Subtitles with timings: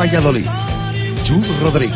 [0.00, 0.48] Valladolid.
[1.22, 1.94] Chus Rodríguez.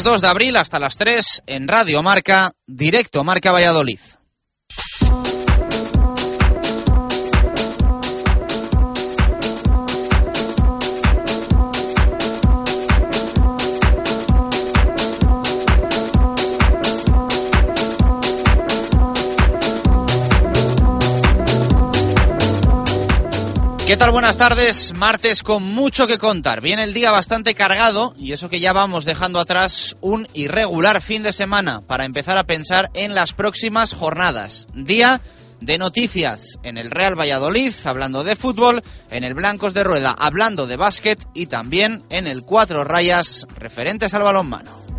[0.00, 3.98] Martes 2 de abril hasta las 3 en Radio Marca, directo Marca Valladolid.
[23.90, 24.12] ¿Qué tal?
[24.12, 24.94] Buenas tardes.
[24.94, 26.60] Martes con mucho que contar.
[26.60, 31.24] Viene el día bastante cargado y eso que ya vamos dejando atrás un irregular fin
[31.24, 34.68] de semana para empezar a pensar en las próximas jornadas.
[34.74, 35.20] Día
[35.60, 38.80] de noticias en el Real Valladolid, hablando de fútbol,
[39.10, 44.14] en el Blancos de Rueda, hablando de básquet y también en el Cuatro Rayas referentes
[44.14, 44.89] al balonmano.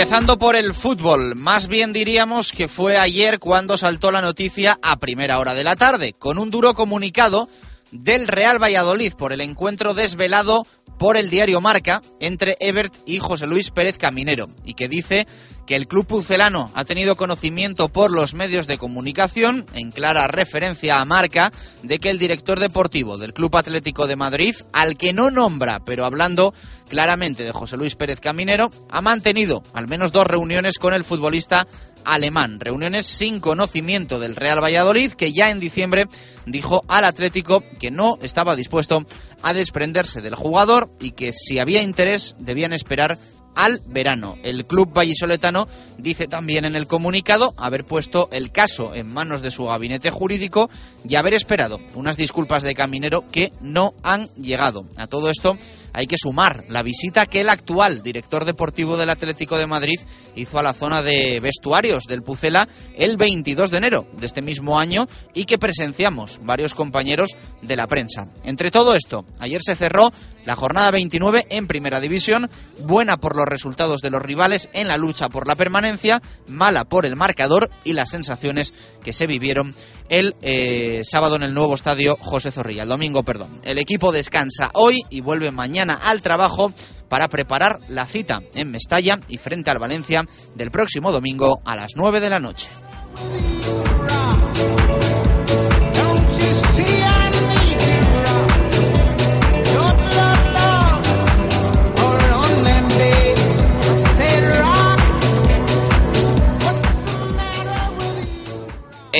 [0.00, 5.00] Empezando por el fútbol, más bien diríamos que fue ayer cuando saltó la noticia a
[5.00, 7.48] primera hora de la tarde, con un duro comunicado
[7.90, 10.64] del Real Valladolid por el encuentro desvelado
[10.98, 15.26] por el diario Marca entre Ebert y José Luis Pérez Caminero, y que dice
[15.68, 20.98] que el club pucelano ha tenido conocimiento por los medios de comunicación, en clara referencia
[20.98, 25.30] a Marca, de que el director deportivo del Club Atlético de Madrid, al que no
[25.30, 26.54] nombra, pero hablando
[26.88, 31.66] claramente de José Luis Pérez Caminero, ha mantenido al menos dos reuniones con el futbolista
[32.04, 36.06] alemán, reuniones sin conocimiento del Real Valladolid, que ya en diciembre
[36.46, 39.04] dijo al Atlético que no estaba dispuesto
[39.42, 43.18] a desprenderse del jugador y que si había interés debían esperar
[43.54, 44.36] al verano.
[44.44, 45.66] El club vallisoletano
[45.98, 50.70] dice también en el comunicado haber puesto el caso en manos de su gabinete jurídico
[51.06, 54.86] y haber esperado unas disculpas de Caminero que no han llegado.
[54.96, 55.58] A todo esto
[55.92, 60.00] hay que sumar la visita que el actual director deportivo del Atlético de Madrid
[60.36, 64.78] hizo a la zona de vestuarios del Pucela el 22 de enero de este mismo
[64.78, 67.30] año y que presenciamos varios compañeros
[67.62, 68.28] de la prensa.
[68.44, 70.12] Entre todo esto, ayer se cerró
[70.44, 72.48] la jornada 29 en Primera División,
[72.80, 77.04] buena por los resultados de los rivales en la lucha por la permanencia, mala por
[77.04, 79.74] el marcador y las sensaciones que se vivieron
[80.08, 83.60] el eh, sábado en el nuevo estadio José Zorrilla, el domingo, perdón.
[83.64, 86.72] El equipo descansa hoy y vuelve mañana al trabajo
[87.08, 90.24] para preparar la cita en Mestalla y frente al Valencia
[90.54, 92.68] del próximo domingo a las 9 de la noche.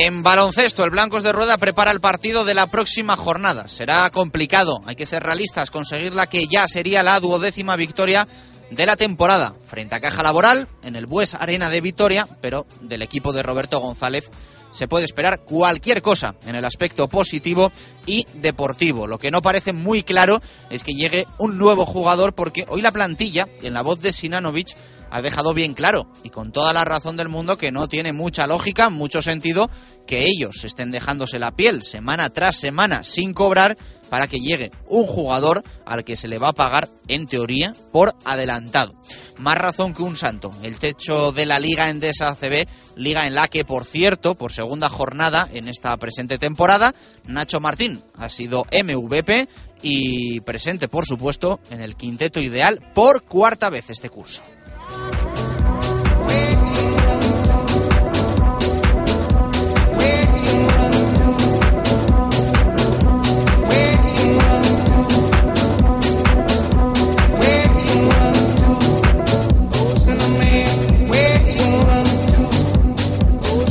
[0.09, 3.69] En Baloncesto, el Blancos de Rueda prepara el partido de la próxima jornada.
[3.69, 8.27] Será complicado, hay que ser realistas, conseguir la que ya sería la duodécima victoria
[8.71, 13.03] de la temporada frente a Caja Laboral en el Bues Arena de Vitoria, pero del
[13.03, 14.31] equipo de Roberto González
[14.71, 17.71] se puede esperar cualquier cosa en el aspecto positivo
[18.07, 19.07] y deportivo.
[19.07, 20.41] Lo que no parece muy claro
[20.71, 24.75] es que llegue un nuevo jugador porque hoy la plantilla, en la voz de Sinanovic,
[25.11, 28.47] ha dejado bien claro y con toda la razón del mundo que no tiene mucha
[28.47, 29.71] lógica, mucho sentido
[30.09, 33.77] que ellos estén dejándose la piel semana tras semana sin cobrar
[34.09, 38.15] para que llegue un jugador al que se le va a pagar, en teoría, por
[38.25, 38.95] adelantado.
[39.37, 40.51] Más razón que un santo.
[40.63, 42.67] El techo de la Liga Endesa ACB,
[42.97, 46.95] liga en la que, por cierto, por segunda jornada en esta presente temporada,
[47.25, 49.47] Nacho Martín ha sido MVP
[49.83, 54.43] y presente, por supuesto, en el quinteto ideal por cuarta vez este curso.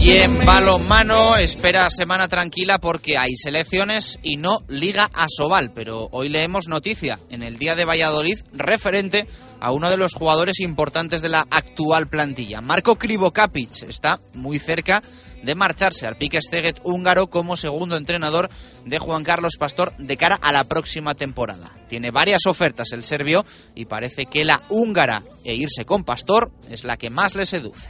[0.07, 5.74] Y en balonmano espera semana tranquila porque hay selecciones y no Liga Asobal.
[5.74, 9.27] Pero hoy leemos noticia en el día de Valladolid referente
[9.59, 12.62] a uno de los jugadores importantes de la actual plantilla.
[12.62, 15.04] Marco Krivokapic está muy cerca
[15.44, 18.50] de marcharse al Pique Steget húngaro como segundo entrenador
[18.86, 21.69] de Juan Carlos Pastor de cara a la próxima temporada.
[21.89, 23.44] Tiene varias ofertas el serbio
[23.75, 27.89] y parece que la húngara e irse con Pastor es la que más le seduce.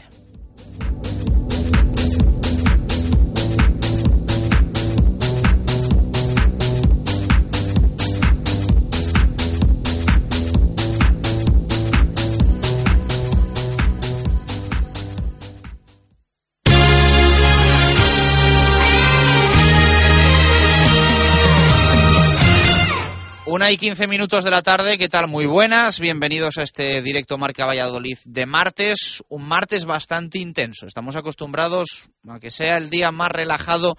[23.57, 25.27] Una y quince minutos de la tarde, ¿qué tal?
[25.27, 30.85] Muy buenas, bienvenidos a este directo Marca Valladolid de martes, un martes bastante intenso.
[30.85, 33.97] Estamos acostumbrados a que sea el día más relajado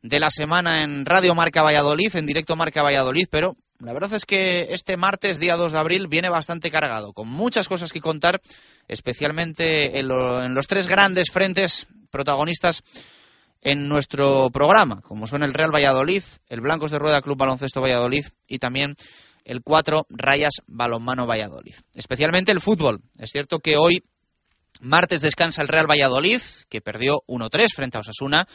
[0.00, 4.26] de la semana en Radio Marca Valladolid, en directo Marca Valladolid, pero la verdad es
[4.26, 8.40] que este martes, día 2 de abril, viene bastante cargado, con muchas cosas que contar,
[8.86, 12.84] especialmente en, lo, en los tres grandes frentes protagonistas
[13.64, 18.26] en nuestro programa, como son el Real Valladolid, el Blancos de Rueda Club Baloncesto Valladolid
[18.46, 18.94] y también
[19.44, 21.74] el 4 Rayas Balonmano Valladolid.
[21.94, 23.00] Especialmente el fútbol.
[23.18, 24.04] Es cierto que hoy
[24.80, 28.46] martes descansa el Real Valladolid, que perdió 1-3 frente a Osasuna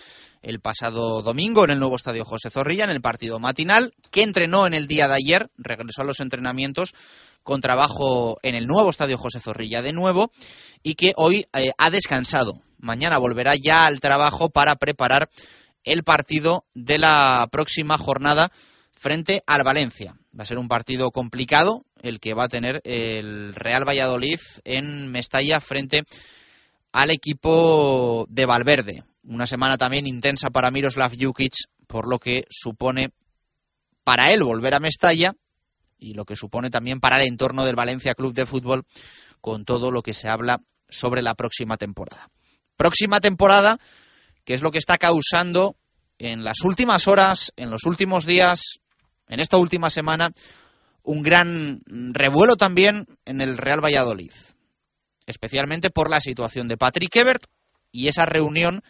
[0.42, 4.68] el pasado domingo en el nuevo estadio José Zorrilla, en el partido matinal, que entrenó
[4.68, 6.94] en el día de ayer, regresó a los entrenamientos
[7.44, 10.32] con trabajo en el nuevo estadio José Zorrilla de nuevo
[10.84, 15.30] y que hoy eh, ha descansado mañana volverá ya al trabajo para preparar
[15.84, 18.52] el partido de la próxima jornada
[18.92, 20.16] frente al Valencia.
[20.38, 25.12] Va a ser un partido complicado el que va a tener el Real Valladolid en
[25.12, 26.04] Mestalla frente
[26.92, 29.04] al equipo de Valverde.
[29.24, 31.54] Una semana también intensa para Miroslav Jukic,
[31.88, 33.12] por lo que supone
[34.04, 35.34] para él volver a Mestalla
[35.98, 38.86] y lo que supone también para el entorno del Valencia Club de Fútbol
[39.42, 42.30] con todo lo que se habla sobre la próxima temporada
[42.80, 43.78] próxima temporada,
[44.46, 45.76] que es lo que está causando
[46.18, 48.80] en las últimas horas, en los últimos días,
[49.28, 50.32] en esta última semana,
[51.10, 54.32] un gran revuelo también en el Real Valladolid,
[55.26, 57.46] especialmente por la situación de Patrick Ebert
[57.92, 58.84] y esa reunión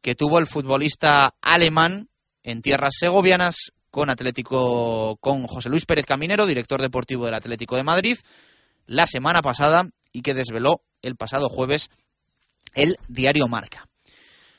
[0.00, 2.08] que tuvo el futbolista alemán
[2.44, 7.82] en tierras segovianas con Atlético con José Luis Pérez Caminero, director deportivo del Atlético de
[7.82, 8.16] Madrid,
[8.86, 11.90] la semana pasada y que desveló el pasado jueves
[12.74, 13.86] el diario Marca.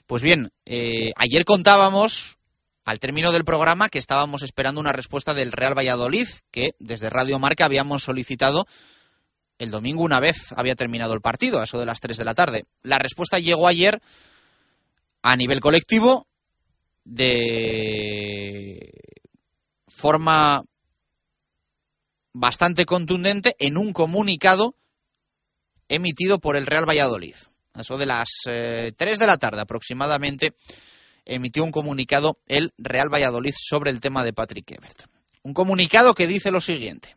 [0.05, 2.36] Pues bien, eh, ayer contábamos,
[2.87, 7.37] al término del programa, que estábamos esperando una respuesta del Real Valladolid, que desde Radio
[7.37, 8.65] Marca habíamos solicitado
[9.57, 12.33] el domingo una vez había terminado el partido, a eso de las 3 de la
[12.33, 12.63] tarde.
[12.83, 14.01] La respuesta llegó ayer
[15.21, 16.27] a nivel colectivo
[17.03, 18.89] de
[19.89, 20.63] forma
[22.31, 24.75] bastante contundente en un comunicado
[25.89, 27.35] emitido por el Real Valladolid
[27.79, 30.53] eso de las 3 eh, de la tarde aproximadamente,
[31.27, 35.03] emitió un comunicado el Real Valladolid sobre el tema de Patrick Ebert.
[35.43, 37.15] Un comunicado que dice lo siguiente.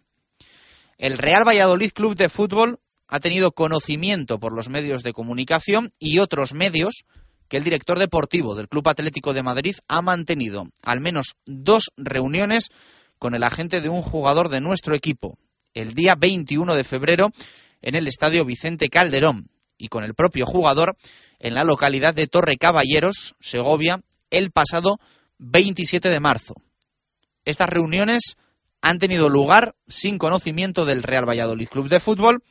[0.98, 6.18] El Real Valladolid Club de Fútbol ha tenido conocimiento por los medios de comunicación y
[6.18, 7.04] otros medios
[7.48, 12.68] que el director deportivo del Club Atlético de Madrid ha mantenido al menos dos reuniones
[13.18, 15.38] con el agente de un jugador de nuestro equipo
[15.74, 17.30] el día 21 de febrero
[17.82, 19.48] en el estadio Vicente Calderón,
[19.80, 20.96] y con el propio jugador
[21.40, 25.00] en la localidad de Torre Caballeros, Segovia, el pasado
[25.38, 26.54] 27 de marzo.
[27.44, 28.36] Estas reuniones
[28.82, 32.42] han tenido lugar sin conocimiento del Real Valladolid Club de Fútbol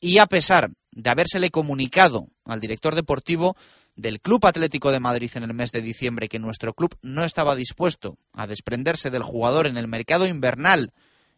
[0.00, 3.56] y a pesar de habérsele comunicado al director deportivo
[3.96, 7.54] del Club Atlético de Madrid en el mes de diciembre que nuestro club no estaba
[7.54, 10.92] dispuesto a desprenderse del jugador en el mercado invernal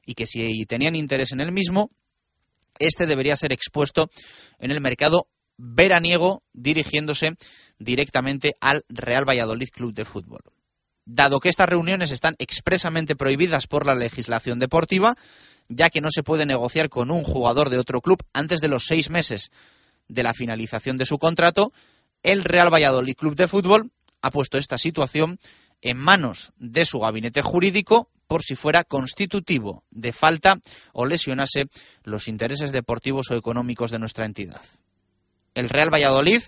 [0.06, 1.90] y que si tenían interés en el mismo,
[2.78, 4.08] este debería ser expuesto
[4.58, 7.36] en el mercado veraniego dirigiéndose
[7.78, 10.40] directamente al Real Valladolid Club de Fútbol.
[11.04, 15.14] Dado que estas reuniones están expresamente prohibidas por la legislación deportiva,
[15.68, 18.84] ya que no se puede negociar con un jugador de otro club antes de los
[18.86, 19.50] seis meses
[20.08, 21.72] de la finalización de su contrato,
[22.22, 25.38] el Real Valladolid Club de Fútbol ha puesto esta situación
[25.80, 30.58] en manos de su gabinete jurídico por si fuera constitutivo de falta
[30.92, 31.66] o lesionase
[32.02, 34.62] los intereses deportivos o económicos de nuestra entidad.
[35.56, 36.42] El Real Valladolid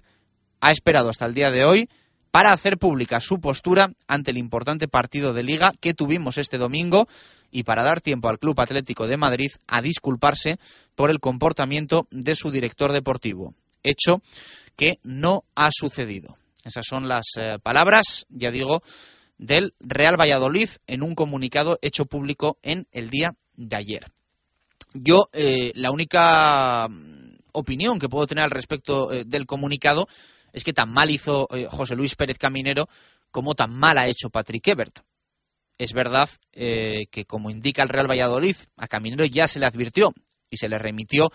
[0.60, 1.88] ha esperado hasta el día de hoy
[2.30, 7.08] para hacer pública su postura ante el importante partido de liga que tuvimos este domingo
[7.50, 10.58] y para dar tiempo al Club Atlético de Madrid a disculparse
[10.94, 14.20] por el comportamiento de su director deportivo, hecho
[14.76, 16.36] que no ha sucedido.
[16.62, 18.82] Esas son las eh, palabras, ya digo,
[19.38, 24.12] del Real Valladolid en un comunicado hecho público en el día de ayer.
[24.92, 26.88] Yo, eh, la única
[27.52, 30.08] opinión que puedo tener al respecto eh, del comunicado
[30.52, 32.88] es que tan mal hizo José Luis Pérez Caminero
[33.30, 35.00] como tan mal ha hecho Patrick Ebert.
[35.76, 40.14] Es verdad que, como indica el Real Valladolid, a Caminero ya se le advirtió
[40.48, 41.30] y se le remitió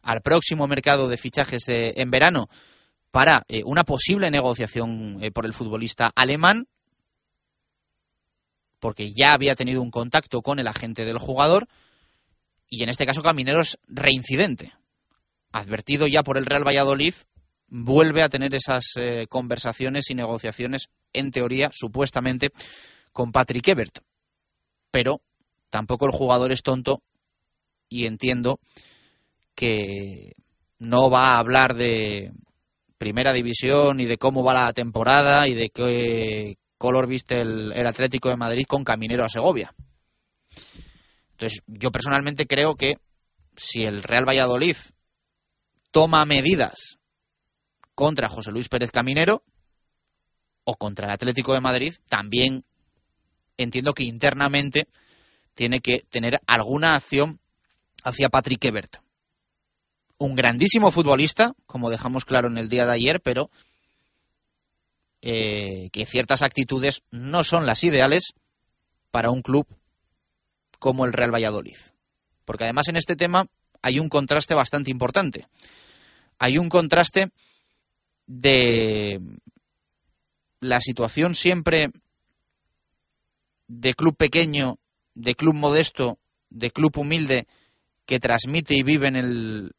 [0.00, 2.48] al próximo mercado de fichajes en verano
[3.14, 6.66] para eh, una posible negociación eh, por el futbolista alemán,
[8.80, 11.68] porque ya había tenido un contacto con el agente del jugador,
[12.68, 14.72] y en este caso Caminero es reincidente.
[15.54, 17.14] Advertido ya por el Real Valladolid,
[17.68, 22.50] vuelve a tener esas eh, conversaciones y negociaciones, en teoría, supuestamente,
[23.12, 23.98] con Patrick Ebert.
[24.90, 25.20] Pero
[25.70, 27.02] tampoco el jugador es tonto
[27.88, 28.58] y entiendo
[29.54, 30.32] que
[30.78, 32.32] no va a hablar de,
[33.04, 38.30] primera división y de cómo va la temporada y de qué color viste el, Atlético
[38.30, 39.74] de Madrid con Caminero a Segovia.
[41.32, 42.96] Entonces, yo personalmente creo que
[43.56, 44.76] si el Real Valladolid
[45.94, 46.98] toma medidas
[47.94, 49.44] contra José Luis Pérez Caminero
[50.64, 52.64] o contra el Atlético de Madrid, también
[53.56, 54.88] entiendo que internamente
[55.54, 57.38] tiene que tener alguna acción
[58.02, 59.04] hacia Patrick Ebert
[60.18, 63.50] un grandísimo futbolista, como dejamos claro en el día de ayer, pero
[65.22, 68.34] eh, que ciertas actitudes no son las ideales
[69.10, 69.66] para un club
[70.78, 71.76] como el Real Valladolid.
[72.44, 73.46] Porque además en este tema
[73.82, 75.46] hay un contraste bastante importante.
[76.38, 77.30] Hay un contraste
[78.26, 79.20] de
[80.60, 81.90] la situación siempre
[83.68, 84.78] de club pequeño,
[85.14, 86.18] de club modesto,
[86.50, 87.46] de club humilde
[88.06, 89.72] que transmite y vive en el,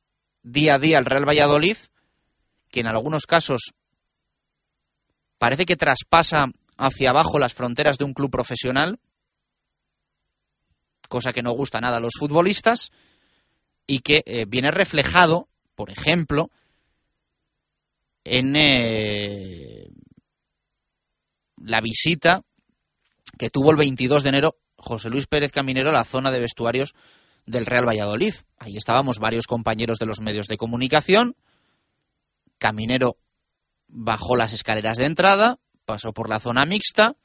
[0.45, 1.77] día a día el Real Valladolid,
[2.69, 3.73] que en algunos casos
[5.39, 6.47] parece que traspasa
[6.77, 8.99] hacia abajo las fronteras de un club profesional,
[11.09, 12.91] cosa que no gusta nada a los futbolistas,
[13.87, 16.49] y que eh, viene reflejado, por ejemplo,
[18.23, 19.87] en eh,
[21.57, 22.41] la visita
[23.37, 26.93] que tuvo el 22 de enero José Luis Pérez Caminero a la zona de vestuarios
[27.45, 28.33] del Real Valladolid.
[28.57, 31.35] Ahí estábamos varios compañeros de los medios de comunicación.
[32.57, 33.17] Caminero
[33.87, 37.15] bajó las escaleras de entrada, pasó por la zona mixta,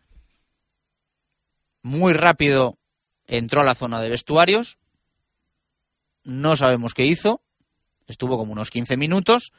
[1.82, 2.78] muy rápido
[3.26, 4.78] entró a la zona de vestuarios,
[6.24, 7.42] no sabemos qué hizo,
[8.10, 9.52] estuvo como unos 15 minutos,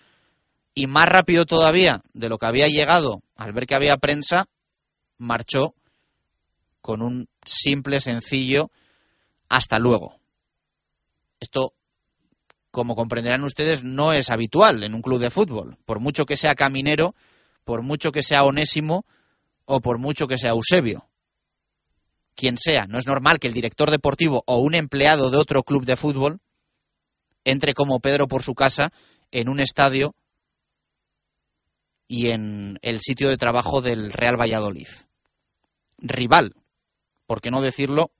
[0.73, 4.45] y más rápido todavía de lo que había llegado al ver que había prensa,
[5.17, 5.73] marchó
[6.81, 8.71] con un simple, sencillo,
[9.49, 10.15] hasta luego.
[11.39, 11.73] Esto,
[12.71, 15.77] como comprenderán ustedes, no es habitual en un club de fútbol.
[15.85, 17.15] Por mucho que sea Caminero,
[17.63, 19.05] por mucho que sea Onésimo
[19.65, 21.07] o por mucho que sea Eusebio.
[22.35, 25.85] Quien sea, no es normal que el director deportivo o un empleado de otro club
[25.85, 26.39] de fútbol
[27.45, 28.91] entre como Pedro por su casa
[29.31, 30.15] en un estadio
[32.07, 34.87] y en el sitio de trabajo del Real Valladolid.
[35.97, 36.55] Rival,
[37.25, 38.11] por qué no decirlo,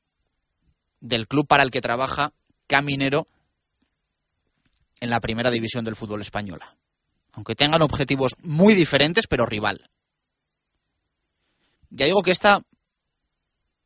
[1.01, 2.31] del club para el que trabaja
[2.67, 3.27] caminero
[5.01, 6.77] en la primera división del fútbol española.
[7.33, 9.89] Aunque tengan objetivos muy diferentes, pero rival.
[11.89, 12.61] Ya digo que esta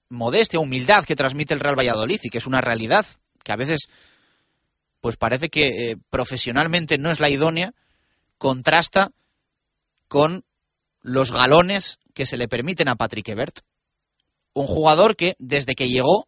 [0.10, 3.06] modestia, humildad que transmite el Real Valladolid y que es una realidad,
[3.44, 3.88] que a veces
[5.05, 7.75] pues parece que eh, profesionalmente no es la idónea,
[8.39, 9.12] contrasta
[10.07, 10.43] con
[11.03, 13.59] los galones que se le permiten a Patrick Ebert.
[14.55, 16.27] Un jugador que desde que llegó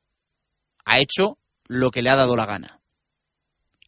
[0.86, 2.80] ha hecho lo que le ha dado la gana.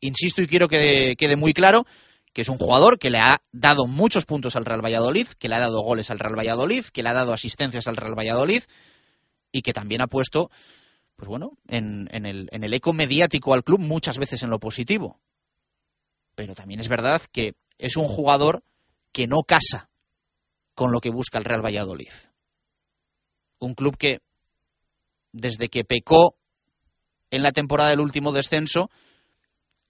[0.01, 1.85] Insisto y quiero que quede muy claro
[2.33, 5.55] que es un jugador que le ha dado muchos puntos al Real Valladolid, que le
[5.55, 8.63] ha dado goles al Real Valladolid, que le ha dado asistencias al Real Valladolid
[9.51, 10.49] y que también ha puesto,
[11.19, 15.19] pues bueno, en, el, el eco mediático al club muchas veces en lo positivo.
[16.33, 18.63] Pero también es verdad que es un jugador
[19.11, 19.89] que no casa
[20.75, 22.13] con lo que busca el Real Valladolid.
[23.59, 24.21] Un club que,
[25.33, 26.37] desde que pecó
[27.31, 28.89] en la temporada del último descenso,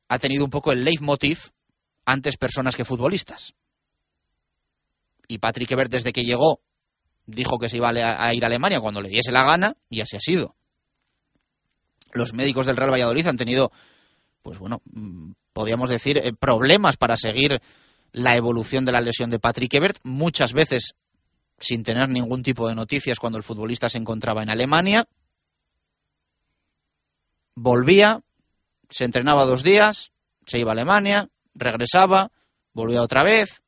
[0.08, 1.52] ha tenido un poco el leitmotiv
[2.06, 3.54] antes personas que futbolistas.
[5.28, 6.60] Y Patrick Ebert, desde que llegó,
[7.28, 10.16] dijo que se iba a ir a Alemania cuando le diese la gana, y así
[10.16, 10.56] ha sido.
[12.14, 13.72] Los médicos del Real Valladolid han tenido,
[14.42, 17.62] pues bueno, mm, podríamos decir, eh, problemas para seguir
[18.12, 20.96] la evolución de la lesión de Patrick Ebert, muchas veces
[21.60, 25.06] sin tener ningún tipo de noticias cuando el futbolista se encontraba en Alemania.
[27.56, 28.22] Volvía,
[28.90, 30.12] se entrenaba dos días,
[30.46, 32.32] se iba a Alemania, regresaba,
[32.74, 33.64] volvía otra vez.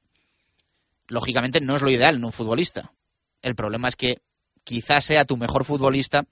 [1.08, 2.94] Lógicamente no es lo ideal en un futbolista.
[3.42, 4.22] El problema es que
[4.64, 6.26] quizás sea tu mejor futbolista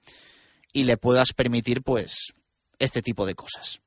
[0.74, 2.34] y le puedas permitir pues
[2.78, 3.82] este tipo de cosas.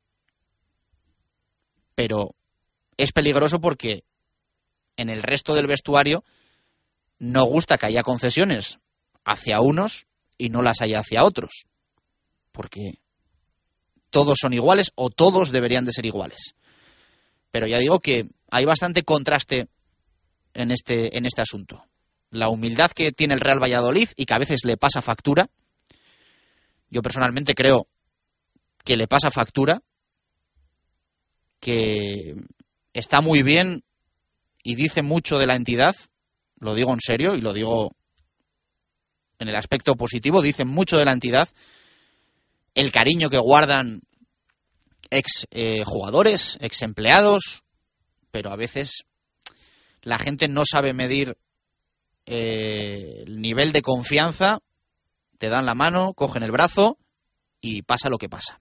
[1.94, 2.34] Pero
[2.96, 4.04] es peligroso porque
[4.96, 6.24] en el resto del vestuario
[7.18, 8.78] no gusta que haya concesiones
[9.24, 10.06] hacia unos
[10.38, 11.66] y no las haya hacia otros.
[12.50, 12.98] Porque
[14.10, 16.54] todos son iguales o todos deberían de ser iguales.
[17.50, 19.68] Pero ya digo que hay bastante contraste
[20.54, 21.82] en este, en este asunto.
[22.30, 25.48] La humildad que tiene el Real Valladolid y que a veces le pasa factura.
[26.92, 27.88] Yo personalmente creo
[28.84, 29.80] que le pasa factura,
[31.58, 32.36] que
[32.92, 33.82] está muy bien
[34.62, 35.96] y dice mucho de la entidad,
[36.58, 37.96] lo digo en serio y lo digo
[39.38, 41.48] en el aspecto positivo, dice mucho de la entidad,
[42.74, 44.02] el cariño que guardan
[45.08, 47.62] ex eh, jugadores, ex empleados,
[48.30, 49.04] pero a veces
[50.02, 51.38] la gente no sabe medir
[52.26, 54.58] eh, el nivel de confianza,
[55.42, 56.98] te dan la mano, cogen el brazo
[57.60, 58.60] y pasa lo que pasa.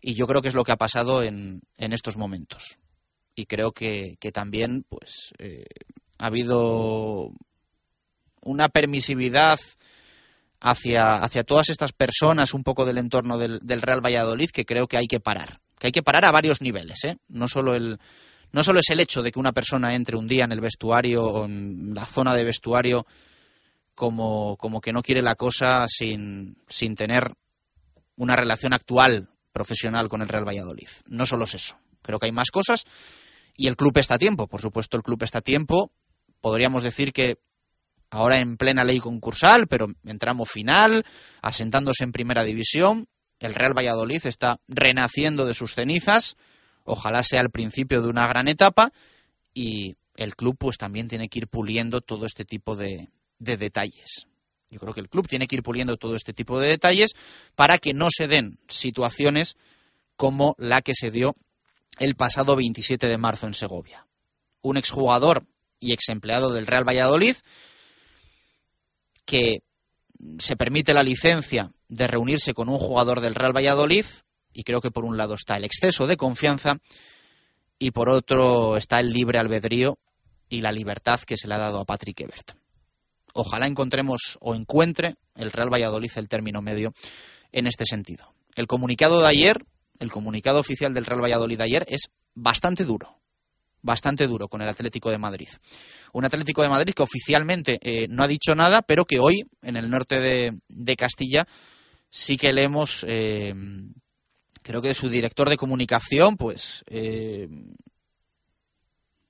[0.00, 2.78] Y yo creo que es lo que ha pasado en, en estos momentos.
[3.34, 5.66] Y creo que, también pues eh,
[6.16, 7.30] ha habido
[8.40, 9.60] una permisividad
[10.60, 14.96] hacia, hacia todas estas personas un poco del entorno del, Real Valladolid que creo que
[14.96, 15.58] hay que parar.
[15.78, 17.18] Que hay que parar a varios niveles, ¿eh?
[17.28, 17.98] No solo el,
[18.50, 21.22] no solo es el hecho de que una persona entre un día en el vestuario
[21.26, 23.06] o en la zona de vestuario
[24.02, 27.36] como, como que no quiere la cosa sin, sin tener
[28.16, 30.88] una relación actual profesional con el Real Valladolid.
[31.06, 31.76] No solo es eso.
[32.02, 32.84] Creo que hay más cosas
[33.56, 34.48] y el club está a tiempo.
[34.48, 35.92] Por supuesto, el club está a tiempo.
[36.40, 37.38] Podríamos decir que
[38.10, 41.04] ahora en plena ley concursal, pero en tramo final,
[41.40, 43.06] asentándose en primera división.
[43.38, 46.36] El Real Valladolid está renaciendo de sus cenizas.
[46.82, 48.90] Ojalá sea el principio de una gran etapa
[49.54, 53.08] y el club pues también tiene que ir puliendo todo este tipo de,
[53.42, 54.26] de detalles.
[54.70, 57.10] Yo creo que el club tiene que ir puliendo todo este tipo de detalles
[57.54, 59.56] para que no se den situaciones
[60.16, 61.36] como la que se dio
[61.98, 64.06] el pasado 27 de marzo en Segovia.
[64.62, 65.44] Un exjugador
[65.78, 67.36] y exempleado del Real Valladolid
[69.26, 69.62] que
[70.38, 74.06] se permite la licencia de reunirse con un jugador del Real Valladolid
[74.52, 76.76] y creo que por un lado está el exceso de confianza
[77.78, 79.98] y por otro está el libre albedrío
[80.48, 82.61] y la libertad que se le ha dado a Patrick Ebert.
[83.32, 86.92] Ojalá encontremos o encuentre el Real Valladolid el término medio
[87.52, 88.34] en este sentido.
[88.54, 89.64] El comunicado de ayer,
[89.98, 93.20] el comunicado oficial del Real Valladolid de ayer es bastante duro,
[93.80, 95.48] bastante duro con el Atlético de Madrid.
[96.12, 99.76] Un Atlético de Madrid que oficialmente eh, no ha dicho nada, pero que hoy en
[99.76, 101.46] el norte de, Castilla
[102.10, 103.54] sí que leemos, eh,
[104.62, 107.48] creo que de su director de comunicación, pues eh,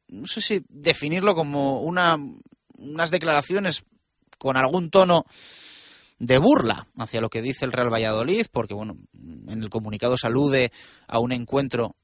[0.08, 2.18] no sé si definirlo como una,
[2.78, 3.84] unas declaraciones
[4.38, 5.24] con algún tono
[6.18, 10.26] de burla hacia lo que dice el Real Valladolid, porque bueno, en el comunicado se
[10.26, 10.72] alude
[11.08, 11.96] a un encuentro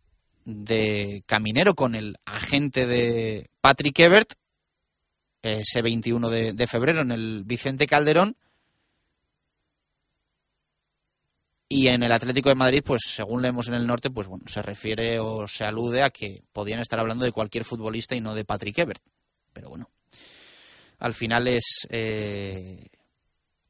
[0.44, 4.32] de Caminero con el agente de Patrick Ebert
[5.42, 8.36] ese 21 de, febrero en el Vicente Calderón.
[11.70, 14.62] Y en el Atlético de Madrid, pues según leemos en el norte, pues bueno, se
[14.62, 18.46] refiere o se alude a que podían estar hablando de cualquier futbolista y no de
[18.46, 19.02] Patrick Ebert.
[19.52, 19.90] Pero bueno,
[20.98, 22.86] al final es eh,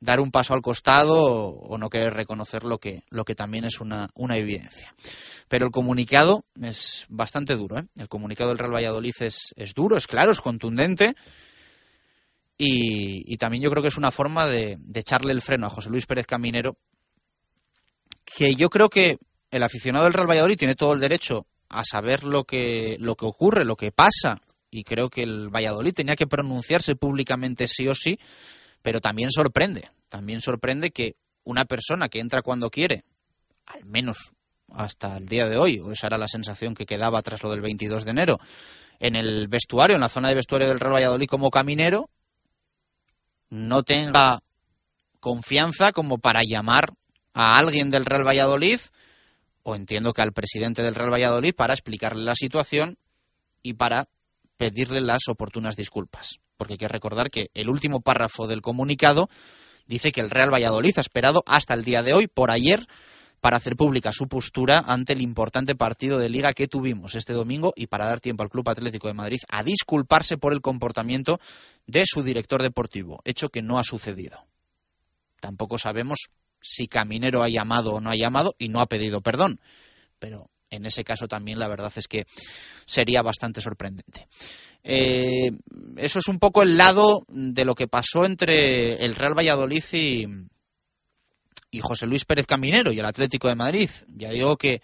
[0.00, 3.80] dar un paso al costado o, no querer reconocer lo que, lo que también es
[3.80, 4.94] una, una evidencia.
[5.48, 7.78] Pero el comunicado es bastante duro.
[7.78, 7.86] ¿eh?
[7.96, 11.14] El comunicado del Real Valladolid es, es duro, es claro, es contundente
[12.56, 15.90] Y, también yo creo que es una forma de, de echarle el freno a José
[15.90, 16.76] Luis Pérez Caminero,
[18.24, 19.18] que yo creo que
[19.50, 23.26] el aficionado del Real Valladolid tiene todo el derecho a saber lo que, lo que
[23.26, 27.94] ocurre, lo que pasa, y creo que el Valladolid tenía que pronunciarse públicamente sí o
[27.94, 28.18] sí,
[28.82, 33.04] pero también sorprende, también sorprende que una persona que entra cuando quiere,
[33.66, 34.32] al menos
[34.70, 37.62] hasta el día de hoy, o esa era la sensación que quedaba tras lo del
[37.62, 38.38] 22 de enero,
[39.00, 42.10] en el vestuario, en la zona de vestuario del Real Valladolid como caminero,
[43.50, 44.40] no tenga
[45.20, 46.92] confianza como para llamar
[47.32, 48.80] a alguien del Real Valladolid,
[49.62, 52.98] o entiendo que al presidente del Real Valladolid, para explicarle la situación
[53.62, 54.08] y para
[54.58, 56.40] pedirle las oportunas disculpas.
[56.58, 59.30] Porque hay que recordar que el último párrafo del comunicado
[59.86, 62.86] dice que el Real Valladolid ha esperado hasta el día de hoy, por ayer,
[63.40, 67.72] para hacer pública su postura ante el importante partido de liga que tuvimos este domingo
[67.76, 71.40] y para dar tiempo al Club Atlético de Madrid a disculparse por el comportamiento
[71.86, 74.44] de su director deportivo, hecho que no ha sucedido.
[75.40, 79.60] Tampoco sabemos si Caminero ha llamado o no ha llamado y no ha pedido perdón,
[80.18, 82.26] pero en ese caso también la verdad es que
[82.86, 84.26] sería bastante sorprendente.
[84.82, 85.50] Eh,
[85.96, 90.26] eso es un poco el lado de lo que pasó entre el Real Valladolid y,
[91.80, 93.90] José Luis Pérez Caminero y el Atlético de Madrid.
[94.08, 94.82] Ya digo que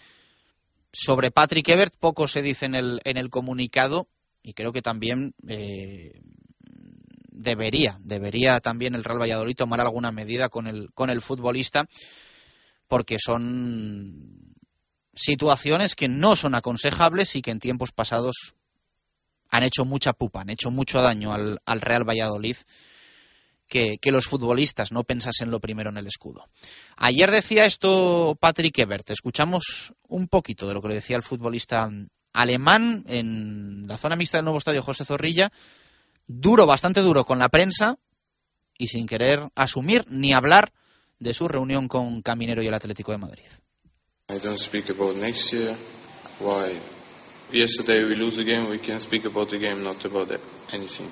[0.92, 4.07] sobre Patrick Ebert poco se dice en el, en el comunicado
[4.42, 6.20] y creo que también eh,
[7.31, 11.88] debería, debería también el Real Valladolid tomar alguna medida con el, con el futbolista
[12.87, 14.53] porque son
[15.14, 18.55] situaciones que no son aconsejables y que en tiempos pasados
[19.48, 22.57] han hecho mucha pupa, han hecho mucho daño al, Real Valladolid.
[23.66, 26.46] Que, los futbolistas no pensasen lo primero en el escudo.
[26.96, 29.11] Ayer decía esto Patrick Ebert.
[29.11, 31.90] Escuchamos un poquito de lo que le decía el futbolista
[32.33, 35.50] alemán en la zona mixta del nuevo estadio José Zorrilla.
[36.29, 37.96] Duro, bastante duro con la prensa
[38.79, 40.72] y sin querer asumir ni hablar
[41.18, 43.46] de su reunión con Caminero y el Atlético de Madrid.
[44.30, 45.70] I don't speak about next year.
[46.40, 46.72] Why?
[47.52, 50.30] Yesterday we lose the game, we can speak about the game, not about
[50.72, 51.10] anything.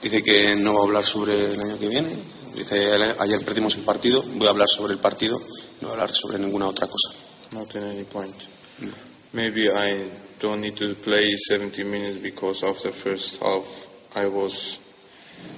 [0.00, 2.08] Dice que no va a hablar sobre el año que viene.
[2.54, 5.40] Dice, ayer perdimos un partido, voy a hablar sobre el partido,
[5.80, 7.10] no voy a hablar sobre ninguna otra cosa.
[7.52, 8.36] Not in any point.
[8.78, 8.92] No.
[9.32, 9.98] Maybe I
[10.38, 13.66] don't need to play 70 minutes because after first half
[14.14, 14.78] I was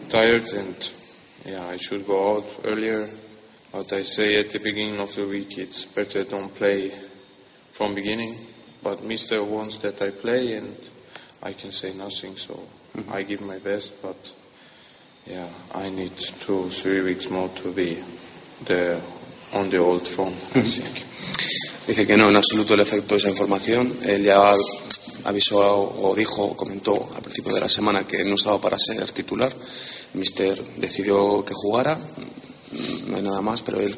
[0.08, 0.74] tired and
[1.44, 3.08] yeah, I should go out earlier
[3.72, 6.90] What I say at the beginning of the week, it's better don't play
[7.72, 8.38] from beginning.
[8.82, 10.76] But Mister wants that I play, and
[11.42, 12.36] I can say nothing.
[12.36, 13.12] So mm-hmm.
[13.12, 14.16] I give my best, but
[15.26, 17.96] yeah, I need two, three weeks more to be
[18.66, 19.00] the
[19.54, 20.34] on the old form.
[20.34, 20.58] Mm-hmm.
[20.58, 21.86] I think.
[21.86, 23.90] Dice que no, en absoluto le afectó esa información.
[24.04, 24.54] Él ya
[25.24, 29.52] avisó o dijo comentó al principio de la semana que no estaba para ser titular.
[30.14, 31.96] Mister decidió que jugara
[33.08, 33.96] no hay nada más, pero él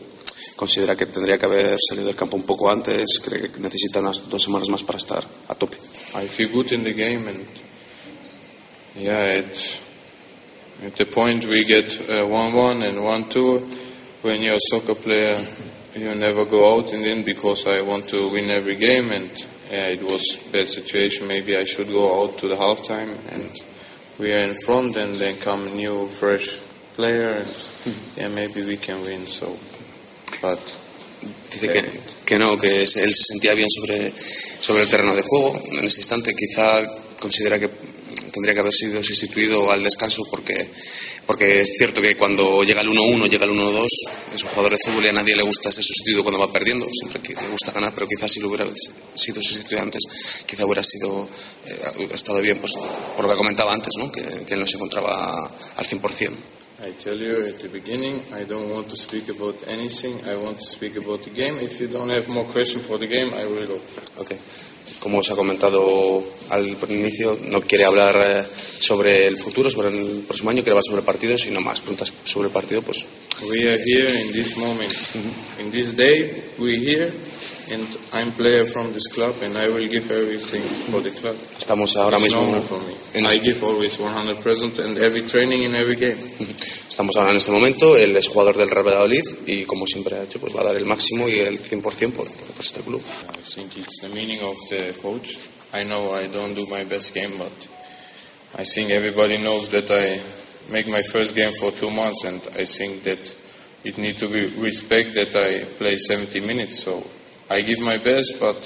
[0.57, 4.29] considera que tendría que haber salido del campo un poco antes, cree que necesita unas
[4.29, 5.77] dos semanas más para estar a tope.
[6.15, 7.45] I feel good in the game and
[8.97, 9.81] yeah, it,
[10.87, 15.39] at the point we get 1-1 uh, and 1-2, when you're a soccer player,
[15.97, 19.31] you never go out in the end because I want to win every game and
[19.71, 21.27] yeah, it was bad situation.
[21.27, 23.51] Maybe I should go out to the halftime and
[24.19, 26.64] we are in front and then come new fresh
[26.95, 27.43] player
[28.21, 29.27] and maybe we can win.
[29.27, 29.47] So,
[30.41, 30.59] but
[31.51, 31.85] dice
[32.25, 34.13] que, no, que él se sentía bien sobre,
[34.61, 35.61] sobre el terreno de juego.
[35.73, 36.85] En ese instante quizá
[37.21, 37.71] considera que
[38.33, 40.69] tendría que haber sido sustituido al descanso porque,
[41.27, 43.87] porque es cierto que cuando llega el 1-1, llega el 1-2,
[44.35, 46.87] es un jugador de fútbol y a nadie le gusta ser sustituido cuando va perdiendo,
[46.91, 48.67] siempre le gusta ganar, pero quizás si lo hubiera
[49.15, 50.03] sido sustituido antes,
[50.47, 51.29] quizá hubiera sido
[51.67, 52.73] eh, estado bien, pues
[53.15, 54.11] por lo que comentaba antes, ¿no?
[54.11, 55.45] que, que él no se encontraba
[55.77, 56.31] al 100%.
[56.83, 60.19] I tell you at the beginning, I don't want to speak about anything.
[60.27, 61.55] I want to speak about the game.
[61.59, 63.79] If you don't have more questions for the game, I will go.
[64.21, 64.39] Okay.
[65.01, 68.45] Como os ha comentado al inicio, no quiere hablar eh,
[68.81, 72.13] sobre el futuro, sobre el próximo año, quiere hablar sobre el partido, sino más preguntas
[72.25, 73.07] sobre el partido, pues.
[73.49, 74.93] We are here in this moment,
[75.61, 76.43] in this day.
[76.59, 77.13] We here
[77.73, 81.37] and I'm player from this club and I will give everything for the club.
[81.59, 82.95] Estamos ahora It's mismo for me.
[83.15, 86.19] En I give always 100% and every training in every game.
[86.89, 90.23] Estamos ahora en este momento, él es jugador del Real Valladolid y como siempre ha
[90.23, 93.01] hecho, pues va a dar el máximo y el 100% por, por este club.
[93.01, 95.37] I think it's the meaning of the coach.
[95.73, 97.69] I know I don't do my best game, but
[98.57, 100.21] I think everybody knows that I
[100.73, 103.35] make my first game for two months and I think that
[103.85, 106.79] it needs to be respect that I play 70 minutes.
[106.85, 107.03] So
[107.51, 108.57] I give my best, but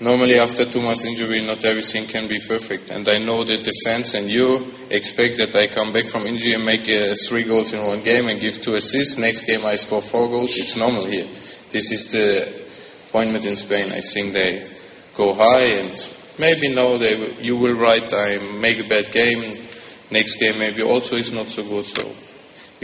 [0.00, 2.90] normally after two months injury, not everything can be perfect.
[2.90, 6.64] And I know the defense and you expect that I come back from injury and
[6.64, 9.18] make uh, three goals in one game and give two assists.
[9.18, 10.56] Next game I score four goals.
[10.56, 11.24] It's normal here.
[11.70, 13.92] This is the appointment in Spain.
[13.92, 14.66] I think they
[15.16, 19.40] go high and maybe now they you will write I make a bad game.
[20.10, 21.84] Next game maybe also is not so good.
[21.84, 22.33] So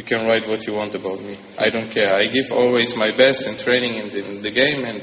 [0.00, 1.36] you can write what you want about me.
[1.58, 2.14] I don't care.
[2.14, 5.02] I give always my best in training and in the game and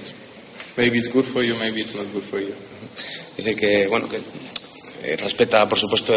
[0.75, 2.55] maybe it's good for you, maybe it's not good for you.
[3.37, 4.17] Dice que, bueno, que
[5.03, 6.13] eh, respeta, por supuesto,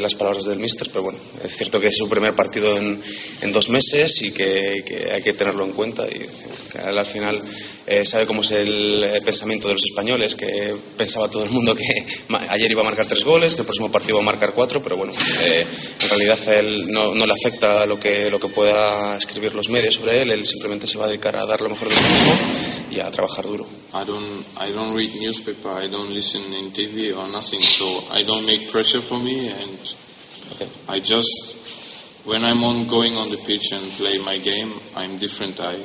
[0.00, 3.00] las palabras del míster, pero bueno, es cierto que es su primer partido en,
[3.52, 6.06] dos meses y que, hay que tenerlo en cuenta.
[6.08, 6.26] Y
[6.84, 7.40] al final
[7.86, 12.06] eh, sabe cómo es el, pensamiento de los españoles, que pensaba todo el mundo que
[12.48, 14.96] ayer iba a marcar tres goles, que el próximo partido va a marcar cuatro, pero
[14.96, 15.66] bueno, eh,
[16.02, 16.38] en realidad
[16.88, 21.04] no, le afecta lo que, pueda escribir los medios sobre él, él simplemente se va
[21.04, 23.66] a dedicar a dar lo mejor del equipo y a trabajar duro.
[23.94, 28.22] I don't, I don't read newspaper, I don't listen in TV or nothing, so I
[28.22, 29.94] don't make pressure for me, and
[30.52, 30.68] okay.
[30.88, 35.60] I just, when I'm on going on the pitch and play my game, I'm different.
[35.60, 35.80] I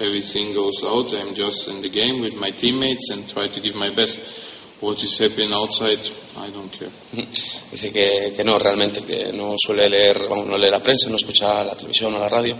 [0.00, 1.14] everything goes out.
[1.14, 4.45] I'm just in the game with my teammates and try to give my best.
[4.80, 5.50] What is happening.
[7.72, 11.64] Dice que, que, no, realmente, que no suele leer, no lee la prensa, no escucha
[11.64, 12.56] la televisión o la radio.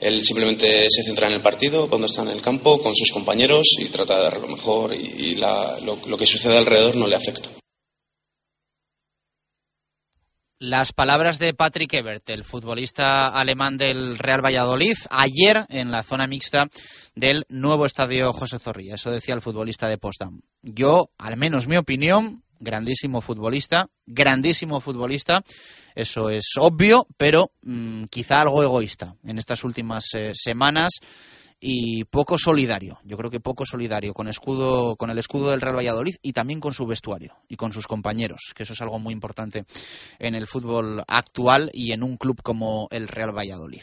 [0.00, 3.66] Él simplemente se centra en el partido, cuando está en el campo, con sus compañeros
[3.78, 7.48] y trata de dar lo mejor y, la, lo que sucede alrededor no le afecta.
[10.66, 16.26] Las palabras de Patrick Ebert, el futbolista alemán del Real Valladolid, ayer en la zona
[16.26, 16.68] mixta
[17.14, 18.94] del nuevo estadio José Zorrilla.
[18.94, 20.40] Eso decía el futbolista de Potsdam.
[20.62, 25.42] Yo, al menos mi opinión, grandísimo futbolista, grandísimo futbolista,
[25.94, 30.92] eso es obvio, pero mmm, quizá algo egoísta en estas últimas eh, semanas
[31.66, 32.98] y poco solidario.
[33.04, 36.60] Yo creo que poco solidario con escudo, con el escudo del Real Valladolid y también
[36.60, 39.64] con su vestuario y con sus compañeros, que eso es algo muy importante
[40.18, 43.80] en el fútbol actual y en un club como el Real Valladolid.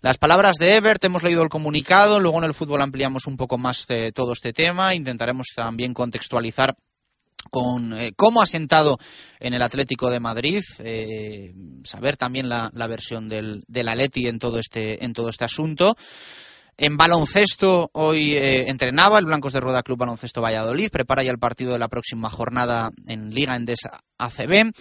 [0.00, 3.56] Las palabras de Ebert, hemos leído el comunicado, luego en el fútbol ampliamos un poco
[3.56, 6.74] más de todo este tema, intentaremos también contextualizar
[7.50, 8.98] con eh, cómo ha sentado
[9.38, 11.54] en el Atlético de Madrid, eh,
[11.84, 15.94] saber también la, la versión del, del Atleti en todo este, en todo este asunto.
[16.78, 21.38] En baloncesto, hoy eh, entrenaba el Blancos de Rueda Club Baloncesto Valladolid, prepara ya el
[21.38, 24.72] partido de la próxima jornada en Liga Endesa ACB.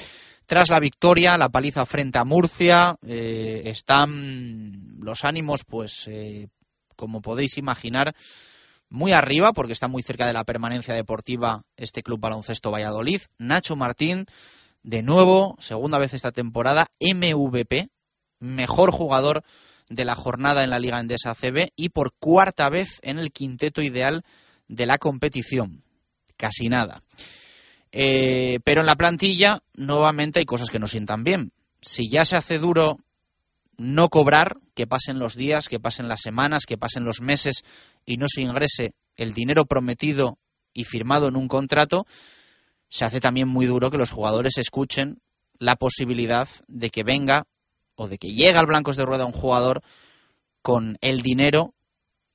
[0.45, 6.47] Tras la victoria, la paliza frente a Murcia, eh, están los ánimos, pues, eh,
[6.95, 8.15] como podéis imaginar,
[8.89, 13.21] muy arriba, porque está muy cerca de la permanencia deportiva este Club Baloncesto Valladolid.
[13.38, 14.25] Nacho Martín,
[14.82, 17.89] de nuevo, segunda vez esta temporada, MVP,
[18.39, 19.43] mejor jugador
[19.91, 23.82] de la jornada en la Liga Endesa CB y por cuarta vez en el quinteto
[23.82, 24.23] ideal
[24.67, 25.84] de la competición.
[26.38, 27.04] Casi nada.
[27.91, 31.51] Eh, pero en la plantilla, nuevamente hay cosas que no sientan bien.
[31.82, 32.99] Si ya se hace duro
[33.77, 37.63] no cobrar, que pasen los días, que pasen las semanas, que pasen los meses
[38.06, 40.38] y no se ingrese el dinero prometido
[40.73, 42.06] y firmado en un contrato,
[42.88, 45.19] se hace también muy duro que los jugadores escuchen
[45.60, 47.45] la posibilidad de que venga
[48.01, 49.83] o de que llega al Blancos de Rueda un jugador
[50.63, 51.75] con el dinero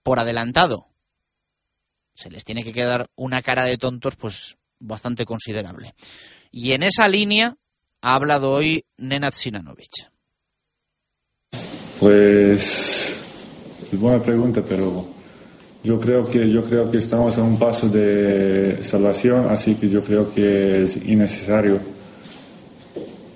[0.04, 0.86] por adelantado.
[2.14, 5.94] Se les tiene que quedar una cara de tontos pues bastante considerable.
[6.52, 7.56] Y en esa línea
[8.00, 10.08] ha hablado hoy Nenad Sinanovic.
[11.98, 13.20] Pues
[13.92, 15.08] es buena pregunta, pero
[15.82, 20.04] yo creo que yo creo que estamos a un paso de salvación, así que yo
[20.04, 21.80] creo que es innecesario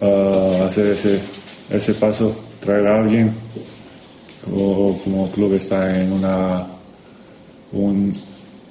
[0.00, 1.39] uh, hacer ese
[1.70, 3.32] ese paso, traer a alguien,
[4.52, 6.66] o, como el club está en una,
[7.72, 8.12] un,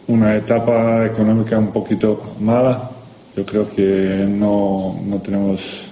[0.08, 2.90] una etapa económica un poquito mala,
[3.36, 5.86] yo creo que no, no tenemos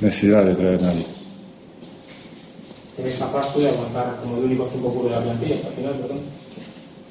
[0.00, 1.06] necesidad de traer a nadie.
[2.98, 5.92] ¿Eres capaz tú de aguantar como el único 5 puro de la plantilla al final,
[5.94, 6.18] perdón?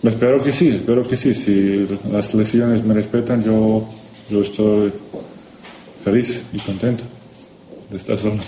[0.03, 1.33] Espero que sí, espero que sí.
[1.33, 3.83] Si las lesiones me respetan, yo,
[4.29, 4.93] yo estoy
[6.03, 7.03] feliz y contento
[7.89, 8.41] de estar solo.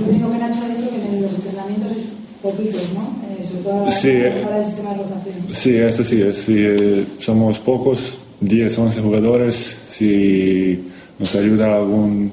[0.00, 2.04] Lo único que Nacho ha dicho que en los entrenamientos es
[2.42, 3.16] poquitos, ¿no?
[3.28, 5.34] Eh, sobre todo sí, para el sistema de rotación.
[5.52, 9.76] Sí, eso sí, es, sí eh, somos pocos, 10, 11 jugadores.
[9.88, 10.84] Si
[11.18, 12.30] nos ayuda algún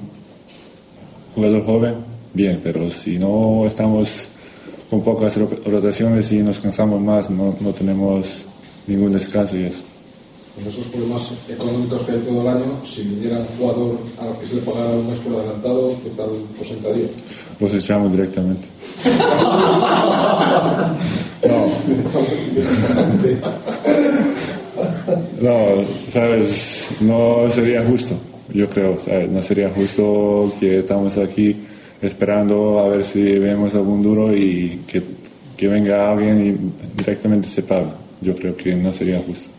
[1.34, 1.94] jugador joven,
[2.34, 4.28] bien, pero si no estamos
[4.90, 8.46] con pocas rotaciones y nos cansamos más, no, no tenemos
[8.86, 9.84] ningún descanso y eso
[10.54, 14.46] con esos problemas económicos que hay todo el año, si viniera un jugador al que
[14.46, 16.28] se le pagara un mes por adelantado, ¿qué tal
[16.60, 17.06] os sentaría?
[17.58, 18.68] Los echamos directamente.
[21.48, 21.72] no.
[25.40, 28.14] No, sabes, no sería justo,
[28.52, 29.30] yo creo, ¿sabes?
[29.30, 31.56] no sería justo que estamos aquí
[32.00, 35.02] esperando a ver si vemos algún duro y que,
[35.56, 36.52] que venga alguien y
[36.98, 37.94] directamente se paga.
[38.20, 39.50] Yo creo que no sería justo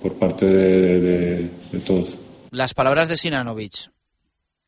[0.00, 1.50] por parte de,
[1.86, 2.16] todos.
[2.50, 3.90] Las palabras de Sinanovic.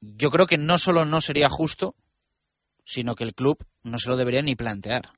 [0.00, 1.94] Yo creo que no solo no sería justo,
[2.84, 5.10] sino que el club no se lo debería ni plantear.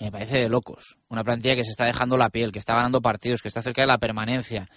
[0.00, 0.96] Me parece de locos.
[1.08, 3.82] Una plantilla que se está dejando la piel, que está ganando partidos, que está cerca
[3.82, 4.68] de la permanencia,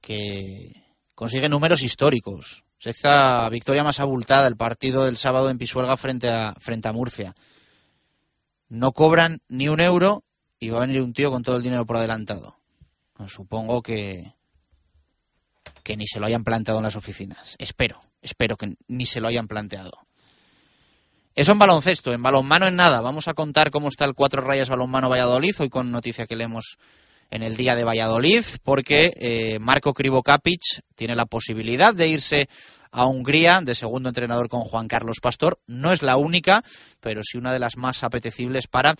[0.00, 0.82] que
[1.14, 2.64] consigue números históricos.
[2.78, 7.34] Sexta victoria más abultada, el partido del sábado en Pisuerga frente a, frente a Murcia.
[8.68, 10.24] No cobran ni un euro
[10.58, 12.56] y va a venir un tío con todo el dinero por adelantado.
[13.26, 14.34] Supongo que,
[15.82, 17.56] que ni se lo hayan planteado en las oficinas.
[17.58, 19.92] Espero, espero que ni se lo hayan planteado.
[21.34, 23.00] Eso en baloncesto, en balonmano en nada.
[23.02, 26.78] Vamos a contar cómo está el Cuatro Rayas Balonmano Valladolid, hoy con noticia que leemos
[27.30, 30.62] en el día de Valladolid, porque eh, Marco Krivokapic
[30.94, 32.48] tiene la posibilidad de irse
[32.96, 35.60] a Hungría de segundo entrenador con Juan Carlos Pastor.
[35.66, 36.64] No es la única,
[37.00, 38.94] pero sí una de las más apetecibles para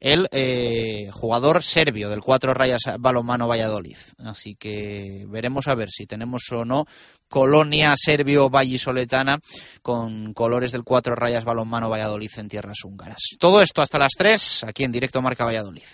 [0.00, 3.98] el eh, jugador serbio del Cuatro Rayas Balonmano Valladolid.
[4.18, 6.86] Así que veremos a ver si tenemos o no
[7.28, 9.38] colonia serbio vallisoletana
[9.82, 13.36] con colores del Cuatro Rayas Balonmano Valladolid en tierras húngaras.
[13.38, 15.84] Todo esto hasta las 3, aquí en directo Marca Valladolid.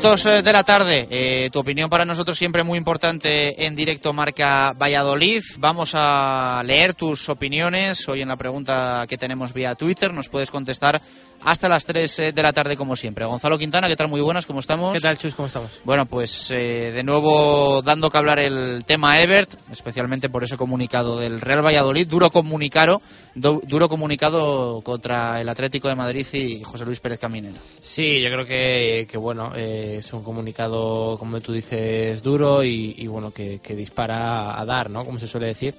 [0.00, 1.06] Minutos eh, de la tarde.
[1.10, 5.42] Eh, tu opinión para nosotros siempre muy importante en directo Marca Valladolid.
[5.58, 8.08] Vamos a leer tus opiniones.
[8.08, 11.02] Hoy en la pregunta que tenemos vía Twitter nos puedes contestar
[11.42, 13.24] hasta las 3 eh, de la tarde como siempre.
[13.24, 14.08] Gonzalo Quintana, ¿qué tal?
[14.08, 14.94] Muy buenas, ¿cómo estamos?
[14.94, 15.34] ¿Qué tal, Chus?
[15.34, 15.80] ¿Cómo estamos?
[15.84, 21.18] Bueno, pues eh, de nuevo dando que hablar el tema Ebert, especialmente por ese comunicado
[21.18, 23.00] del Real Valladolid, duro comunicado,
[23.34, 27.56] du duro comunicado contra el Atlético de Madrid y José Luis Pérez Caminero.
[27.80, 32.94] Sí, yo creo que, que bueno, eh, es un comunicado, como tú dices, duro y,
[32.98, 35.04] y bueno, que, que dispara a dar, ¿no?
[35.04, 35.74] Como se suele decir.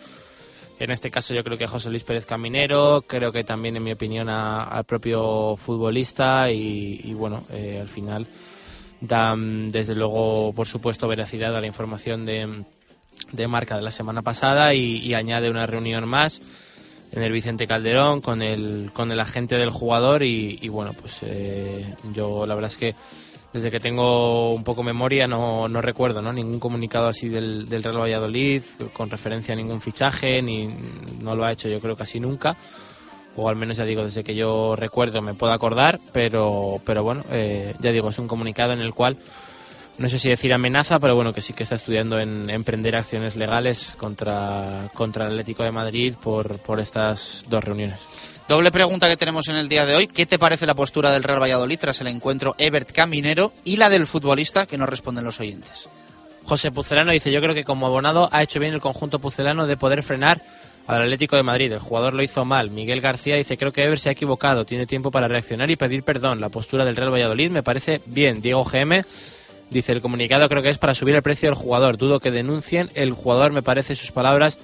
[0.82, 3.92] En este caso yo creo que José Luis Pérez Caminero, creo que también en mi
[3.92, 8.26] opinión a, al propio futbolista y, bueno, eh, al final
[9.00, 12.64] dan desde luego por supuesto veracidad a la información de,
[13.32, 16.42] de marca de la semana pasada y, añade una reunión más
[17.12, 21.20] en el Vicente Calderón con el, con el agente del jugador y, y bueno, pues
[21.22, 22.96] eh, yo la verdad es que
[23.54, 26.32] desde que tengo un poco memoria no, no recuerdo ¿no?
[26.32, 28.62] ningún comunicado así del, del, Real Valladolid
[28.94, 30.74] con referencia a ningún fichaje, ni
[31.22, 32.56] no lo ha hecho yo creo casi nunca,
[33.36, 37.24] o al menos ya digo, desde que yo recuerdo me puedo acordar, pero, pero bueno,
[37.32, 39.18] eh, ya digo, es un comunicado en el cual
[39.98, 43.36] no sé si decir amenaza, pero bueno, que sí que está estudiando en emprender acciones
[43.36, 48.31] legales contra, contra el Atlético de Madrid por, por estas dos reuniones.
[48.48, 50.08] Doble pregunta que tenemos en el día de hoy.
[50.08, 53.90] ¿Qué te parece la postura del Real Valladolid tras el encuentro Ebert Caminero y la
[53.90, 55.88] del futbolista que nos responden los oyentes?
[56.44, 59.78] José Pucelano dice, yo creo que como abonado ha hecho bien el conjunto pucelano de
[59.78, 60.42] poder frenar
[60.88, 61.72] al Atlético de Madrid.
[61.72, 62.72] El jugador lo hizo mal.
[62.72, 66.04] Miguel García dice, creo que Ebert se ha equivocado, tiene tiempo para reaccionar y pedir
[66.04, 66.42] perdón.
[66.42, 68.42] La postura del Real Valladolid me parece bien.
[68.42, 69.06] Diego GM
[69.70, 71.98] dice, el comunicado creo que es para subir el precio del jugador.
[71.98, 72.90] Dudo que denuncien.
[72.96, 74.58] El jugador me parece sus palabras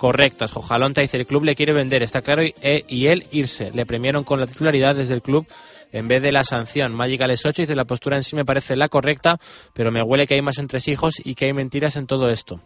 [0.00, 0.52] correctas.
[0.52, 3.70] Jojalonta dice el club le quiere vender, está claro, y, e, y, él irse.
[3.70, 5.46] Le premiaron con la titularidad desde el club
[5.92, 6.94] en vez de la sanción.
[6.94, 9.38] Magicales 8 dice la postura en sí me parece la correcta,
[9.74, 12.62] pero me huele que hay más entresijos y que hay mentiras en todo esto.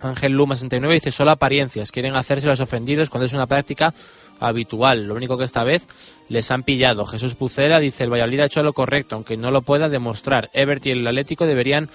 [0.00, 3.92] Ángel Luma 69 dice solo apariencias, quieren hacerse los ofendidos cuando es una práctica
[4.40, 5.06] habitual.
[5.06, 5.86] Lo único que esta vez
[6.30, 7.04] les han pillado.
[7.04, 10.48] Jesús Pucera dice el Valladolid ha hecho lo correcto, aunque no lo pueda demostrar.
[10.54, 11.90] Ebert y el Atlético deberían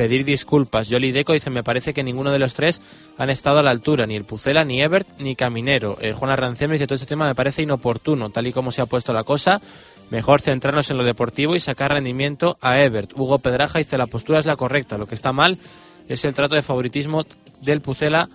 [0.00, 0.88] pedir disculpas.
[0.88, 2.80] Jolly Deco dice, me parece que ninguno de los tres
[3.18, 5.98] han estado a la altura, ni el Pucela, ni Ebert, ni Caminero.
[6.00, 8.86] Eh, Juan Arrancén dice, todo este tema me parece inoportuno, tal y como se ha
[8.86, 9.60] puesto la cosa.
[10.08, 13.12] Mejor centrarnos en lo deportivo y sacar rendimiento a Ebert.
[13.14, 15.58] Hugo Pedraja dice la postura es la correcta, lo que está mal
[16.08, 17.22] es el trato de favoritismo
[17.60, 18.26] del Pucela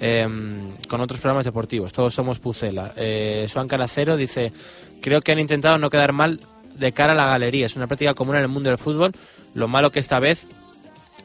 [0.00, 1.92] em, con otros programas deportivos.
[1.92, 2.94] Todos somos Pucela.
[2.96, 4.52] Eh, Suan Canacero dice,
[5.00, 6.40] creo que han intentado no quedar mal
[6.74, 7.66] de cara a la galería.
[7.66, 9.12] Es una práctica común en el mundo del fútbol.
[9.54, 10.46] Lo malo que esta vez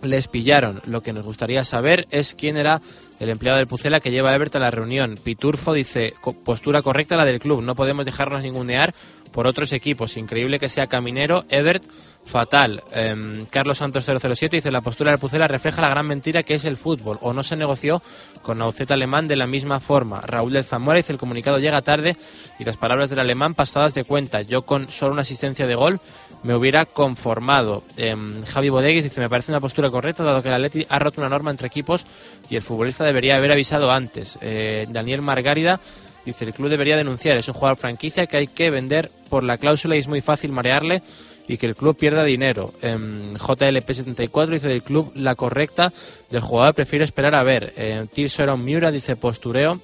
[0.01, 0.81] les pillaron.
[0.85, 2.81] Lo que nos gustaría saber es quién era
[3.19, 5.17] el empleado del Pucela que lleva a Ebert a la reunión.
[5.23, 6.13] Piturfo dice,
[6.45, 7.61] postura correcta la del club.
[7.61, 8.93] No podemos dejarnos ningunear
[9.31, 10.17] por otros equipos.
[10.17, 11.83] Increíble que sea Caminero, Ebert,
[12.27, 12.83] fatal.
[12.91, 16.65] Em, Carlos Santos 007 dice la postura del Pucela refleja la gran mentira que es
[16.65, 18.01] el fútbol o no se negoció
[18.41, 20.21] con Nauceta Alemán de la misma forma.
[20.21, 22.17] Raúl del Zamora dice el comunicado llega tarde
[22.59, 24.41] y las palabras del alemán pasadas de cuenta.
[24.41, 26.01] Yo con solo una asistencia de gol
[26.43, 27.83] me hubiera conformado.
[27.97, 31.21] Em, Javi Bodeguis dice me parece una postura correcta dado que el Atleti ha roto
[31.21, 32.05] una norma entre equipos
[32.49, 34.38] y el futbolista debería haber avisado antes.
[34.41, 35.79] Eh, Daniel Margárida
[36.27, 39.57] Dice, el club debería denunciar, es un jugador franquicia que hay que vender por la
[39.57, 41.01] cláusula y es muy fácil marearle
[41.47, 42.73] y que el club pierda dinero.
[42.81, 45.93] En JLP74 dice el club la correcta
[46.29, 47.71] del jugador prefiere esperar a ver.
[47.77, 49.79] En Tirso Miura dice postureo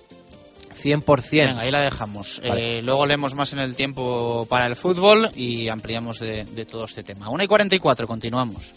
[0.74, 1.32] 100%.
[1.32, 2.42] Venga, ahí la dejamos.
[2.44, 6.86] Eh, luego leemos más en el tiempo para el fútbol y ampliamos de, de todo
[6.86, 7.30] este tema.
[7.30, 8.74] 1 y 44, continuamos.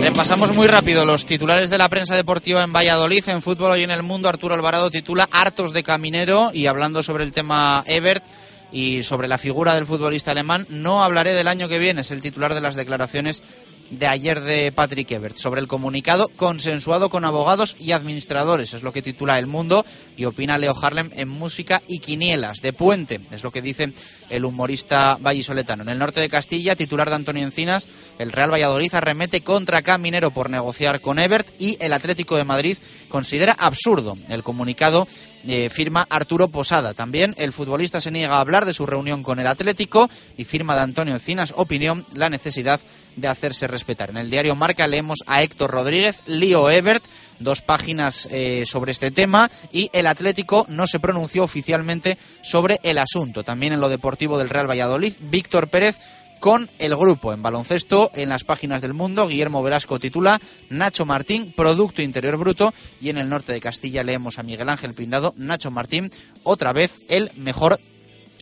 [0.00, 3.28] Repasamos muy rápido los titulares de la prensa deportiva en Valladolid.
[3.28, 7.24] En fútbol hoy en el mundo, Arturo Alvarado titula Hartos de Caminero y hablando sobre
[7.24, 8.24] el tema Ebert
[8.72, 12.20] y sobre la figura del futbolista alemán, no hablaré del año que viene, es el
[12.20, 13.42] titular de las declaraciones
[13.90, 18.92] de ayer de Patrick Ebert sobre el comunicado consensuado con abogados y administradores, es lo
[18.92, 19.84] que titula El Mundo
[20.16, 23.92] y opina Leo Harlem en Música y Quinielas de Puente, es lo que dice
[24.30, 25.82] el humorista vallisoletano.
[25.82, 27.86] En el norte de Castilla, titular de Antonio Encinas,
[28.18, 32.78] el Real Valladolid arremete contra Caminero por negociar con Ebert y el Atlético de Madrid
[33.08, 35.06] considera absurdo el comunicado
[35.46, 36.94] eh, firma Arturo Posada.
[36.94, 40.74] También el futbolista se niega a hablar de su reunión con el Atlético y firma
[40.74, 42.80] de Antonio Encinas opinión la necesidad
[43.16, 44.10] de hacerse respetar.
[44.10, 47.04] En el diario Marca leemos a Héctor Rodríguez, Lío Ebert,
[47.38, 52.98] dos páginas eh, sobre este tema y el Atlético no se pronunció oficialmente sobre el
[52.98, 53.44] asunto.
[53.44, 55.96] También en lo deportivo del Real Valladolid, Víctor Pérez
[56.40, 57.32] con el grupo.
[57.32, 62.72] En baloncesto, en las páginas del mundo, Guillermo Velasco titula Nacho Martín, Producto Interior Bruto.
[63.00, 66.10] Y en el norte de Castilla leemos a Miguel Ángel Pindado, Nacho Martín,
[66.44, 67.78] otra vez el mejor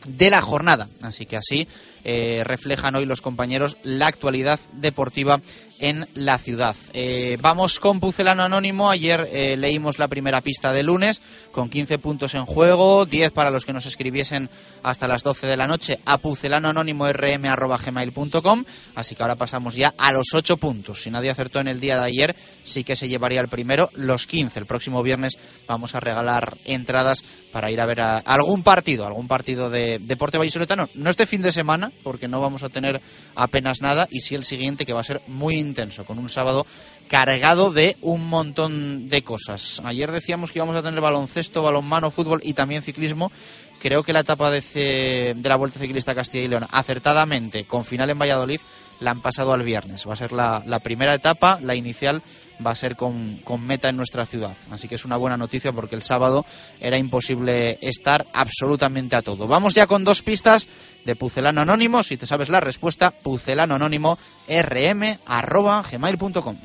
[0.07, 0.89] de la jornada.
[1.03, 1.67] Así que así
[2.05, 5.41] eh, reflejan hoy los compañeros la actualidad deportiva
[5.79, 6.75] en la ciudad.
[6.93, 8.91] Eh, vamos con Pucelano Anónimo.
[8.91, 11.23] Ayer eh, leímos la primera pista de lunes
[11.53, 14.51] con 15 puntos en juego, 10 para los que nos escribiesen
[14.83, 18.65] hasta las 12 de la noche a pucelanoanónimo.rm.gmail.com.
[18.95, 21.01] Así que ahora pasamos ya a los 8 puntos.
[21.03, 24.27] Si nadie acertó en el día de ayer, sí que se llevaría el primero los
[24.27, 24.59] 15.
[24.59, 27.25] El próximo viernes vamos a regalar entradas
[27.57, 30.91] para ir a ver algún partido, algún partido de deporte vallisoletano.
[30.95, 33.01] No este fin de semana, porque no vamos a tener
[33.35, 36.67] apenas nada, y sí el siguiente, que va a ser muy intenso, con un sábado
[37.09, 39.81] cargado de un montón de cosas.
[39.87, 43.33] Ayer decíamos que íbamos a tener baloncesto, balonmano, fútbol y también ciclismo.
[43.81, 48.11] Creo que la etapa de, de la Vuelta Ciclista Castilla y León, acertadamente, con final
[48.11, 48.61] en Valladolid,
[49.01, 50.07] la han pasado al viernes.
[50.07, 52.21] Va a ser la, la primera etapa, la inicial
[52.65, 54.53] va a ser con, meta en nuestra ciudad.
[54.71, 56.45] Así que es una buena noticia porque el sábado
[56.81, 59.47] era imposible estar absolutamente a todo.
[59.47, 60.69] Vamos ya con dos pistas
[61.05, 62.03] de Pucelano Anónimo.
[62.03, 66.57] Si te sabes la respuesta, pucelano anónimo rm.gmail.com.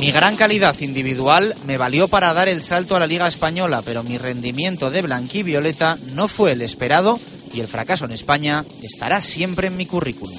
[0.00, 4.04] Mi gran calidad individual me valió para dar el salto a la Liga Española, pero
[4.04, 7.18] mi rendimiento de blanquivioleta no fue el esperado
[7.56, 10.36] y el fracaso en España estará siempre en mi currículum.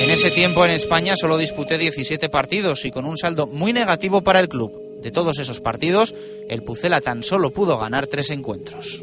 [0.00, 4.22] En ese tiempo en España solo disputé 17 partidos y con un saldo muy negativo
[4.22, 5.00] para el club.
[5.00, 6.14] De todos esos partidos,
[6.50, 9.02] el Pucela tan solo pudo ganar tres encuentros.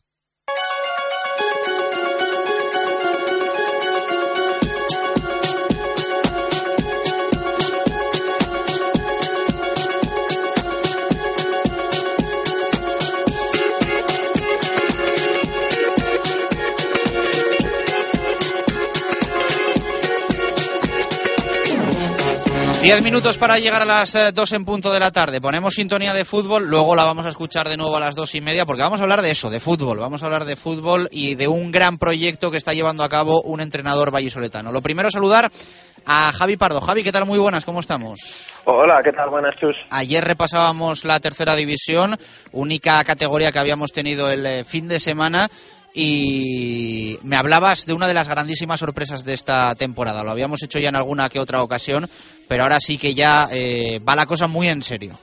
[22.91, 25.39] Diez minutos para llegar a las eh, dos en punto de la tarde.
[25.39, 28.41] Ponemos sintonía de fútbol, luego la vamos a escuchar de nuevo a las dos y
[28.41, 29.99] media, porque vamos a hablar de eso, de fútbol.
[29.99, 33.43] Vamos a hablar de fútbol y de un gran proyecto que está llevando a cabo
[33.43, 34.73] un entrenador vallisoletano.
[34.73, 35.49] Lo primero, saludar
[36.05, 36.81] a Javi Pardo.
[36.81, 37.25] Javi, ¿qué tal?
[37.25, 38.59] Muy buenas, ¿cómo estamos?
[38.65, 39.29] Hola, ¿qué tal?
[39.29, 39.77] Buenas, Chus.
[39.89, 42.17] Ayer repasábamos la tercera división,
[42.51, 45.49] única categoría que habíamos tenido el eh, fin de semana
[45.93, 50.23] y me hablabas de una de las grandísimas sorpresas de esta temporada.
[50.23, 52.07] Lo habíamos hecho ya en alguna que otra ocasión,
[52.47, 55.13] pero ahora sí que ya eh, va la cosa muy en serio.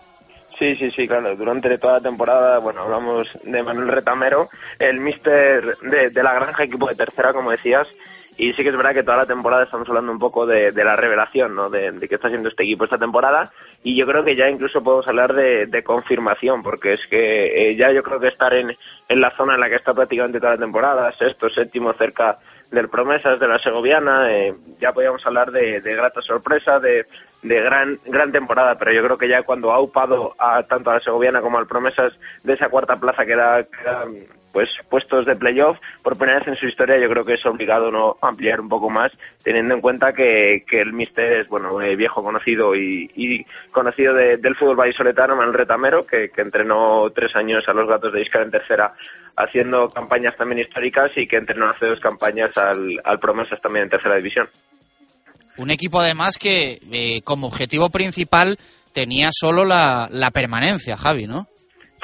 [0.58, 1.36] Sí, sí, sí, claro.
[1.36, 4.48] Durante toda la temporada, bueno, hablamos de Manuel Retamero,
[4.78, 7.86] el mister de, de la granja, equipo de tercera, como decías,
[8.38, 10.94] y sí que es verdad que toda la temporada estamos hablando un poco de, la
[10.94, 11.68] revelación, ¿no?
[11.68, 13.42] De, de, qué está haciendo este equipo esta temporada.
[13.82, 17.90] Y yo creo que ya incluso podemos hablar de, confirmación, porque es que eh, ya
[17.90, 18.76] yo creo que estar en,
[19.08, 22.36] en la zona en la que está prácticamente toda la temporada, sexto, séptimo, cerca
[22.70, 27.06] del Promesas, de la Segoviana, eh, ya podíamos hablar de grata sorpresa, de,
[27.42, 30.94] de gran gran temporada, pero yo creo que ya cuando ha upado a, tanto a
[30.94, 33.64] la Segoviana como al Promesas de esa cuarta plaza que era
[34.52, 37.90] pues puestos de playoff por primera vez en su historia yo creo que es obligado
[37.90, 39.12] no ampliar un poco más
[39.42, 44.14] teniendo en cuenta que, que el mister es bueno eh, viejo conocido y, y conocido
[44.14, 48.22] de, del fútbol vallisoletano Manuel Retamero que, que, entrenó tres años a los gatos de
[48.22, 48.92] Iscar en tercera
[49.36, 53.90] haciendo campañas también históricas y que entrenó hace dos campañas al, al Promesas también en
[53.90, 54.48] tercera división
[55.58, 58.56] un equipo además que eh, como objetivo principal
[58.94, 61.46] tenía solo la, la permanencia Javi ¿no?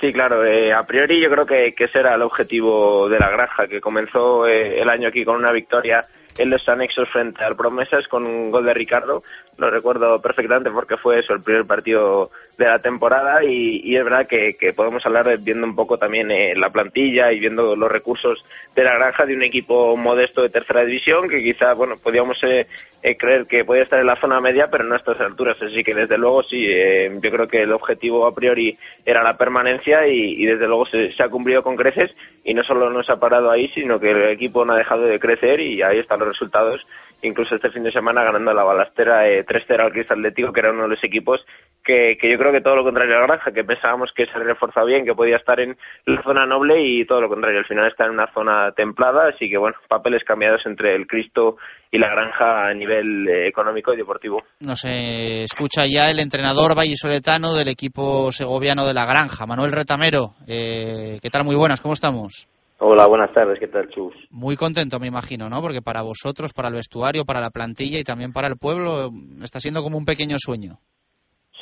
[0.00, 0.44] Sí, claro.
[0.44, 3.80] Eh, a priori yo creo que, que ese era el objetivo de la granja, que
[3.80, 6.04] comenzó eh, el año aquí con una victoria
[6.38, 9.22] en los anexos frente al Promesas con un gol de Ricardo.
[9.56, 14.26] Lo recuerdo perfectamente porque fue eso el primer partido de la temporada y, es verdad
[14.26, 18.82] que, podemos hablar viendo un poco también eh, la plantilla y viendo los recursos de
[18.82, 22.66] la granja de un equipo modesto de tercera división que quizá, bueno, podíamos eh,
[23.06, 25.60] eh, creer que podía estar en la zona media pero no a estas alturas.
[25.60, 28.74] Así que desde luego sí, eh, yo creo que el objetivo a priori
[29.04, 33.02] era la permanencia y, desde luego se, ha cumplido con creces y no solo no
[33.02, 35.98] se ha parado ahí sino que el equipo no ha dejado de crecer y ahí
[35.98, 36.80] están resultados
[37.26, 40.72] incluso este fin de semana ganando la balastera eh, 3-0 al Cristal Atlético, que era
[40.72, 41.40] uno de los equipos
[41.82, 44.38] que, que, yo creo que todo lo contrario a la Granja, que pensábamos que se
[44.38, 47.88] reforzaba bien, que podía estar en la zona noble y todo lo contrario, al final
[47.88, 51.56] está en una zona templada, así que bueno, papeles cambiados entre el Cristo
[51.90, 54.42] y la Granja a nivel eh, económico y deportivo.
[54.60, 60.34] Nos eh, escucha ya el entrenador vallisoletano del equipo segoviano de la Granja, Manuel Retamero.
[60.48, 61.44] Eh, ¿Qué tal?
[61.44, 62.48] Muy buenas, ¿cómo estamos?
[62.78, 64.14] Hola, buenas tardes, ¿qué tal, Chus?
[64.30, 65.60] Muy contento, me imagino, ¿no?
[65.62, 69.10] Porque para vosotros, para el vestuario, para la plantilla y también para el pueblo,
[69.42, 70.78] está siendo como un pequeño sueño.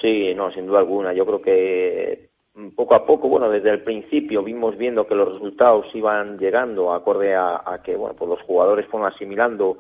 [0.01, 1.13] Sí, no, sin duda alguna.
[1.13, 2.31] Yo creo que
[2.75, 7.35] poco a poco, bueno, desde el principio vimos viendo que los resultados iban llegando acorde
[7.35, 9.79] a, a que, bueno, pues los jugadores fueron asimilando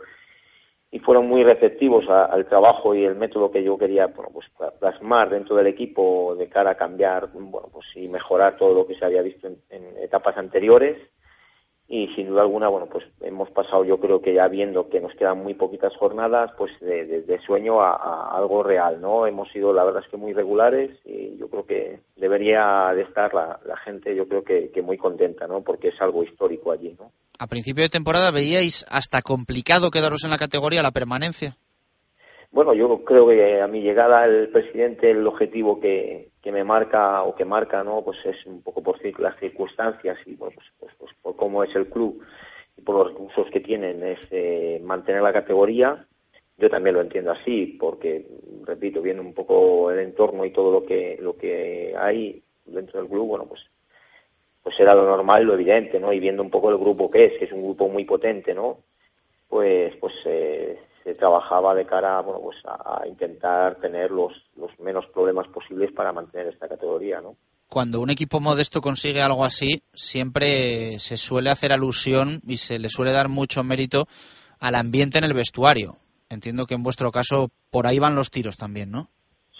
[0.90, 4.46] y fueron muy receptivos al trabajo y el método que yo quería bueno, pues,
[4.78, 8.96] plasmar dentro del equipo de cara a cambiar bueno, pues, y mejorar todo lo que
[8.96, 10.98] se había visto en etapas anteriores
[11.92, 15.14] y sin duda alguna, bueno, pues hemos pasado yo creo que ya viendo que nos
[15.14, 19.26] quedan muy poquitas jornadas, pues de, sueño a, algo real, ¿no?
[19.26, 23.34] Hemos sido, la verdad es que muy regulares y yo creo que debería de estar
[23.34, 25.60] la, gente, yo creo que, que, muy contenta, ¿no?
[25.60, 27.12] Porque es algo histórico allí, ¿no?
[27.38, 31.58] A principio de temporada veíais hasta complicado quedaros en la categoría la permanencia.
[32.52, 37.22] Bueno, yo creo que a mi llegada el presidente el objetivo que, que me marca
[37.22, 38.02] o que marca, ¿no?
[38.02, 40.81] Pues es un poco por las circunstancias y bueno, pues,
[41.42, 42.22] cómo es el club
[42.78, 46.06] y por los recursos que tienen es eh, mantener la categoría.
[46.56, 48.24] Yo también lo entiendo así porque,
[48.64, 53.10] repito, viendo un poco el entorno y todo lo que lo que hay dentro del
[53.10, 53.60] club, bueno, pues
[54.62, 56.12] pues era lo normal, lo evidente, ¿no?
[56.12, 58.78] Y viendo un poco el grupo que es, que es un grupo muy potente, ¿no?
[59.48, 65.06] Pues pues eh, se trabajaba de cara bueno, pues a, intentar tener los, los menos
[65.06, 67.34] problemas posibles para mantener esta categoría, ¿no?
[67.72, 72.90] Cuando un equipo modesto consigue algo así, siempre se suele hacer alusión y se le
[72.90, 74.04] suele dar mucho mérito
[74.60, 75.92] al ambiente en el vestuario.
[76.28, 79.08] Entiendo que en vuestro caso por ahí van los tiros también, ¿no?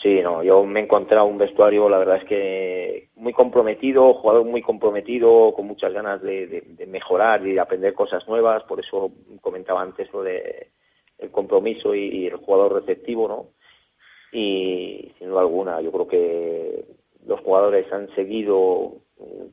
[0.02, 4.44] Sí, no, yo me he encontrado un vestuario, la verdad es que muy comprometido, jugador
[4.44, 9.10] muy comprometido, con muchas ganas de, mejorar y de aprender cosas nuevas, por eso
[9.40, 10.68] comentaba antes lo de
[11.16, 13.46] el compromiso y, el jugador receptivo, ¿no?
[14.38, 19.02] Y sin duda alguna, yo creo que los jugadores han seguido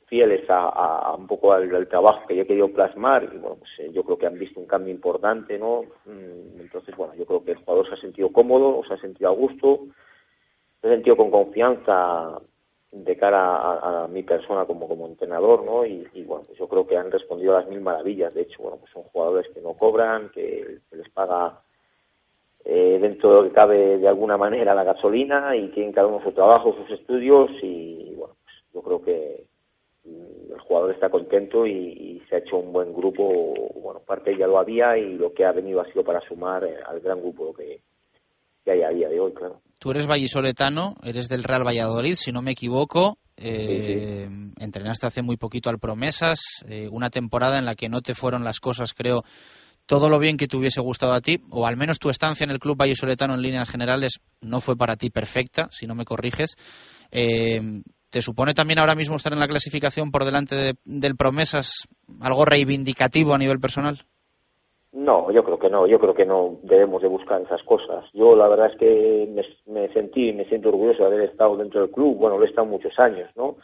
[0.07, 3.91] fieles a, un poco al, trabajo que yo he querido plasmar y bueno, pues, eh,
[3.93, 5.83] yo creo que han visto un cambio importante, ¿no?
[6.05, 9.29] Mm, entonces, bueno, yo creo que el jugador se ha sentido cómodo, se ha sentido
[9.29, 9.87] a gusto,
[10.81, 12.39] se ha sentido con confianza
[12.91, 15.85] de cara a, mi persona como, como entrenador, ¿no?
[15.85, 18.33] Y, bueno, pues yo creo que han respondido a las mil maravillas.
[18.33, 21.61] De hecho, bueno, pues son jugadores que no cobran, que se les paga
[22.71, 26.23] eh, dentro de lo que cabe de alguna manera la gasolina y tienen cada uno
[26.23, 29.45] su trabajo, sus estudios y bueno, pues yo creo que
[30.05, 33.25] el jugador está contento y, se ha hecho un buen grupo.
[33.81, 36.99] Bueno, parte ya lo había y lo que ha venido ha sido para sumar al
[36.99, 37.81] gran grupo que,
[38.63, 39.61] que hay a día de hoy, claro.
[39.79, 43.17] Tú eres vallisoletano, eres del Real Valladolid, si no me equivoco.
[43.37, 44.27] Eh,
[44.59, 48.43] entrenaste hace muy poquito al Promesas, eh, una temporada en la que no te fueron
[48.43, 49.23] las cosas, creo,
[49.89, 52.51] todo lo bien que te hubiese gustado a ti, o al menos tu estancia en
[52.51, 56.55] el club vallisoletano en líneas generales no fue para ti perfecta, si no me corriges.
[57.11, 57.59] Eh,
[58.11, 61.87] ¿Te supone también ahora mismo estar en la clasificación por delante del Promesas
[62.21, 63.97] algo reivindicativo a nivel personal?
[64.91, 68.05] No, yo creo que no, yo creo que no debemos de buscar esas cosas.
[68.13, 69.27] Yo la verdad es que
[69.65, 72.49] me, sentí y me siento orgulloso de haber estado dentro del club, bueno, lo he
[72.49, 73.55] estado muchos años, ¿no?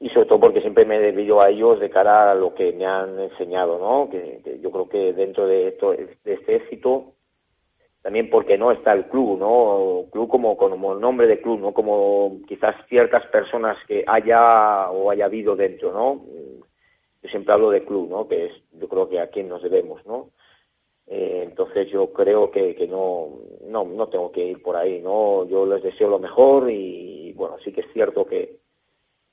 [0.00, 2.72] Y sobre todo porque siempre me he debido a ellos de cara a lo que
[2.72, 4.10] me han enseñado, ¿no?
[4.10, 5.76] Que, yo creo que dentro de,
[6.24, 7.12] de este éxito,
[8.02, 10.06] también porque no está el club, ¿no?
[10.10, 15.26] Club como, como nombre de club, no como quizás ciertas personas que haya o haya
[15.26, 16.22] habido dentro, ¿no?
[17.22, 18.28] yo siempre hablo de club, ¿no?
[18.28, 20.30] Que es, yo creo que a quién nos debemos, ¿no?
[21.06, 25.46] Eh, entonces yo creo que, que no, no, no tengo que ir por ahí, ¿no?
[25.46, 28.59] Yo les deseo lo mejor y, bueno, sí que es cierto que,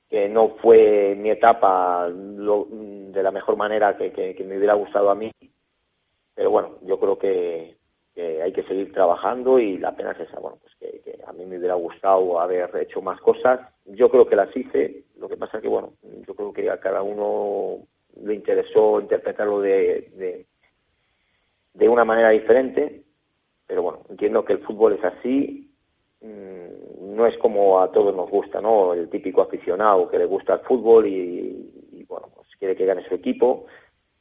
[0.08, 5.14] que no fue mi etapa de la mejor manera que, que, me hubiera gustado a
[5.14, 5.30] mí,
[6.34, 7.76] pero bueno, yo creo que,
[8.16, 11.58] hay que seguir trabajando y la pena es esa, bueno, pues que, a mí me
[11.58, 13.60] hubiera gustado haber hecho más cosas.
[13.84, 15.92] Yo creo que las hice, lo que pasa es que, bueno,
[16.26, 17.86] yo creo que a cada uno
[18.20, 20.46] le interesó interpretarlo de,
[21.74, 23.02] de, una manera diferente,
[23.66, 25.67] pero bueno, entiendo que el fútbol es así,
[26.20, 28.94] no es como a todos nos gusta, ¿no?
[28.94, 33.06] El típico aficionado que le gusta el fútbol y, y bueno, pues quiere que gane
[33.08, 33.66] su equipo,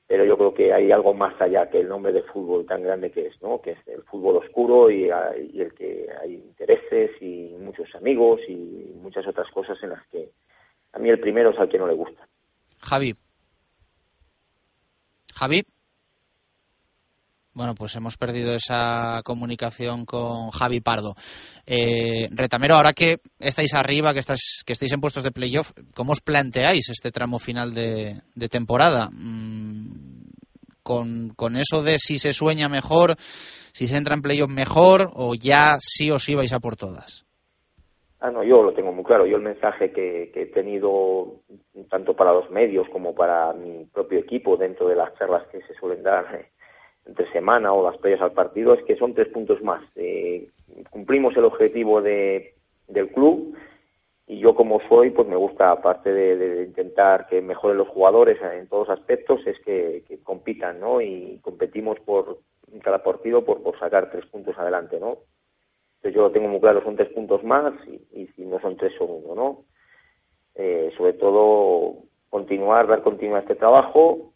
[0.07, 3.11] pero yo creo que hay algo más allá que el nombre de fútbol tan grande
[3.11, 3.61] que es, ¿no?
[3.61, 8.93] Que es el fútbol oscuro y, y, el que hay intereses y muchos amigos y
[9.01, 10.31] muchas otras cosas en las que
[10.93, 12.27] a mí el primero es al que no le gusta.
[12.79, 13.13] Javi.
[15.35, 15.63] Javi.
[17.57, 21.15] Bueno, pues hemos perdido esa comunicación con Javi Pardo.
[21.65, 26.11] Eh, Retamero, ahora que estáis arriba, que, estás, que estáis en puestos de playoff, ¿cómo
[26.11, 29.09] os planteáis este tramo final de, temporada?
[29.11, 30.29] Mm,
[30.83, 35.33] con, con, eso de si se sueña mejor, si se entra en playoff mejor, o
[35.33, 37.25] ya sí o sí vais a por todas?
[38.19, 39.25] Ah, no, yo lo tengo muy claro.
[39.25, 41.41] Yo el mensaje que, que, he tenido
[41.89, 45.73] tanto para los medios como para mi propio equipo dentro de las charlas que se
[45.73, 46.51] suelen dar eh,
[47.07, 49.81] entre semana o las previas al partido es que son tres puntos más.
[49.95, 50.49] Eh,
[50.89, 52.53] cumplimos el objetivo de,
[52.87, 53.55] del club
[54.27, 58.67] y yo como soy, pues me gusta, aparte de, intentar que mejoren los jugadores en
[58.67, 60.99] todos aspectos, es que, compitan, ¿no?
[60.99, 62.39] Y competimos por
[62.83, 65.19] cada partido por, por sacar tres puntos adelante, ¿no?
[65.97, 67.73] Entonces yo lo tengo muy claro, son tres puntos más
[68.11, 69.63] y, si no son tres son uno, ¿no?
[70.55, 74.33] Eh, sobre todo continuar, dar continuidad a este trabajo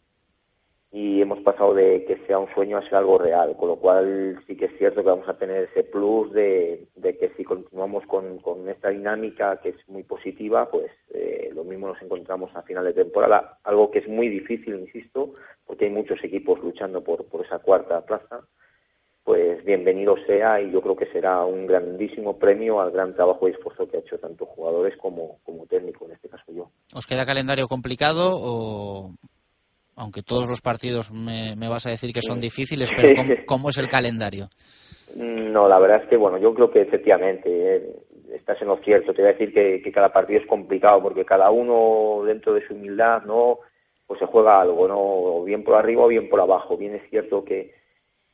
[0.94, 4.38] y hemos pasado de que sea un sueño a ser algo real, con lo cual
[4.46, 8.68] sí que es cierto que vamos a tener ese plus de, que si continuamos con,
[8.68, 12.92] esta dinámica que es muy positiva, pues eh, lo mismo nos encontramos a final de
[12.92, 15.32] temporada, algo que es muy difícil, insisto,
[15.66, 18.40] porque hay muchos equipos luchando por, por esa cuarta plaza,
[19.24, 23.52] pues bienvenido sea y yo creo que será un grandísimo premio al gran trabajo y
[23.52, 26.68] esfuerzo que ha hecho tanto jugadores como, como técnico, en este caso yo.
[26.94, 29.12] ¿Os queda calendario complicado o
[29.96, 33.10] aunque todos los partidos me, vas a decir que son difíciles, pero
[33.46, 34.46] ¿cómo, es el calendario?
[35.16, 37.96] No, la verdad es que, bueno, yo creo que efectivamente eh,
[38.34, 39.12] estás en lo cierto.
[39.12, 42.74] Te voy a decir que, cada partido es complicado porque cada uno, dentro de su
[42.74, 43.58] humildad, ¿no?
[44.06, 44.98] Pues se juega algo, ¿no?
[44.98, 46.76] O bien por arriba o bien por abajo.
[46.76, 47.74] Bien es cierto que,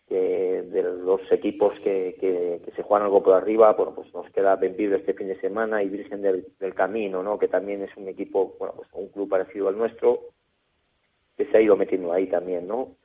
[0.09, 4.97] de los equipos que, que, se juegan algo por arriba, bueno, pues nos queda Benvido
[4.97, 7.39] este fin de semana y Virgen del, del Camino, ¿no?
[7.39, 10.21] Que también es un equipo, bueno, pues un club parecido al nuestro
[11.39, 12.97] que se ha ido metiendo ahí también, ¿no?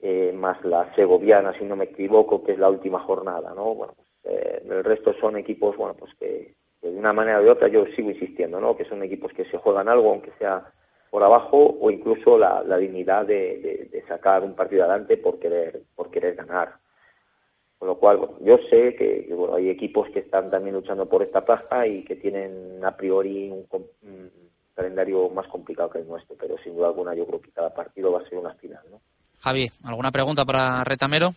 [0.00, 3.74] Eh, más la segoviana, si no me equivoco, que es la última jornada, ¿no?
[3.74, 7.68] Bueno, pues, eh, el resto son equipos, bueno, pues que, de una manera de otra
[7.68, 8.76] yo sigo insistiendo, ¿no?
[8.76, 10.70] Que son equipos que se juegan algo, aunque sea
[11.08, 16.34] por abajo, o incluso la, dignidad de, sacar un partido adelante por querer, por querer
[16.34, 16.74] ganar.
[17.78, 21.44] Con lo cual, yo sé que, bueno, hay equipos que están también luchando por esta
[21.44, 23.64] plaza y que tienen a priori un,
[24.74, 28.12] calendario más complicado que el nuestro, pero sin duda alguna yo creo que cada partido
[28.12, 28.82] va a ser una final.
[28.90, 29.00] ¿no?
[29.40, 31.30] Javi, ¿alguna pregunta para Retamero?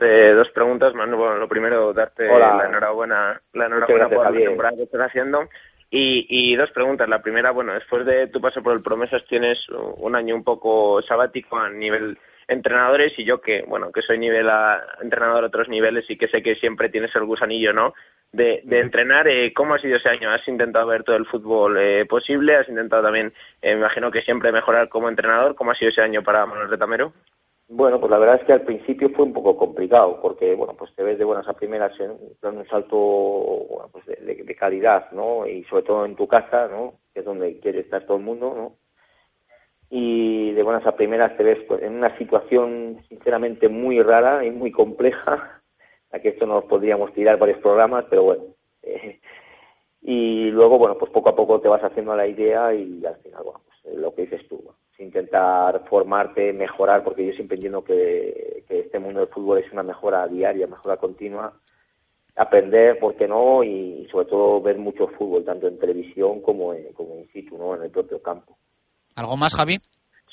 [0.00, 1.16] Eh, dos preguntas, Manu.
[1.16, 5.48] Bueno, lo primero, darte la enhorabuena, la enhorabuena por la temporada que estás haciendo.
[5.90, 7.08] Y, y, dos preguntas.
[7.08, 11.02] La primera, bueno, después de tu paso por el Promesas tienes un año un poco
[11.02, 12.16] sabático a nivel
[12.50, 16.28] entrenadores y yo que, bueno, que soy nivel a, entrenador a otros niveles y que
[16.28, 17.94] sé que siempre tienes el gusanillo, ¿no?
[18.32, 19.28] De, de entrenar.
[19.28, 20.30] Eh, ¿Cómo ha sido ese año?
[20.30, 22.56] ¿Has intentado ver todo el fútbol eh, posible?
[22.56, 25.54] ¿Has intentado también, eh, me imagino que siempre mejorar como entrenador?
[25.54, 27.12] ¿Cómo ha sido ese año para Manuel Retamero?
[27.72, 30.92] Bueno, pues la verdad es que al principio fue un poco complicado, porque, bueno, pues
[30.96, 32.10] te ves de buenas a primeras en
[32.42, 35.46] un salto bueno, pues de, calidad, ¿no?
[35.46, 36.94] Y sobre todo en tu casa, ¿no?
[37.14, 38.72] Que es donde quiere estar todo el mundo, ¿no?
[39.88, 44.50] Y de buenas a primeras te ves pues, en una situación sinceramente muy rara y
[44.50, 45.59] muy compleja,
[46.12, 48.44] a que esto nos podríamos tirar varios programas, pero bueno.
[48.82, 49.20] Eh,
[50.02, 53.42] y luego, bueno, pues poco a poco te vas haciendo la idea y al final,
[53.44, 54.62] bueno, pues lo que dices tú,
[54.98, 60.26] intentar formarte, mejorar, porque yo siempre entiendo que, este mundo del fútbol es una mejora
[60.26, 61.52] diaria, mejora continua,
[62.36, 63.62] aprender, ¿por qué no?
[63.62, 67.74] Y sobre todo ver mucho fútbol, tanto en televisión como en, como in situ, ¿no?
[67.74, 68.56] En el propio campo.
[69.16, 69.78] ¿Algo más, Javi?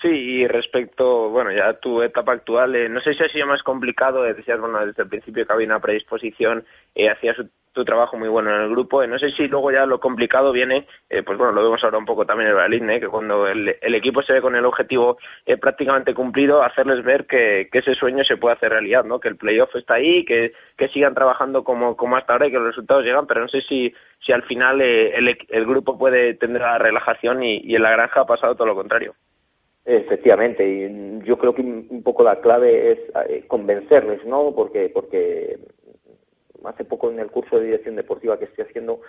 [0.02, 3.48] Sí, y respecto, bueno, ya a tu etapa actual, eh, no sé si ha sido
[3.48, 7.36] más complicado, eh, decías, bueno, desde el principio que había una predisposición, eh, hacías
[7.74, 10.52] tu trabajo muy bueno en el grupo, eh, no sé si luego ya lo complicado
[10.52, 13.70] viene, pues bueno, lo vemos ahora un poco también en el Berlín, que cuando el,
[13.96, 15.18] equipo se ve con el objetivo
[15.60, 19.20] prácticamente cumplido, hacerles ver que, ese sueño se puede hacer realidad, ¿no?
[19.20, 22.58] Que el playoff está ahí, que, que sigan trabajando como, como hasta ahora y que
[22.58, 23.94] los resultados llegan, pero no sé si,
[24.26, 28.26] si al final el, el, grupo puede tener la relajación y en la granja ha
[28.26, 29.16] pasado todo lo contrario.
[29.90, 34.54] Efectivamente, y yo creo que un poco la clave es eh, convencerles, ¿no?
[34.54, 35.58] Porque, porque
[36.66, 39.00] hace poco en el curso de dirección deportiva que estoy haciendo,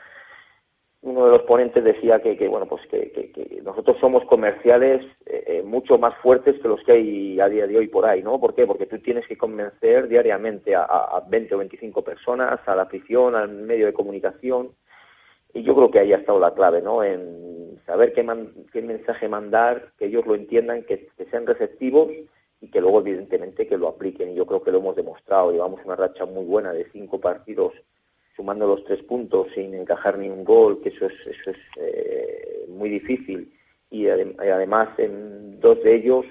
[1.03, 5.62] uno de los ponentes decía que, que bueno, pues que, nosotros somos comerciales eh, eh,
[5.64, 8.39] mucho más fuertes que los que hay a día de hoy por ahí, ¿no?
[8.39, 8.64] ¿Por qué?
[8.64, 13.35] Porque tú tienes que convencer diariamente a, a 20 o 25 personas, a la afición,
[13.35, 14.70] al medio de comunicación,
[15.55, 17.03] y yo creo que ahí ha estado la clave, ¿no?
[17.03, 18.26] En saber qué,
[18.72, 22.11] qué mensaje mandar, que ellos lo entiendan, que, sean receptivos
[22.61, 24.30] y que luego, evidentemente, que lo apliquen.
[24.30, 25.53] Y yo creo que lo hemos demostrado.
[25.53, 27.72] Llevamos una racha muy buena de cinco partidos
[28.36, 32.66] sumando los tres puntos sin encajar ni un gol, que eso es, eso es eh,
[32.68, 33.53] muy difícil.
[33.90, 36.26] Y, además, en dos de ellos,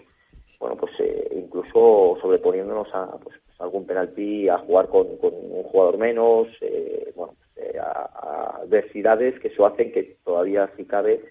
[0.60, 5.98] bueno, pues eh, incluso sobreponiéndonos a pues, algún penalti, a jugar con, con un jugador
[5.98, 11.22] menos, eh, bueno, eh, a, adversidades que eso hacen que todavía si cabe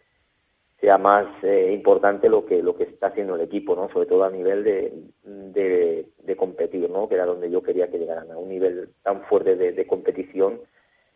[0.81, 4.25] sea más eh, importante lo que lo que está haciendo el equipo no sobre todo
[4.25, 4.93] a nivel de,
[5.25, 9.57] de, competir no que era donde yo quería que llegaran a un nivel tan fuerte
[9.57, 10.61] de, competición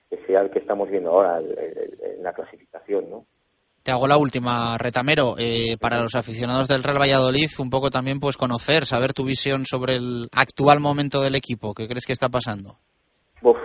[0.09, 3.27] que sea el que estamos viendo ahora en la clasificación no
[3.83, 5.35] te hago la última, Retamero.
[5.39, 9.65] Eh, para los aficionados del Real Valladolid, un poco también pues conocer, saber tu visión
[9.65, 11.75] sobre el actual momento del equipo.
[11.75, 12.77] ¿Qué crees que está pasando?
[13.43, 13.57] Uf,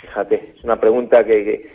[0.00, 1.68] fíjate, es una pregunta que,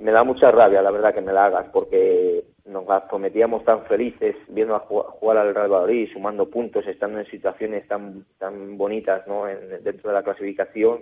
[0.00, 3.84] me da mucha rabia, la verdad, que me la hagas, porque nos las prometíamos tan
[3.86, 9.26] felices viendo a jugar al Real Madrid, sumando puntos, estando en situaciones tan tan bonitas
[9.26, 9.48] ¿no?
[9.48, 10.98] En, dentro de la clasificación.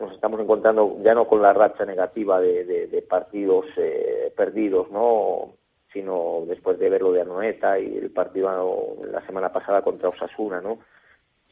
[0.00, 5.52] Nos estamos encontrando ya no con la racha negativa de, partidos eh, perdidos, ¿no?
[5.92, 10.60] sino después de ver lo de Anoeta y el partido la semana pasada contra Osasuna,
[10.60, 10.78] ¿no?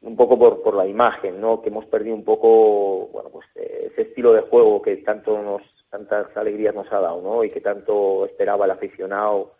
[0.03, 1.61] un poco por, por la imagen, ¿no?
[1.61, 5.63] Que hemos perdido un poco, bueno, pues eh, ese estilo de juego que tanto nos,
[5.91, 7.45] tantas alegrías nos ha dado, ¿no?
[7.45, 9.55] Y que tanto esperaba el aficionado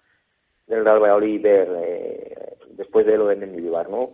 [0.67, 4.11] del Real Valladolid ver eh, después de lo de Mendilibar, ¿no?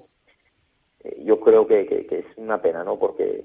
[1.03, 2.99] Eh, yo creo que, que, es una pena, ¿no?
[2.99, 3.45] Porque,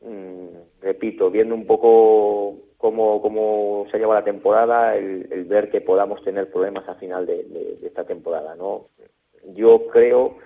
[0.00, 6.22] mm, repito, viendo un poco cómo, cómo se lleva la temporada, el, ver que podamos
[6.22, 8.88] tener problemas a final de, de, esta temporada, ¿no?
[9.54, 10.36] Yo creo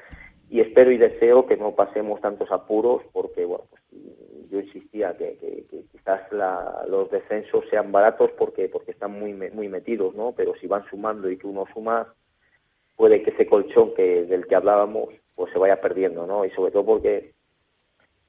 [0.51, 3.82] y espero y deseo que no pasemos tantos apuros porque bueno pues,
[4.51, 6.20] yo insistía que, quizás
[6.88, 11.30] los descensos sean baratos porque porque están muy muy metidos no pero si van sumando
[11.30, 12.12] y que uno suma
[12.96, 16.72] puede que ese colchón que del que hablábamos pues se vaya perdiendo no y sobre
[16.72, 17.32] todo porque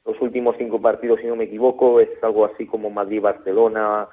[0.06, 4.08] los últimos cinco partidos si no me equivoco es algo así como Madrid Barcelona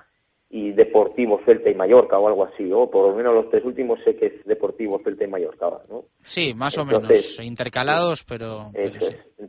[0.51, 3.99] y Deportivo Celta y Mallorca o algo así, o por lo menos los tres últimos
[4.03, 6.05] sé que es Deportivo Celta y Mallorca, ¿no?
[6.23, 8.71] Sí, más o menos, intercalados, pero,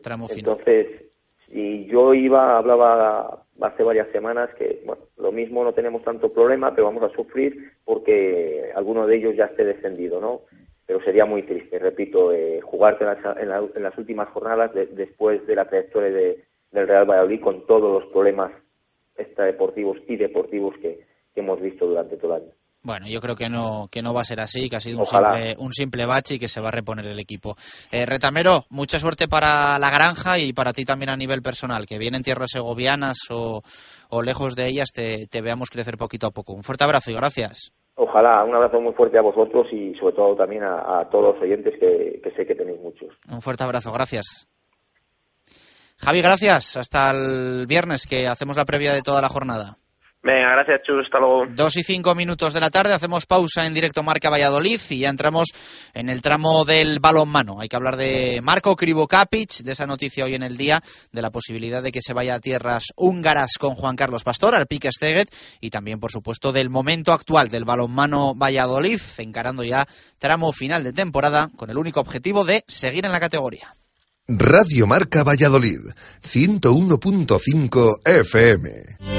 [0.02, 0.58] tramo final.
[0.58, 1.10] Entonces,
[1.48, 6.72] si yo iba, hablaba hace varias semanas que, bueno, lo mismo no tenemos tanto problema,
[6.72, 10.42] pero vamos a sufrir porque alguno de ellos ya esté descendido, ¿no?
[10.90, 15.56] Pero sería muy triste, repito, eh, jugarte en las, en, las, últimas jornadas después de
[15.56, 18.52] la trayectoria de, del Real Valladolid con todos los problemas
[19.16, 22.52] extradeportivos y deportivos que, hemos visto durante todo el año.
[22.82, 25.06] Bueno, yo creo que no, que no va a ser así, que ha sido un
[25.06, 27.56] simple, un simple bache y que se va a reponer el equipo.
[27.92, 31.98] Eh, Retamero, mucha suerte para la granja y para ti también a nivel personal, que
[31.98, 33.62] vienen tierras segovianas o,
[34.10, 36.54] o lejos de ellas te, te, veamos crecer poquito a poco.
[36.54, 37.74] Un fuerte abrazo y gracias.
[37.96, 41.74] Ojalá, un abrazo muy fuerte a vosotros y sobre todo también a, todos los oyentes
[41.82, 43.10] que, que sé que tenéis muchos.
[43.30, 44.48] Un fuerte abrazo, gracias.
[45.98, 46.78] Javi, gracias.
[46.78, 49.76] Hasta el viernes que hacemos la previa de toda la jornada.
[50.22, 51.06] Venga, gracias, Chus.
[51.06, 51.46] Hasta luego.
[51.56, 55.10] Dos y cinco minutos de la tarde, hacemos pausa en directo Marca Valladolid y ya
[55.10, 55.48] entramos
[55.94, 57.62] en el tramo del balonmano.
[57.62, 60.82] Hay que hablar de Marco Krivokapic, de esa noticia hoy en el día,
[61.14, 64.68] de la posibilidad de que se vaya a tierras húngaras con Juan Carlos Pastor, al
[64.68, 70.52] Pique Steget, y también, por supuesto, del momento actual del balonmano Valladolid, encarando ya tramo
[70.52, 73.70] final de temporada con el único objetivo de seguir en la categoría.
[74.28, 75.80] Radio Marca Valladolid,
[76.22, 79.19] 101.5 FM.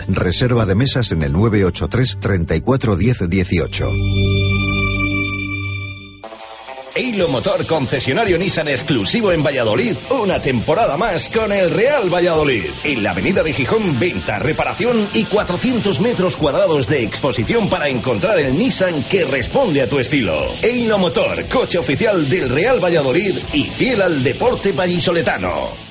[0.07, 3.89] Reserva de mesas en el 983 34 10 18.
[6.93, 12.65] Eilo Motor concesionario Nissan exclusivo en Valladolid, una temporada más con el Real Valladolid.
[12.83, 18.39] En la avenida de Gijón, venta, reparación y 400 metros cuadrados de exposición para encontrar
[18.39, 20.45] el Nissan que responde a tu estilo.
[20.61, 25.90] Eilo Motor, coche oficial del Real Valladolid y fiel al deporte vallisoletano.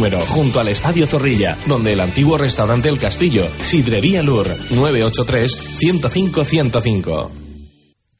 [0.09, 7.29] junto al Estadio Zorrilla, donde el antiguo restaurante El Castillo, Sidrería Lur, 983-105-105.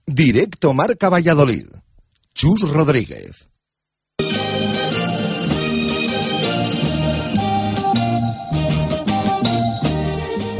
[0.05, 1.65] Directo Marca Valladolid.
[2.35, 3.47] Chus Rodríguez.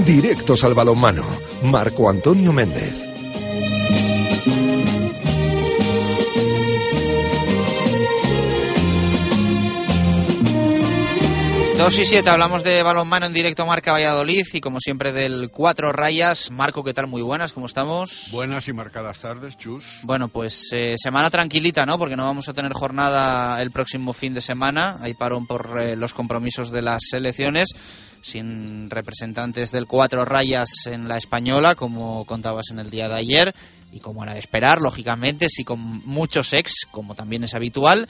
[0.03, 1.23] Directos al balonmano.
[1.61, 3.10] Marco Antonio Méndez.
[11.81, 15.91] Dos y siete, hablamos de balonmano en directo Marca Valladolid y como siempre del Cuatro
[15.91, 16.51] Rayas.
[16.51, 17.07] Marco, ¿qué tal?
[17.07, 18.27] Muy buenas, ¿cómo estamos?
[18.31, 19.99] Buenas y marcadas tardes, Chus.
[20.03, 21.97] Bueno, pues eh, semana tranquilita, ¿no?
[21.97, 24.99] Porque no vamos a tener jornada el próximo fin de semana.
[25.01, 27.69] Hay parón por eh, los compromisos de las selecciones,
[28.21, 33.55] sin representantes del Cuatro Rayas en la española, como contabas en el día de ayer,
[33.91, 38.07] y como era de esperar, lógicamente, sí con muchos ex, como también es habitual.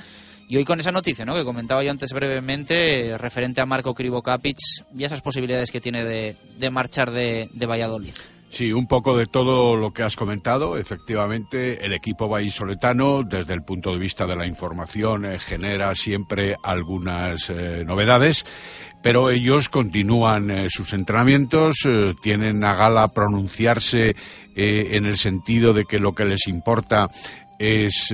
[0.52, 1.34] Y hoy con esa noticia, ¿no?
[1.34, 4.58] Que comentaba yo antes brevemente, eh, referente a Marco Krivokapic
[4.94, 8.14] y esas posibilidades que tiene de, de marchar de, de Valladolid.
[8.50, 10.78] Sí, un poco de todo lo que has comentado.
[10.78, 16.58] Efectivamente, el equipo vallisoletano, desde el punto de vista de la información, eh, genera siempre
[16.62, 18.46] algunas eh, novedades,
[19.02, 21.78] pero ellos continúan sus entrenamientos,
[22.22, 24.16] tienen a gala pronunciarse
[24.54, 27.08] en el sentido de que lo que les importa
[27.58, 28.14] es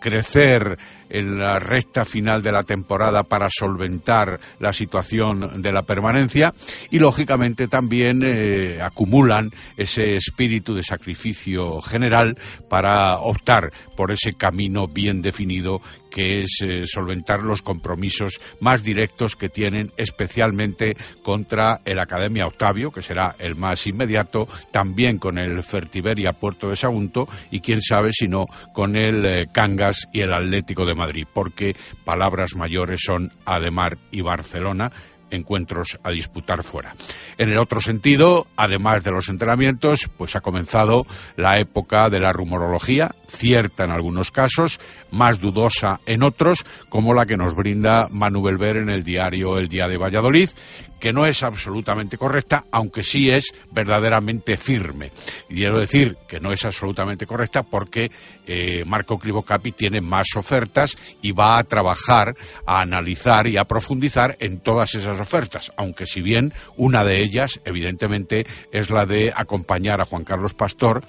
[0.00, 0.76] crecer
[1.10, 6.52] en la recta final de la temporada para solventar la situación de la permanencia
[6.90, 12.36] y lógicamente también eh, acumulan ese espíritu de sacrificio general
[12.68, 15.80] para optar por ese camino bien definido
[16.10, 22.90] que es eh, solventar los compromisos más directos que tienen especialmente contra el Academia Octavio,
[22.90, 28.12] que será el más inmediato, también con el Fertiberia Puerto de Sagunto y quién sabe
[28.12, 31.74] si no con el eh, Cangas y el Atlético de Madrid, porque
[32.04, 34.92] palabras mayores son Ademar y Barcelona,
[35.30, 36.94] encuentros a disputar fuera.
[37.36, 42.32] En el otro sentido, además de los entrenamientos, pues ha comenzado la época de la
[42.32, 44.80] rumorología, cierta en algunos casos,
[45.10, 49.68] más dudosa en otros, como la que nos brinda Manu Belver en el diario El
[49.68, 50.50] Día de Valladolid,
[50.98, 55.12] que no es absolutamente correcta, aunque sí es verdaderamente firme.
[55.48, 58.10] Y quiero decir que no es absolutamente correcta porque
[58.46, 62.34] eh, Marco Crivocapi tiene más ofertas y va a trabajar,
[62.66, 67.60] a analizar y a profundizar en todas esas ofertas, aunque si bien una de ellas,
[67.64, 71.04] evidentemente, es la de acompañar a Juan Carlos Pastor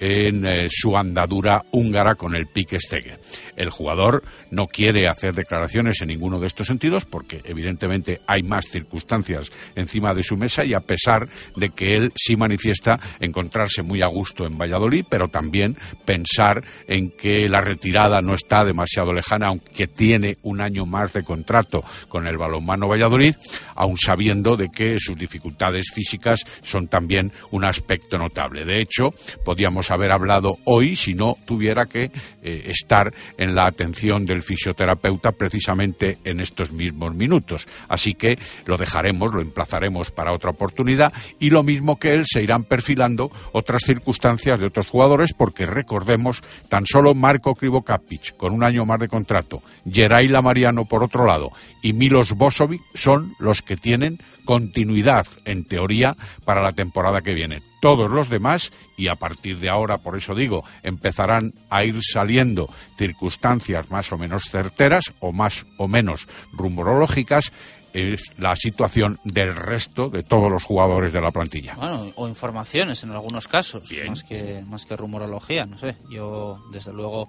[0.00, 3.18] en eh, su andadura húngara con el Pique Stege.
[3.56, 8.66] El jugador no quiere hacer declaraciones en ninguno de estos sentidos porque, evidentemente, hay más
[8.66, 9.33] circunstancias
[9.74, 14.06] encima de su mesa y a pesar de que él sí manifiesta encontrarse muy a
[14.06, 19.86] gusto en Valladolid, pero también pensar en que la retirada no está demasiado lejana, aunque
[19.86, 23.34] tiene un año más de contrato con el balonmano Valladolid,
[23.74, 28.64] aun sabiendo de que sus dificultades físicas son también un aspecto notable.
[28.64, 29.10] De hecho,
[29.44, 32.10] podíamos haber hablado hoy si no tuviera que
[32.42, 37.66] eh, estar en la atención del fisioterapeuta precisamente en estos mismos minutos.
[37.88, 42.42] Así que lo dejaremos lo emplazaremos para otra oportunidad y lo mismo que él se
[42.42, 48.64] irán perfilando otras circunstancias de otros jugadores porque recordemos tan solo Marco Krivokapic con un
[48.64, 51.50] año más de contrato, Geraila Mariano por otro lado
[51.82, 57.62] y Milos Bosovic son los que tienen continuidad en teoría para la temporada que viene.
[57.80, 62.68] Todos los demás, y a partir de ahora, por eso digo, empezarán a ir saliendo
[62.96, 67.52] circunstancias más o menos certeras o más o menos rumorológicas,
[67.94, 71.74] es la situación del resto de todos los jugadores de la plantilla.
[71.76, 75.96] Bueno, o informaciones en algunos casos, más que más que rumorología, no sé.
[76.10, 77.28] Yo desde luego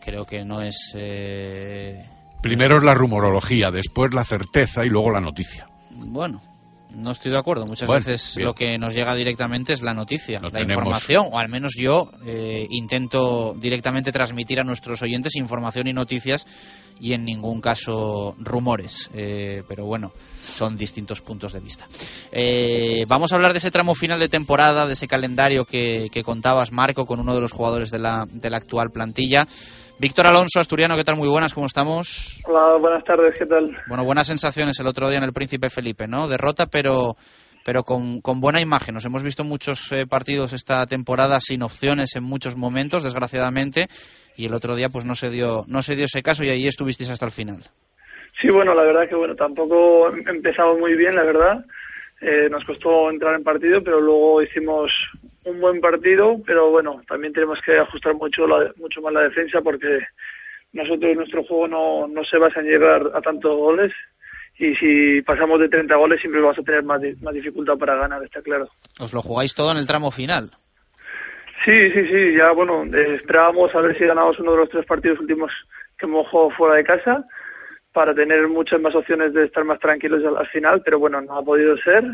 [0.00, 2.02] creo que no es eh...
[2.40, 5.68] Primero es la rumorología, después la certeza y luego la noticia.
[5.90, 6.40] Bueno,
[6.94, 7.66] no estoy de acuerdo.
[7.66, 8.46] Muchas Bueno, veces bien.
[8.46, 10.74] lo que nos llega directamente es la noticia, la tenemos.
[10.82, 16.46] información, o al menos yo eh, intento directamente transmitir a nuestros oyentes información y noticias
[17.00, 19.08] y en ningún caso rumores.
[19.14, 20.12] Eh, pero bueno,
[20.42, 21.88] son distintos puntos de vista.
[22.30, 26.22] Eh, vamos a hablar de ese tramo final de temporada, de ese calendario que, que
[26.22, 29.46] contabas, Marco, con uno de los jugadores de la, de la actual plantilla.
[30.00, 31.16] Víctor Alonso, asturiano, ¿qué tal?
[31.16, 32.40] Muy buenas, ¿cómo estamos?
[32.46, 33.76] Hola, buenas tardes, ¿qué tal?
[33.86, 36.26] Bueno, buenas sensaciones el otro día en el Príncipe Felipe, ¿no?
[36.26, 37.16] Derrota, pero
[37.66, 38.94] pero con, con buena imagen.
[38.94, 43.88] Nos hemos visto muchos eh, partidos esta temporada sin opciones en muchos momentos, desgraciadamente,
[44.38, 46.66] y el otro día pues no se dio no se dio ese caso y ahí
[46.66, 47.62] estuvisteis hasta el final.
[48.40, 51.62] Sí, bueno, la verdad que bueno, tampoco empezamos muy bien, la verdad.
[52.22, 54.90] Eh, nos costó entrar en partido, pero luego hicimos
[55.44, 59.60] un buen partido, pero bueno, también tenemos que ajustar mucho la- mucho más la defensa
[59.62, 60.00] porque
[60.72, 63.92] nosotros nuestro juego no, no se basa en llegar a tantos goles
[64.58, 68.22] y si pasamos de 30 goles siempre vamos a tener más, más dificultad para ganar,
[68.22, 68.68] está claro.
[69.00, 70.50] Os lo jugáis todo en el tramo final.
[71.64, 75.20] Sí, sí, sí, ya bueno, esperábamos a ver si ganamos uno de los tres partidos
[75.20, 75.50] últimos
[75.98, 77.24] que hemos jugado fuera de casa
[77.92, 81.36] para tener muchas más opciones de estar más tranquilos al, al final, pero bueno, no
[81.38, 82.04] ha podido ser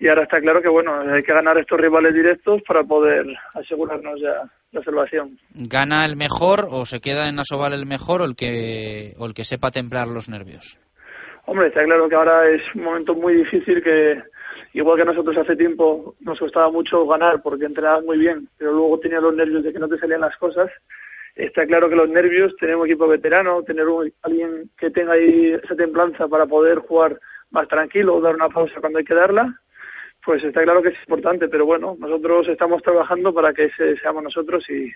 [0.00, 4.18] y ahora está claro que bueno, hay que ganar estos rivales directos para poder asegurarnos
[4.18, 5.38] ya la salvación.
[5.54, 9.34] ¿Gana el mejor o se queda en Asobal el mejor o el que o el
[9.34, 10.78] que sepa templar los nervios?
[11.44, 14.22] Hombre, está claro que ahora es un momento muy difícil que,
[14.72, 19.00] igual que nosotros hace tiempo, nos costaba mucho ganar porque entrenabas muy bien, pero luego
[19.00, 20.70] tenías los nervios de que no te salían las cosas.
[21.34, 25.52] Está claro que los nervios, tener un equipo veterano, tener un, alguien que tenga ahí
[25.62, 27.18] esa templanza para poder jugar
[27.50, 29.60] más tranquilo o dar una pausa cuando hay que darla,
[30.24, 34.22] pues está claro que es importante, pero bueno, nosotros estamos trabajando para que ese seamos
[34.22, 34.90] nosotros y,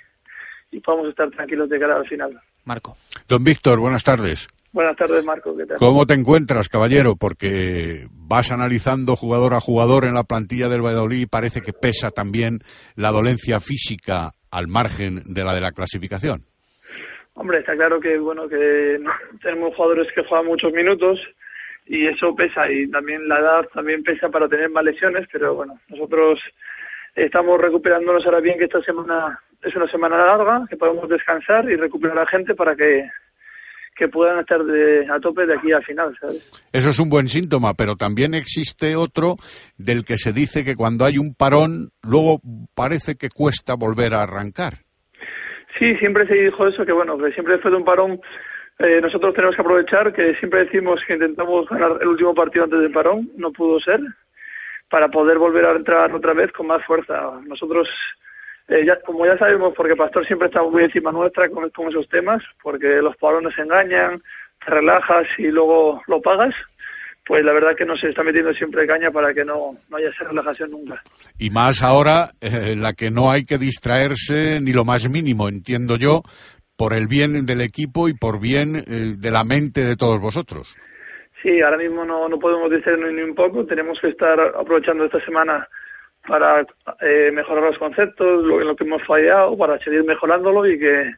[0.77, 2.39] y podamos estar tranquilos de cara al final.
[2.65, 2.97] Marco.
[3.29, 4.49] Don Víctor, buenas tardes.
[4.73, 5.55] Buenas tardes, Marco.
[5.55, 5.77] ¿Qué tal?
[5.79, 7.15] ¿Cómo te encuentras, caballero?
[7.15, 12.11] Porque vas analizando jugador a jugador en la plantilla del Valladolid y parece que pesa
[12.11, 12.59] también
[12.97, 16.43] la dolencia física al margen de la de la clasificación.
[17.35, 18.99] Hombre, está claro que bueno que
[19.43, 21.21] tenemos jugadores que juegan muchos minutos
[21.87, 25.79] y eso pesa y también la edad también pesa para tener más lesiones, pero bueno,
[25.89, 26.41] nosotros
[27.15, 31.77] estamos recuperándonos ahora bien que esta semana es una semana larga, que podemos descansar y
[31.77, 33.09] recuperar a la gente para que
[33.97, 36.69] que puedan estar de, a tope de aquí al final, ¿sabes?
[36.73, 39.37] Eso es un buen síntoma, pero también existe otro
[39.79, 42.41] del que se dice que cuando hay un parón, luego
[42.75, 44.83] parece que cuesta volver a arrancar.
[45.79, 48.21] Sí, siempre se dijo eso, que bueno, que siempre después de un parón
[48.79, 52.81] eh, nosotros tenemos que aprovechar, que siempre decimos que intentamos ganar el último partido antes
[52.81, 54.01] del parón, no pudo ser,
[54.91, 57.41] para poder volver a entrar otra vez con más fuerza.
[57.47, 57.89] Nosotros
[58.69, 62.43] eh, ya, como ya sabemos, porque Pastor siempre está muy encima nuestra con, esos temas,
[62.63, 64.21] porque los parones engañan,
[64.65, 66.55] te relajas y luego lo pagas,
[67.27, 70.25] pues la verdad que nos está metiendo siempre caña para que no, no haya esa
[70.25, 71.01] relajación nunca.
[71.39, 75.97] Y más ahora, eh, la que no hay que distraerse ni lo más mínimo, entiendo
[75.97, 76.23] yo,
[76.77, 80.75] por el bien del equipo y por bien eh, de la mente de todos vosotros.
[81.43, 85.23] Sí, ahora mismo no, no podemos distraernos ni un poco, tenemos que estar aprovechando esta
[85.25, 85.69] semana
[86.27, 86.63] para
[87.03, 91.11] eh, mejorar los conceptos, lo, en lo que hemos fallado, para seguir mejorándolo y que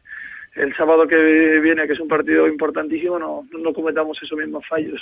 [0.57, 1.17] el sábado que
[1.61, 5.01] viene, que es un partido importantísimo, no, no cometamos esos mismos fallos.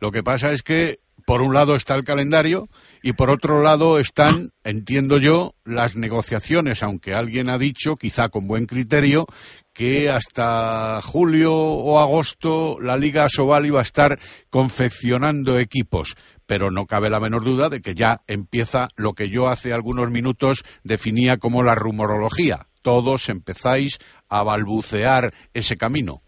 [0.00, 2.68] Lo que pasa es que, por un lado está el calendario
[3.02, 8.46] y por otro lado están, entiendo yo, las negociaciones, aunque alguien ha dicho, quizá con
[8.46, 9.26] buen criterio,
[9.72, 14.18] que hasta julio o agosto la Liga Sobal iba a estar
[14.50, 16.14] confeccionando equipos
[16.46, 20.10] pero no cabe la menor duda de que ya empieza lo que yo hace algunos
[20.10, 22.66] minutos definía como la rumorología.
[22.82, 23.98] Todos empezáis
[24.28, 26.18] a balbucear ese camino.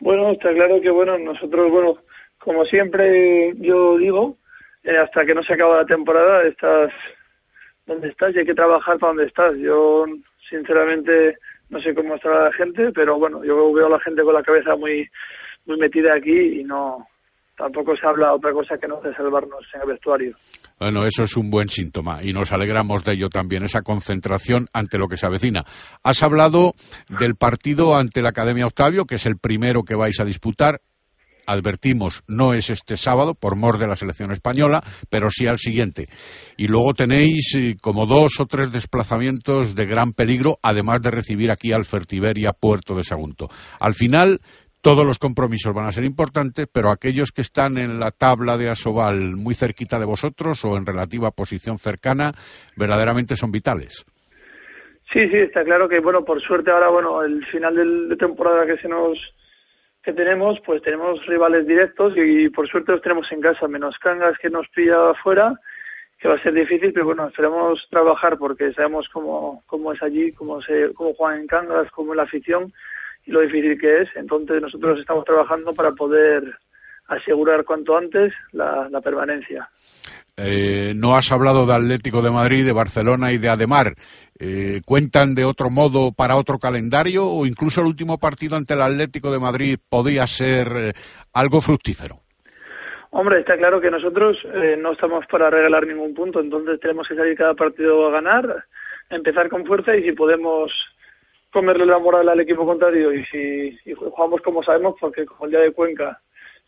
[0.00, 1.98] Bueno, está claro que bueno, nosotros, bueno,
[2.44, 4.36] como siempre yo digo,
[4.82, 6.92] eh, hasta que no se acaba la temporada estás
[7.86, 9.56] donde estás y hay que trabajar para donde estás.
[9.58, 10.04] Yo,
[10.48, 11.36] sinceramente,
[11.70, 14.42] no sé cómo estará la gente, pero bueno, yo veo a la gente con la
[14.42, 15.08] cabeza muy,
[15.66, 17.06] muy metida aquí y no,
[17.56, 20.34] tampoco se habla otra cosa que no de salvarnos en el vestuario.
[20.78, 24.98] Bueno, eso es un buen síntoma y nos alegramos de ello también, esa concentración ante
[24.98, 25.62] lo que se avecina.
[26.02, 26.72] Has hablado
[27.20, 30.80] del partido ante la Academia Octavio, que es el primero que vais a disputar.
[31.46, 36.08] Advertimos, no es este sábado por mor de la selección española, pero sí al siguiente.
[36.56, 41.50] Y luego tenéis eh, como dos o tres desplazamientos de gran peligro, además de recibir
[41.50, 43.48] aquí al Fertiberia Puerto de Sagunto.
[43.80, 44.38] Al final,
[44.84, 48.68] todos los compromisos van a ser importantes, pero aquellos que están en la tabla de
[48.68, 52.32] Asobal muy cerquita de vosotros o en relativa posición cercana,
[52.76, 54.04] verdaderamente son vitales.
[55.12, 58.76] Sí, sí, está claro que, bueno, por suerte ahora, bueno, el final de temporada que
[58.76, 59.16] se nos
[60.04, 64.36] que tenemos, pues tenemos rivales directos y, por suerte los tenemos en casa, menos Cangas
[64.38, 65.58] que nos pilla afuera,
[66.18, 70.32] que va a ser difícil, pero bueno, esperemos trabajar porque sabemos cómo, cómo es allí,
[70.32, 72.72] cómo, se, cómo juegan en Cangas, cómo es la afición
[73.24, 74.08] y lo difícil que es.
[74.14, 76.54] Entonces nosotros estamos trabajando para poder
[77.08, 79.68] asegurar cuanto antes la, permanencia.
[80.36, 83.94] Eh, no has hablado de Atlético de Madrid, de Barcelona y de Ademar.
[84.40, 88.82] Eh, ¿Cuentan de otro modo para otro calendario o incluso el último partido ante el
[88.82, 90.92] Atlético de Madrid podía ser eh,
[91.32, 92.16] algo fructífero?
[93.10, 94.36] Hombre, está claro que nosotros
[94.78, 98.64] no estamos para regalar ningún punto, entonces tenemos que salir cada partido a ganar,
[99.08, 100.72] empezar con fuerza y si podemos
[101.52, 105.60] comerle la moral al equipo contrario y si jugamos como sabemos, porque como el día
[105.60, 106.18] de Cuenca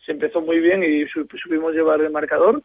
[0.05, 2.63] se empezó muy bien y supimos llevar el marcador,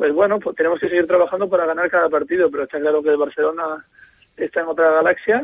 [0.00, 3.10] pues bueno, pues tenemos que seguir trabajando para ganar cada partido, pero está claro que
[3.10, 3.84] el Barcelona
[4.34, 5.42] está en otra galaxia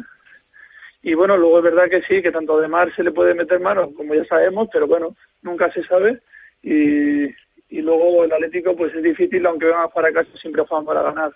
[1.02, 3.60] y bueno, luego es verdad que sí, que tanto de Mar se le puede meter
[3.60, 6.22] mano, como ya sabemos, pero bueno, nunca se sabe
[6.62, 7.24] y,
[7.68, 11.32] y luego el Atlético pues es difícil, aunque vengan para casa siempre juegan para ganar.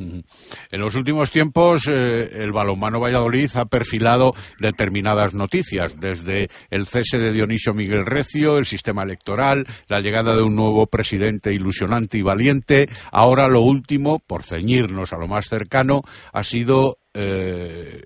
[0.00, 7.18] En los últimos tiempos, eh, el balonmano Valladolid ha perfilado determinadas noticias, desde el cese
[7.18, 12.22] de Dionisio Miguel Recio, el sistema electoral, la llegada de un nuevo presidente ilusionante y
[12.22, 12.88] valiente.
[13.12, 16.02] Ahora lo último, por ceñirnos a lo más cercano,
[16.32, 18.02] ha sido eh,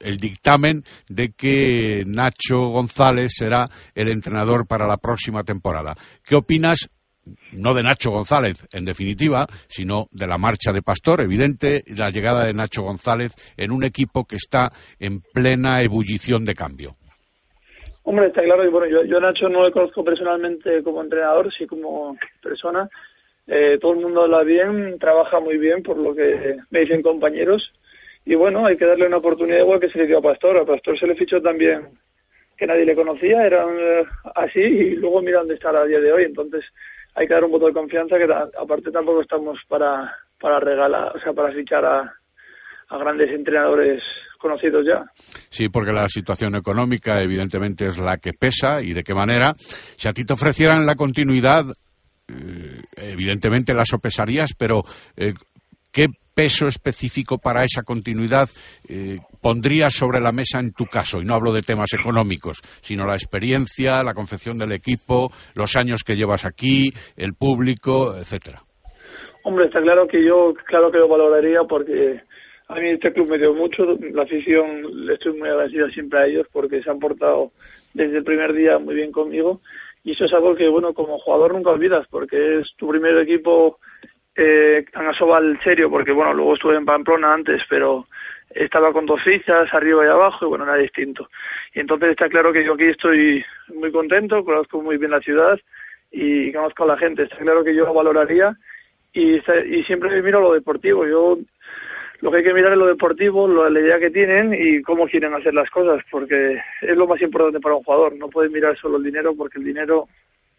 [0.00, 5.96] el dictamen de que Nacho González será el entrenador para la próxima temporada.
[6.22, 6.90] ¿Qué opinas?
[7.52, 12.44] No de Nacho González, en definitiva, sino de la marcha de Pastor, evidente, la llegada
[12.44, 16.96] de Nacho González en un equipo que está en plena ebullición de cambio.
[18.02, 21.66] Hombre, está claro y bueno, yo, yo Nacho no le conozco personalmente como entrenador, sí
[21.66, 22.88] como persona.
[23.46, 27.72] Eh, todo el mundo habla bien, trabaja muy bien, por lo que me dicen compañeros.
[28.24, 30.56] Y bueno, hay que darle una oportunidad igual que se le dio a Pastor.
[30.58, 31.88] A Pastor se le fichó también
[32.56, 36.12] que nadie le conocía, era eh, así, y luego mira dónde está a día de
[36.12, 36.24] hoy.
[36.24, 36.64] Entonces
[37.20, 38.24] hay que dar un voto de confianza, que
[38.58, 42.14] aparte tampoco estamos para, para regalar, o sea, para fichar a,
[42.88, 44.02] a grandes entrenadores
[44.38, 45.04] conocidos ya.
[45.50, 49.52] Sí, porque la situación económica evidentemente es la que pesa y de qué manera.
[49.58, 51.66] Si a ti te ofrecieran la continuidad,
[52.26, 54.80] eh, evidentemente la sopesarías, pero
[55.14, 55.34] eh,
[55.92, 56.06] ¿qué
[56.40, 58.48] peso específico para esa continuidad
[58.88, 61.20] eh, pondrías sobre la mesa en tu caso?
[61.20, 66.02] Y no hablo de temas económicos, sino la experiencia, la confección del equipo, los años
[66.02, 66.88] que llevas aquí,
[67.18, 68.62] el público, etcétera.
[69.44, 72.22] Hombre, está claro que yo, claro que lo valoraría porque
[72.68, 76.26] a mí este club me dio mucho, la afición, le estoy muy agradecido siempre a
[76.26, 77.50] ellos porque se han portado
[77.92, 79.60] desde el primer día muy bien conmigo
[80.04, 83.78] y eso es algo que, bueno, como jugador nunca olvidas porque es tu primer equipo
[84.40, 88.06] eh, en Asobal serio, porque, bueno, luego estuve en Pamplona antes, pero
[88.50, 91.28] estaba con dos fichas, arriba y abajo, y bueno, era distinto.
[91.74, 93.44] Y entonces está claro que yo aquí estoy
[93.74, 95.58] muy contento, conozco muy bien la ciudad
[96.10, 97.24] y conozco a la gente.
[97.24, 98.56] Está claro que yo lo valoraría
[99.12, 101.06] y, y siempre miro lo deportivo.
[101.06, 101.38] Yo
[102.20, 105.34] lo que hay que mirar es lo deportivo, la idea que tienen y cómo quieren
[105.34, 108.16] hacer las cosas, porque es lo más importante para un jugador.
[108.16, 110.08] No puedes mirar solo el dinero, porque el dinero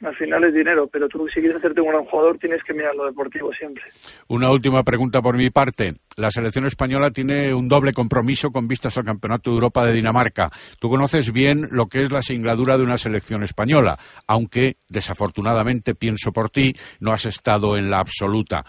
[0.03, 2.95] al final es dinero, pero tú si quieres hacerte un gran jugador tienes que mirar
[2.95, 3.84] lo deportivo siempre.
[4.28, 5.94] Una última pregunta por mi parte.
[6.18, 10.49] La selección española tiene un doble compromiso con vistas al Campeonato de Europa de Dinamarca.
[10.80, 13.98] Tú conoces bien lo que es la singladura de una selección española,
[14.28, 18.64] aunque desafortunadamente pienso por ti, no has estado en la absoluta.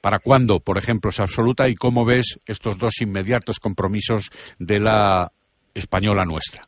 [0.00, 5.32] ¿Para cuándo, por ejemplo, es absoluta y cómo ves estos dos inmediatos compromisos de la
[5.74, 6.67] española nuestra?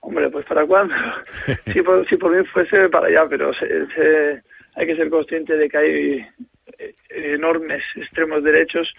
[0.00, 0.94] Hombre, pues para cuándo.
[1.72, 4.42] si, por, si por mí fuese para allá, pero se,
[4.76, 6.26] hay que ser consciente de que hay
[6.78, 8.92] eh, enormes extremos derechos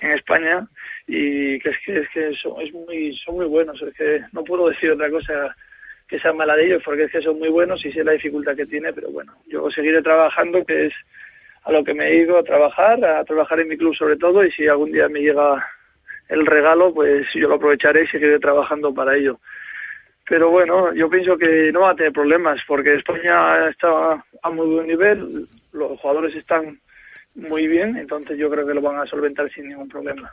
[0.00, 0.66] en España
[1.06, 3.80] y que es que, es que son, es muy, son muy buenos.
[3.82, 5.54] Es que no puedo decir otra cosa
[6.06, 8.54] que sea mala de ellos porque es que son muy buenos y sé la dificultad
[8.54, 10.94] que tiene, pero bueno, yo seguiré trabajando, que es
[11.64, 14.44] a lo que me he ido a trabajar, a trabajar en mi club sobre todo
[14.44, 15.66] y si algún día me llega
[16.28, 19.40] el regalo, pues yo lo aprovecharé y seguiré trabajando para ello
[20.28, 24.66] pero bueno, yo pienso que no va a tener problemas porque España está a muy
[24.66, 26.78] buen nivel, los jugadores están
[27.34, 30.32] muy bien, entonces yo creo que lo van a solventar sin ningún problema.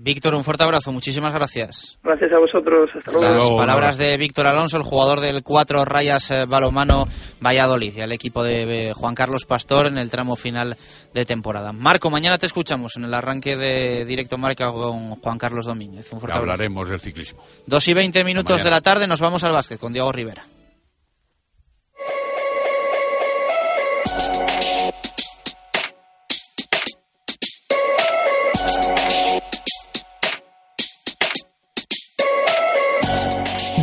[0.00, 1.98] Víctor, un fuerte abrazo, muchísimas gracias.
[2.04, 3.34] Gracias a vosotros, hasta luego.
[3.34, 7.06] Las palabras de Víctor Alonso, el jugador del cuatro rayas eh, balomano
[7.44, 10.76] Valladolid, y al equipo de Juan Carlos Pastor en el tramo final
[11.12, 11.72] de temporada.
[11.72, 16.12] Marco, mañana te escuchamos en el arranque de Directo Marca con Juan Carlos Domínguez.
[16.12, 17.42] Un fuerte Hablaremos del ciclismo.
[17.66, 20.44] Dos y veinte minutos de la tarde, nos vamos al básquet con Diego Rivera.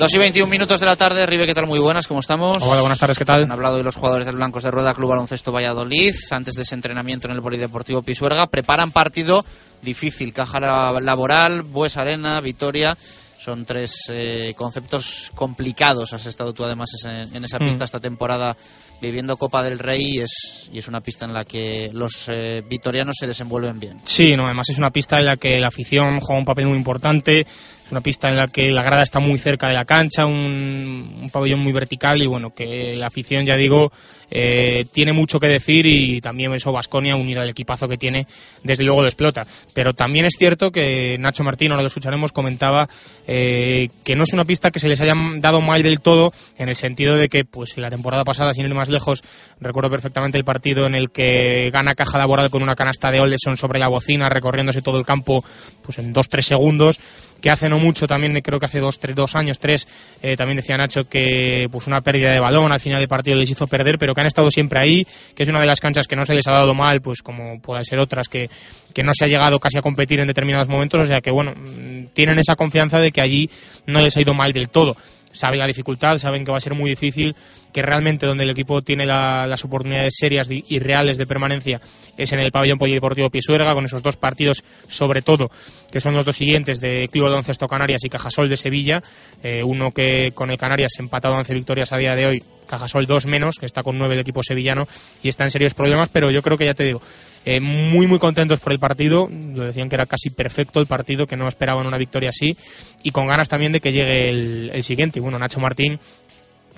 [0.00, 1.66] Dos y 21 minutos de la tarde, Ribe, ¿qué tal?
[1.66, 2.62] Muy buenas, ¿cómo estamos?
[2.62, 3.42] Hola, buenas tardes, ¿qué tal?
[3.42, 6.74] Han hablado hoy los jugadores del Blancos de Rueda Club Baloncesto Valladolid, antes de ese
[6.74, 8.46] entrenamiento en el Polideportivo Pisuerga.
[8.46, 9.44] Preparan partido
[9.82, 12.96] difícil, caja laboral, Bues Arena, Vitoria.
[13.38, 16.14] Son tres eh, conceptos complicados.
[16.14, 17.86] Has estado tú además en, esa pista mm.
[17.86, 18.56] esta temporada
[19.00, 22.62] viviendo Copa del Rey y es, y es una pista en la que los eh,
[22.66, 23.96] vitorianos se desenvuelven bien.
[24.04, 26.76] Sí, no, además es una pista en la que la afición juega un papel muy
[26.76, 27.46] importante,
[27.90, 31.60] una pista en la que la grada está muy cerca de la cancha, un, pabellón
[31.60, 33.92] muy vertical y bueno, que la afición, ya digo,
[34.30, 38.26] eh, tiene mucho que decir y también eso Vasconia, unido al equipazo que tiene,
[38.62, 39.44] desde luego lo explota.
[39.74, 42.88] Pero también es cierto que Nacho Martín, ahora lo escucharemos, comentaba
[43.26, 46.68] eh, que no es una pista que se les haya dado mal del todo, en
[46.68, 49.22] el sentido de que pues la temporada pasada, sin ir más lejos,
[49.60, 53.56] recuerdo perfectamente el partido en el que gana Caja Laboral con una canasta de Oldeson
[53.56, 55.42] sobre la bocina, recorriéndose todo el campo
[55.82, 57.00] pues en dos tres segundos
[57.40, 59.86] que hace no mucho también creo que hace dos, tres, dos años, tres,
[60.22, 63.50] eh, también decía Nacho que pues una pérdida de balón al final del partido les
[63.50, 66.16] hizo perder, pero que han estado siempre ahí, que es una de las canchas que
[66.16, 68.48] no se les ha dado mal, pues como puedan ser otras, que,
[68.94, 71.52] que no se ha llegado casi a competir en determinados momentos, o sea que bueno,
[71.54, 73.50] mm, tienen esa confianza de que allí
[73.86, 74.96] no les ha ido mal del todo
[75.32, 77.34] saben la dificultad, saben que va a ser muy difícil,
[77.72, 81.80] que realmente donde el equipo tiene las oportunidades serias y reales de permanencia
[82.22, 85.50] es en el pabellón polideportivo Pisuerga, con esos dos partidos, sobre todo,
[85.90, 89.02] que son los dos siguientes de Club Baloncesto Canarias y Cajasol de Sevilla,
[89.42, 93.26] eh, uno que con el Canarias empatado 11 victorias a día de hoy, Cajasol dos
[93.26, 94.86] menos, que está con nueve el equipo sevillano
[95.22, 97.00] y está en serios problemas, pero yo creo que ya te digo,
[97.44, 101.26] eh, muy muy contentos por el partido, lo decían que era casi perfecto el partido,
[101.26, 102.56] que no esperaban una victoria así
[103.02, 105.18] y con ganas también de que llegue el, el siguiente.
[105.18, 105.98] Y bueno, Nacho Martín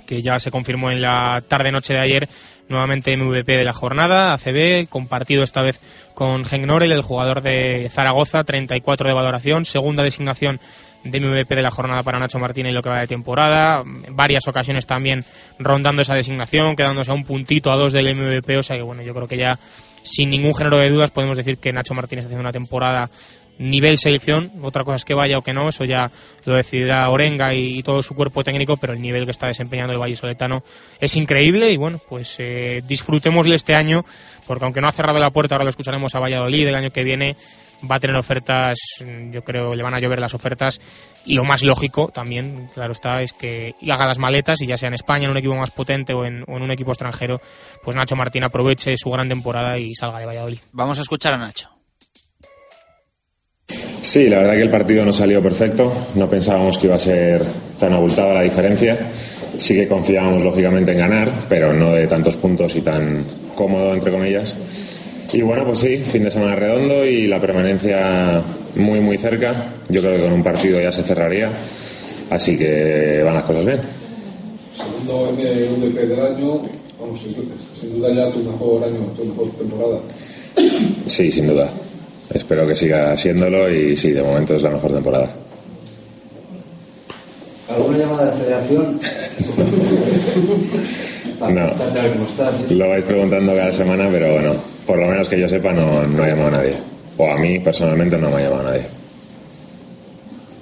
[0.07, 2.29] que ya se confirmó en la tarde-noche de ayer,
[2.69, 5.81] nuevamente MVP de la jornada, ACB, compartido esta vez
[6.15, 10.61] con Genk Norel, el jugador de Zaragoza, 34 de valoración, segunda designación
[11.05, 14.47] de MVP de la jornada para Nacho Martín en lo que va de temporada, varias
[14.47, 15.25] ocasiones también
[15.59, 19.03] rondando esa designación, quedándose a un puntito a dos del MVP, o sea que bueno,
[19.03, 19.59] yo creo que ya
[20.03, 23.11] sin ningún género de dudas podemos decir que Nacho Martínez está haciendo una temporada
[23.59, 26.11] nivel selección, otra cosa es que vaya o que no, eso ya
[26.45, 30.01] lo decidirá Orenga y, todo su cuerpo técnico, pero el nivel que está desempeñando el
[30.01, 30.65] Valle Soletano
[30.99, 34.05] es increíble y bueno, pues eh, disfrutémosle este año,
[34.47, 37.05] porque aunque no ha cerrado la puerta, ahora lo escucharemos a Valladolid el año que
[37.05, 37.37] viene,
[37.91, 38.79] va a tener ofertas,
[39.31, 40.81] yo creo, le van a llover las ofertas
[41.25, 44.89] y lo más lógico también, claro está, es que haga las maletas y ya sea
[44.89, 47.41] en España, en un equipo más potente o en, o en un equipo extranjero,
[47.83, 50.59] pues Nacho Martín aproveche su gran temporada y salga de Valladolid.
[50.73, 51.71] Vamos a escuchar a Nacho.
[54.03, 55.93] Sí, la verdad que el partido no salió perfecto.
[56.17, 57.45] No pensábamos que iba a ser
[57.79, 58.99] tan abultada la diferencia.
[59.59, 64.11] Sí que confiábamos lógicamente en ganar, pero no de tantos puntos y tan cómodo, entre
[64.11, 64.57] comillas.
[65.33, 68.43] Y bueno, pues sí, fin de semana redondo y la permanencia
[68.77, 69.73] muy, muy cerca.
[69.89, 71.51] Yo creo que con un partido ya se cerraría.
[72.29, 73.81] Así que van las cosas bien.
[74.77, 76.61] Segundo MVP del año,
[77.01, 77.21] vamos,
[77.75, 80.01] sin duda ya tu mejor año, tu mejor temporada.
[81.07, 81.69] Sí, sin duda.
[82.33, 85.31] Espero que siga siéndolo y sí, de momento es la mejor temporada.
[87.75, 89.01] ¿Alguna llamada de la federación?
[91.43, 91.69] No.
[92.71, 94.53] Lo vais preguntando cada semana, pero bueno,
[94.87, 96.75] por lo menos que yo sepa, no, no ha llamado a nadie.
[97.17, 98.83] O a mí personalmente no me ha llamado a nadie.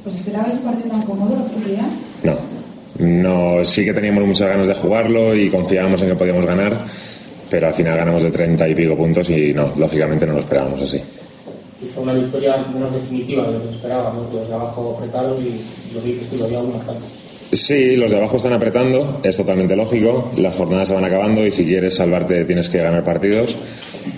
[0.03, 1.85] ¿Pues esperabais un partido tan cómodo el otro día?
[2.23, 2.37] No.
[2.99, 6.77] No, sí que teníamos muchas ganas de jugarlo y confiábamos en que podíamos ganar,
[7.49, 10.83] pero al final ganamos de 30 y pico puntos y no, lógicamente no lo esperábamos
[10.83, 11.01] así
[11.95, 14.33] fue una victoria menos definitiva de lo que esperábamos.
[14.33, 16.87] Los de abajo apretaron y lo vi que lo había algunas
[17.53, 20.31] Sí, los de abajo están apretando, es totalmente lógico.
[20.37, 23.57] Las jornadas se van acabando y si quieres salvarte tienes que ganar partidos.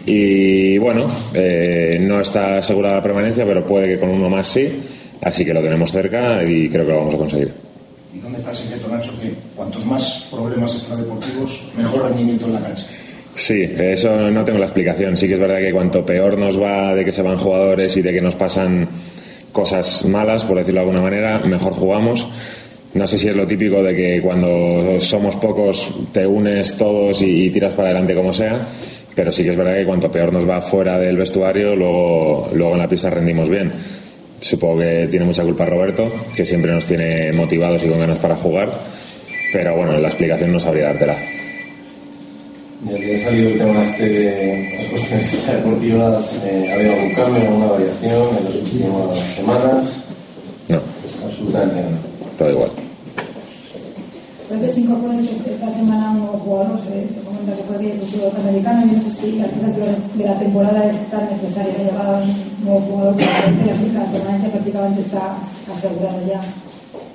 [0.05, 4.69] Y bueno, eh, no está asegurada la permanencia, pero puede que con uno más sí.
[5.23, 7.53] Así que lo tenemos cerca y creo que lo vamos a conseguir.
[8.15, 9.13] ¿Y dónde está el secreto, Nacho?
[9.19, 12.87] Que cuantos más problemas extradeportivos, mejor rendimiento en la cancha.
[13.35, 15.17] Sí, eso no tengo la explicación.
[15.17, 18.03] Sí que es verdad que cuanto peor nos va de que se van jugadores y
[18.03, 18.87] de que nos pasan
[19.53, 22.27] cosas malas, por decirlo de alguna manera, mejor jugamos.
[22.95, 27.49] No sé si es lo típico de que cuando somos pocos te unes todos y,
[27.51, 28.59] tiras para adelante como sea,
[29.15, 32.73] pero sí que es verdad que cuanto peor nos va fuera del vestuario, luego, luego
[32.75, 33.73] en la pista rendimos bien.
[34.41, 38.37] Supongo que tiene mucha culpa Roberto, que siempre nos tiene motivados y con ganas para
[38.37, 38.69] jugar,
[39.55, 41.17] pero bueno, la explicación no sabría dártela.
[42.83, 47.15] Desde que ha salido el tema este de las cuestiones deportivas, eh, ¿ha habido algún
[47.15, 50.05] cambio, alguna variación en las últimas semanas?
[50.69, 50.81] No.
[51.25, 52.12] Absolutamente no.
[52.39, 52.71] Todo igual.
[54.49, 58.01] Puede se incorpora esta semana un nuevo jugador, se, se comenta que puede ir al
[58.01, 61.75] fútbol americano y no sé si a estas alturas de la temporada es tan necesario
[61.75, 63.33] que haya un nuevo jugador que la
[64.13, 65.37] permanencia prácticamente está
[65.73, 66.41] asegurada ya.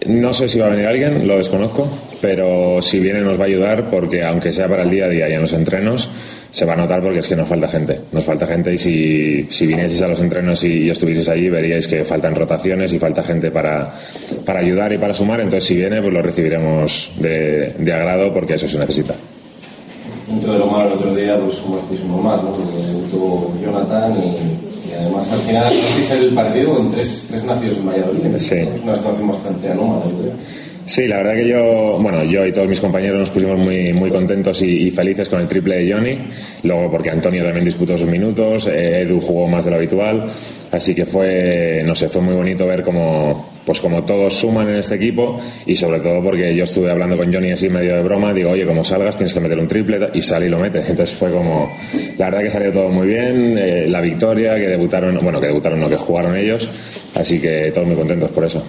[0.07, 1.87] No sé si va a venir alguien, lo desconozco,
[2.21, 5.29] pero si viene nos va a ayudar porque aunque sea para el día a día
[5.29, 6.09] y en los entrenos,
[6.49, 7.99] se va a notar porque es que nos falta gente.
[8.11, 12.35] Nos falta gente y si, si a los entrenos y, estuvieseis allí veríais que faltan
[12.35, 13.93] rotaciones y falta gente para,
[14.45, 15.41] para ayudar y para sumar.
[15.41, 19.13] Entonces si viene pues lo recibiremos de, de agrado porque eso se necesita.
[20.27, 22.51] Dentro de lo malo otro día pues sumasteis uno más, ¿no?
[22.51, 24.66] Porque Jonathan y, y
[24.99, 28.37] además al final hacéis el partido con tres, tres nacidos en Valladolid.
[28.37, 28.55] Sí.
[28.55, 30.33] Es una situación bastante anómala, yo creo.
[30.87, 34.09] Sí, la verdad que yo, bueno, yo y todos mis compañeros nos pusimos muy, muy
[34.09, 36.17] contentos y, y felices con el triple de Johnny.
[36.63, 40.31] Luego porque Antonio también disputó sus minutos, eh, Edu jugó más de lo habitual.
[40.71, 44.77] Así que fue, no sé, fue muy bonito ver cómo, pues como todos suman en
[44.77, 48.33] este equipo y sobre todo porque yo estuve hablando con Johnny así medio de broma,
[48.33, 50.79] digo, oye, como salgas tienes que meter un triple y sale y lo mete.
[50.79, 51.69] Entonces fue como,
[52.17, 55.81] la verdad que salió todo muy bien, eh, la victoria, que debutaron, bueno, que debutaron,
[55.81, 56.69] no, que jugaron ellos.
[57.13, 58.63] Así que todos muy contentos por eso.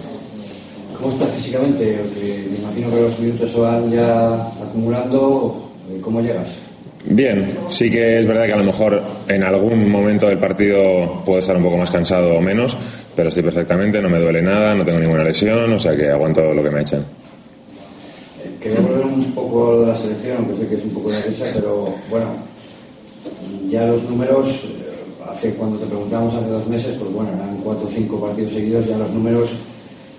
[0.99, 1.97] ¿Cómo estás físicamente?
[2.03, 5.71] Porque me imagino que los minutos se van ya acumulando.
[6.01, 6.57] ¿Cómo llegas?
[7.05, 11.39] Bien, sí que es verdad que a lo mejor en algún momento del partido puedo
[11.39, 12.75] estar un poco más cansado o menos,
[13.15, 16.53] pero estoy perfectamente, no me duele nada, no tengo ninguna lesión, o sea que aguanto
[16.53, 17.03] lo que me echen.
[18.61, 21.11] Quería volver un poco a lo de la selección, aunque sé que es un poco
[21.11, 22.27] de risa, pero bueno,
[23.69, 27.87] ya los números, eh, hace cuando te preguntamos hace dos meses, pues bueno, eran cuatro
[27.87, 29.49] o cinco partidos seguidos, ya los números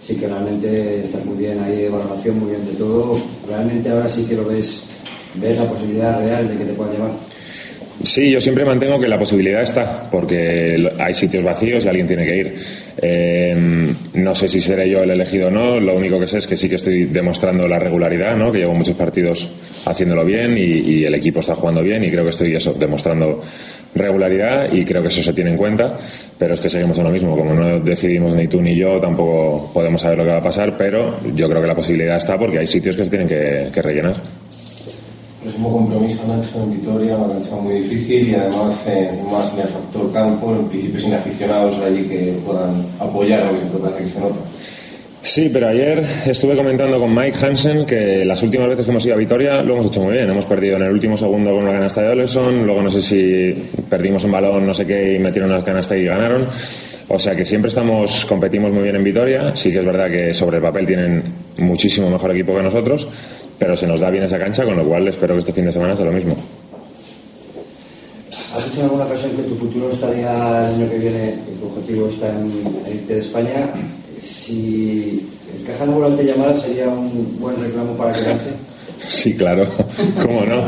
[0.07, 3.17] sí que realmente estás muy bien ahí de valoración, muy bien de todo.
[3.49, 4.83] Realmente ahora sí que lo ves,
[5.35, 7.11] ves la posibilidad real de que te puedan llevar.
[8.03, 12.25] Sí, yo siempre mantengo que la posibilidad está, porque hay sitios vacíos y alguien tiene
[12.25, 12.55] que ir.
[13.03, 16.47] Eh, no sé si seré yo el elegido o no, lo único que sé es
[16.47, 18.51] que sí que estoy demostrando la regularidad, ¿no?
[18.51, 19.51] que llevo muchos partidos
[19.85, 23.43] haciéndolo bien y, el equipo está jugando bien y creo que estoy eso, demostrando
[23.95, 25.99] regularidad y creo que eso se tiene en cuenta,
[26.39, 29.71] pero es que seguimos en lo mismo, como no decidimos ni tú ni yo, tampoco
[29.73, 32.59] podemos saber lo que va a pasar, pero yo creo que la posibilidad está porque
[32.59, 34.17] hay sitios que se tienen que rellenar.
[35.43, 39.69] Próximo compromiso, Nacho, en Vitoria, una cancha muy difícil y además eh, encima sin el
[39.69, 44.11] factor campo, en principio sin aficionados allí que puedan apoyar, lo que siempre parece que
[44.11, 44.41] se nota.
[45.23, 49.15] Sí, pero ayer estuve comentando con Mike Hansen que las últimas veces que hemos ido
[49.15, 50.29] a Vitoria lo hemos hecho muy bien.
[50.29, 53.55] Hemos perdido en el último segundo con una canasta de Oleson, luego no sé si
[53.89, 56.47] perdimos un balón, no sé qué, y metieron una canasta y ganaron.
[57.09, 59.57] O sea que siempre estamos, competimos muy bien en Vitoria.
[59.57, 61.23] Sí que es verdad que sobre el papel tienen
[61.59, 63.09] muchísimo mejor equipo que nosotros,
[63.61, 65.73] pero se nos da bien esa cancha, con lo cual espero que este fin de
[65.73, 66.35] semana sea lo mismo.
[68.55, 71.67] ¿Has dicho en alguna ocasión que tu futuro estaría el año que viene, que tu
[71.67, 72.51] objetivo está en,
[72.91, 73.71] irte de España?
[74.19, 78.51] Si el Caja Laboral te llamara, ¿sería un buen reclamo para quedarte?
[78.99, 79.67] Sí, claro,
[80.23, 80.65] cómo no.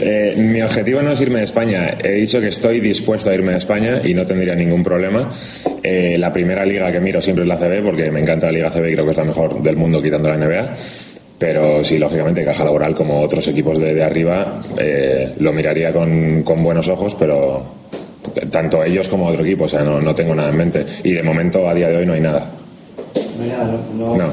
[0.00, 1.96] Eh, mi objetivo no es irme de España.
[2.02, 5.32] He dicho que estoy dispuesto a irme de España y no tendría ningún problema.
[5.82, 8.70] Eh, la primera liga que miro siempre es la CB porque me encanta la Liga
[8.70, 10.76] CB y creo que es la mejor del mundo quitando la NBA.
[11.42, 16.44] Pero sí, lógicamente, Caja Laboral, como otros equipos de, de arriba, eh, lo miraría con,
[16.44, 17.60] con buenos ojos, pero
[18.48, 20.86] tanto ellos como otro equipo, o sea, no, no tengo nada en mente.
[21.02, 22.48] Y de momento, a día de hoy, no hay nada.
[23.36, 24.32] No hay nada, no,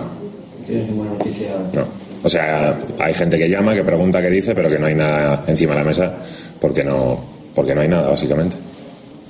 [0.67, 1.47] tienes ninguna noticia.
[1.73, 1.85] No.
[2.21, 5.45] O sea, hay gente que llama, que pregunta, que dice, pero que no hay nada
[5.47, 6.13] encima de la mesa
[6.61, 7.19] porque no,
[7.55, 8.55] porque no hay nada, básicamente.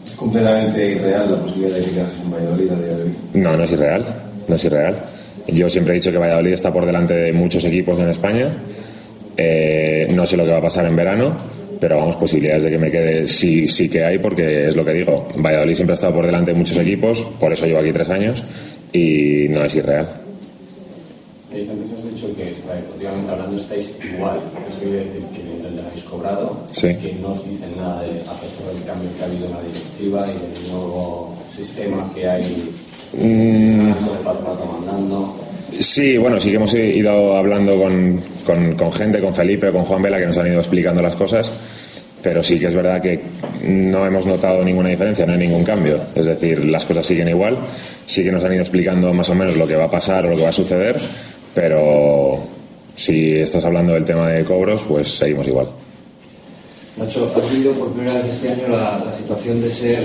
[0.06, 3.16] Es completamente irreal la posibilidad de que quedas en Valladolid a día de hoy.
[3.36, 4.06] No, no es irreal.
[4.50, 4.98] No es irreal.
[5.54, 8.52] Yo siempre he dicho que Valladolid está por delante de muchos equipos en España.
[9.38, 11.34] Eh, no sé lo que va a pasar en verano,
[11.80, 14.94] pero vamos, posibilidades de que me quede sí, sí que hay, porque es lo que
[14.94, 15.28] digo.
[15.38, 18.44] Valladolid siempre ha estado por delante de muchos equipos, por eso llevo aquí tres años,
[18.92, 20.10] y no es irreal.
[21.54, 24.38] Eh, antes has dicho que deportivamente hablando estáis igual.
[24.70, 26.88] Eso quiere decir que mientras le habéis cobrado, Sí.
[26.96, 29.62] que no os dicen nada de, a pesar del cambio que ha habido en la
[29.64, 32.44] directiva y del nuevo sistema que hay
[33.14, 33.92] Mm.
[35.80, 38.22] Sí, bueno, sí que hemos ido hablando con,
[38.92, 41.52] gente, con Felipe, con Juan Vela, que nos han ido explicando las cosas,
[42.22, 43.22] pero sí que es verdad que
[43.64, 46.00] no hemos notado ninguna diferencia, no hay ningún cambio.
[46.16, 47.58] Es decir, las cosas siguen igual,
[48.06, 50.32] sí que nos han ido explicando más o menos lo que va a pasar o
[50.32, 51.00] lo que va a suceder,
[51.56, 52.40] pero
[52.96, 55.68] si estás hablando del tema de cobros, pues seguimos igual.
[56.98, 60.00] Nacho, has vivido por primera vez este año la situación de ser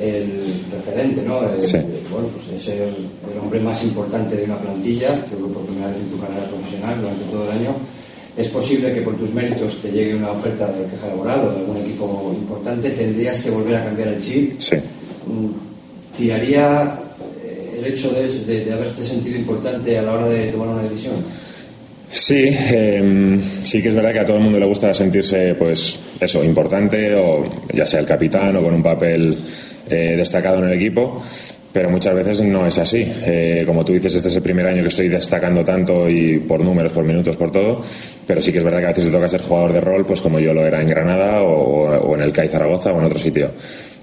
[0.00, 1.42] el referente, ¿no?
[1.48, 1.76] El- Sí.
[2.10, 5.88] bueno, pues de ser el hombre más importante de una plantilla, creo que por primera
[5.88, 7.70] vez en tu carrera profesional durante todo el año.
[8.36, 11.58] Es posible que por tus méritos te llegue una oferta de queja laboral o de
[11.58, 12.90] algún equipo importante.
[12.90, 14.58] ¿Tendrías que volver a cambiar el chip?
[14.60, 14.76] Sí.
[15.26, 16.98] Mm, ¿Tiraría
[17.44, 20.82] eh, el hecho de, de, de haberte sentido importante a la hora de tomar una
[20.82, 21.14] decisión?
[22.12, 25.98] Sí, eh, sí que es verdad que a todo el mundo le gusta sentirse, pues,
[26.20, 29.36] eso, importante, o ya sea el capitán o con un papel
[29.88, 31.22] eh, destacado en el equipo,
[31.72, 33.06] pero muchas veces no es así.
[33.06, 36.60] Eh, como tú dices, este es el primer año que estoy destacando tanto y por
[36.60, 37.84] números, por minutos, por todo,
[38.26, 40.20] pero sí que es verdad que a veces te toca ser jugador de rol, pues
[40.20, 43.20] como yo lo era en Granada o, o en el CAI Zaragoza o en otro
[43.20, 43.52] sitio.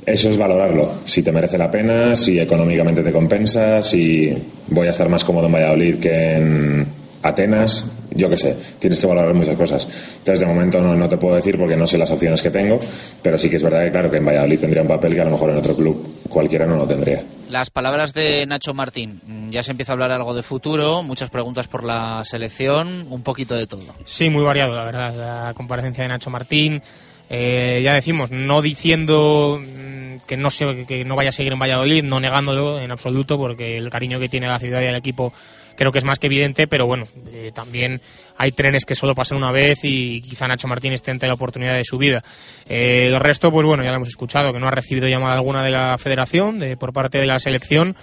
[0.06, 4.34] Eso es valorarlo, si te merece la pena, si económicamente te compensa, si
[4.70, 6.86] voy a estar más cómodo en Valladolid que en
[7.28, 9.86] Atenas, yo qué sé, tienes que valorar muchas cosas.
[10.20, 12.80] Entonces, de momento no, no te puedo decir porque no sé las opciones que tengo,
[13.22, 15.26] pero sí que es verdad que, claro, que en Valladolid tendría un papel que a
[15.26, 17.24] lo mejor en otro club cualquiera no lo tendría.
[17.50, 19.22] Las palabras de Nacho Martín.
[19.26, 23.22] Mm, Ya se empieza a hablar algo de futuro, muchas preguntas por la selección, un
[23.24, 23.84] poquito de todo.
[24.06, 25.16] Sí, muy variado, la verdad.
[25.16, 26.82] La comparecencia de Nacho Martín.
[27.30, 31.60] eh, ya decimos, no diciendo mm, que no, se, que no vaya a seguir en
[31.60, 35.34] Valladolid, no negándolo en absoluto, porque el cariño que tiene la ciudad y el equipo
[35.78, 38.02] creo que es más que evidente, pero bueno, eh, también
[38.38, 41.76] hay trenes que solo pasan una vez y quizá Nacho Martín esté ante la oportunidad
[41.76, 42.24] de su vida.
[42.68, 45.64] Eh, el resto, pues bueno, ya lo hemos escuchado, que no ha recibido llamada alguna
[45.64, 47.96] de la federación, de, por parte de la selección.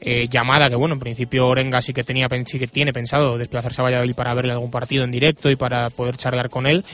[0.00, 3.80] Eh, llamada que bueno en principio Orenga sí que tenía sí que tiene pensado desplazarse
[3.80, 6.84] a Valladolid para verle algún partido en directo y para poder charlar con él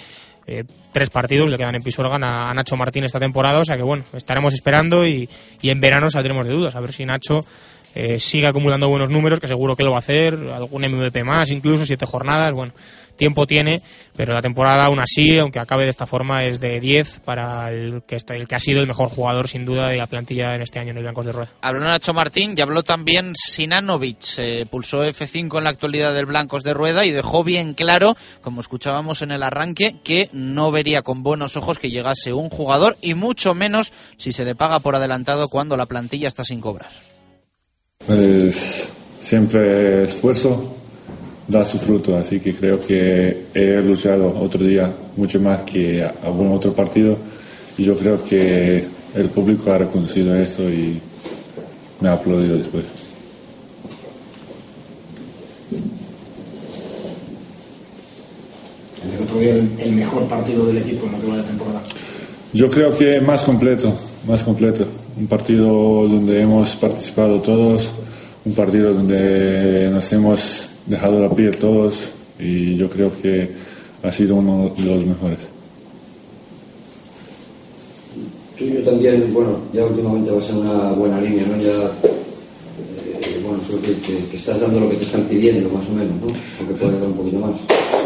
[0.47, 3.77] Eh, tres partidos le quedan en Pisuerga a, a Nacho Martín esta temporada o sea
[3.77, 5.29] que bueno estaremos esperando y,
[5.61, 7.41] y en verano saldremos de dudas a ver si Nacho
[7.95, 11.51] eh, sigue acumulando buenos números que seguro que lo va a hacer algún MVP más
[11.51, 12.73] incluso siete jornadas bueno
[13.17, 13.81] tiempo tiene
[14.17, 18.03] pero la temporada aún así aunque acabe de esta forma es de 10 para el
[18.07, 20.63] que está el que ha sido el mejor jugador sin duda de la plantilla en
[20.63, 24.39] este año en el Blancos de Rueda Habló Nacho Martín y habló también Sinanovic.
[24.39, 28.61] Eh, pulsó F5 en la actualidad del Blancos de Rueda y dejó bien claro, como
[28.61, 33.15] escuchábamos en el arranque, que no vería con buenos ojos que llegase un jugador y
[33.15, 36.91] mucho menos si se le paga por adelantado cuando la plantilla está sin cobrar.
[38.07, 38.91] Pues
[39.21, 40.75] siempre esfuerzo
[41.49, 46.53] da su fruto, así que creo que he luchado otro día mucho más que algún
[46.53, 47.17] otro partido
[47.79, 51.01] y yo creo que el público ha reconocido eso y
[52.01, 52.85] me ha aplaudido después.
[59.79, 61.83] El mejor partido del equipo en lo que va de temporada.
[62.53, 63.95] Yo creo que más completo,
[64.27, 64.87] más completo.
[65.19, 65.67] Un partido
[66.09, 67.91] donde hemos participado todos,
[68.45, 73.51] un partido donde nos hemos dejado la piel todos y yo creo que
[74.03, 75.39] ha sido uno de los mejores.
[78.59, 81.57] Tuyo también, bueno, ya últimamente va a ser una buena línea, ¿no?
[81.61, 81.73] Ya,
[82.05, 85.93] eh, bueno, creo que, que- que estás dando lo que te están pidiendo, más o
[85.93, 86.27] menos, ¿no?
[86.59, 87.57] Porque puedes dar un poquito más.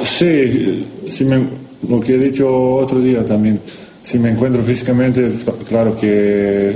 [0.04, 1.46] Sí, sí me-
[1.88, 3.60] lo que he dicho otro día también.
[4.08, 5.30] Si me encuentro físicamente,
[5.68, 6.74] claro que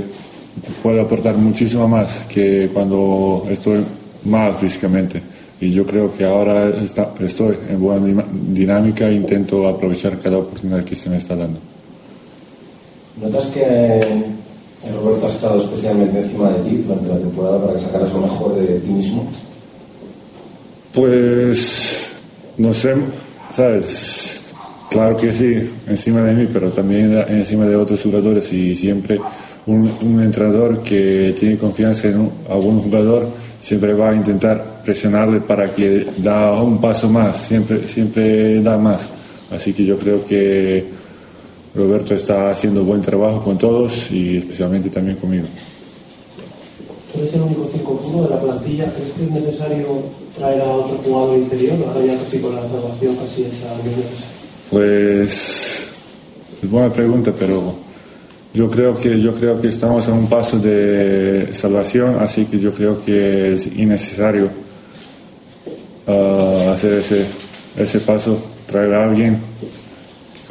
[0.83, 3.79] puedo aportar muchísimo más que cuando estoy
[4.25, 5.19] mal físicamente.
[5.59, 10.83] Y yo creo que ahora está- estoy en buena dinámica e intento aprovechar cada oportunidad
[10.83, 11.59] que se me está dando.
[13.19, 14.03] ¿Notas que eh,
[14.93, 18.55] Roberto ha estado especialmente encima de ti durante la temporada para que sacaras lo mejor
[18.61, 19.25] de ti mismo?
[20.93, 22.09] Pues,
[22.59, 22.93] no sé,
[23.51, 24.32] ¿sabes?
[24.93, 29.19] Claro que sí, encima de mí, pero también encima de otros jugadores y siempre
[29.65, 33.27] un, un entrenador que tiene confianza en un- algún jugador
[33.59, 39.09] siempre va a intentar presionarle para que da un paso más, siempre, siempre da más.
[39.51, 40.85] Así que yo creo que
[41.75, 45.45] Roberto está haciendo buen trabajo con todos y especialmente también conmigo.
[47.13, 48.85] Tú eres el único 5 puro de la plantilla.
[48.93, 49.87] ¿Crees que es necesario
[50.37, 51.77] traer a otro jugador interior?
[51.87, 53.67] Ahora ya casi con la salvación casi hecha.
[54.69, 55.89] Pues
[56.61, 57.75] es buena pregunta, pero
[58.53, 62.73] yo creo que yo creo que estamos a un paso de salvación, así que yo
[62.73, 64.49] creo que es innecesario
[66.07, 67.25] ah, hacer ese
[67.77, 68.37] ese paso,
[68.67, 69.37] traer a alguien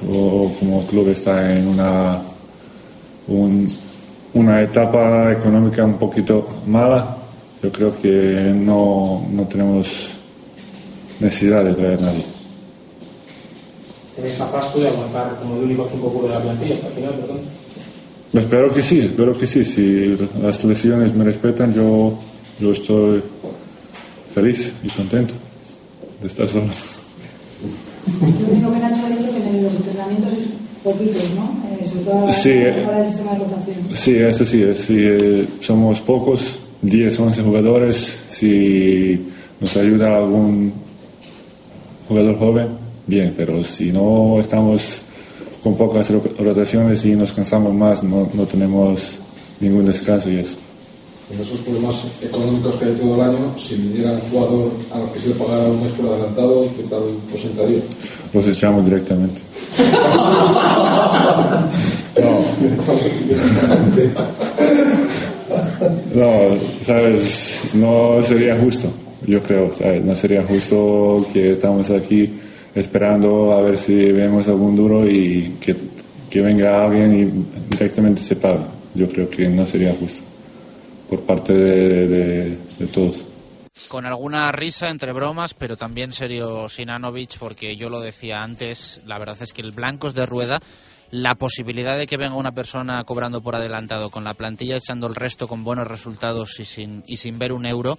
[0.09, 2.21] o como el club está en una
[3.29, 3.69] un-
[4.35, 7.17] una etapa económica un poquito mala.
[7.63, 10.15] Yo creo que no, no tenemos
[11.21, 12.25] necesidad de traer a nadie.
[14.23, 16.93] ¿Eres capaz tú de aguantar como el único 5 puro de la plantilla hasta el
[16.95, 17.41] final, perdón?
[18.33, 19.65] Espero que sí, espero que sí.
[19.65, 22.15] Si las selecciones me respetan, yo,
[22.61, 23.21] yo estoy
[24.33, 25.35] feliz y contento
[26.21, 26.67] de estar solo.
[28.21, 30.49] Lo único que Nacho ha dicho que en los entrenamientos es
[30.85, 31.61] poquitos, ¿no?
[31.81, 32.87] Eh, sobre todo a Sí, eh.
[32.97, 33.77] del sistema de rotación.
[33.93, 38.19] Sí, eso sí, es, sí, eh, somos pocos, 10, 11 jugadores.
[38.31, 39.21] Si
[39.61, 40.73] nos ayuda algún
[42.09, 45.03] jugador joven, bien, pero si no estamos
[45.63, 49.19] con pocas ro- rotaciones y nos cansamos más, no, no tenemos
[49.61, 50.57] ningún descanso y eso.
[51.29, 55.19] Con esos problemas económicos que hay todo el año, si viniera un jugador al que
[55.19, 57.03] se le pagara un mes por adelantado, ¿qué tal
[57.35, 57.81] os sentaría?
[58.35, 59.41] Los echamos directamente.
[66.15, 66.33] No,
[66.85, 68.89] sabes, no sería justo,
[69.27, 70.05] yo creo, ¿sabes?
[70.05, 72.31] no sería justo que estamos aquí
[72.75, 75.77] esperando a ver si vemos algún duro y que,
[76.31, 77.25] que venga alguien y
[77.75, 78.65] directamente se pague.
[78.95, 80.23] Yo creo que no sería justo
[81.09, 83.25] por parte de, de- de todos.
[83.89, 89.19] con alguna risa entre bromas, pero también serio Sinanovic, porque yo lo decía antes, la
[89.19, 90.59] verdad es que el Blancos de Rueda,
[91.11, 95.15] la posibilidad de que venga una persona cobrando por adelantado con la plantilla echando el
[95.15, 97.99] resto con buenos resultados y sin, y sin ver un euro,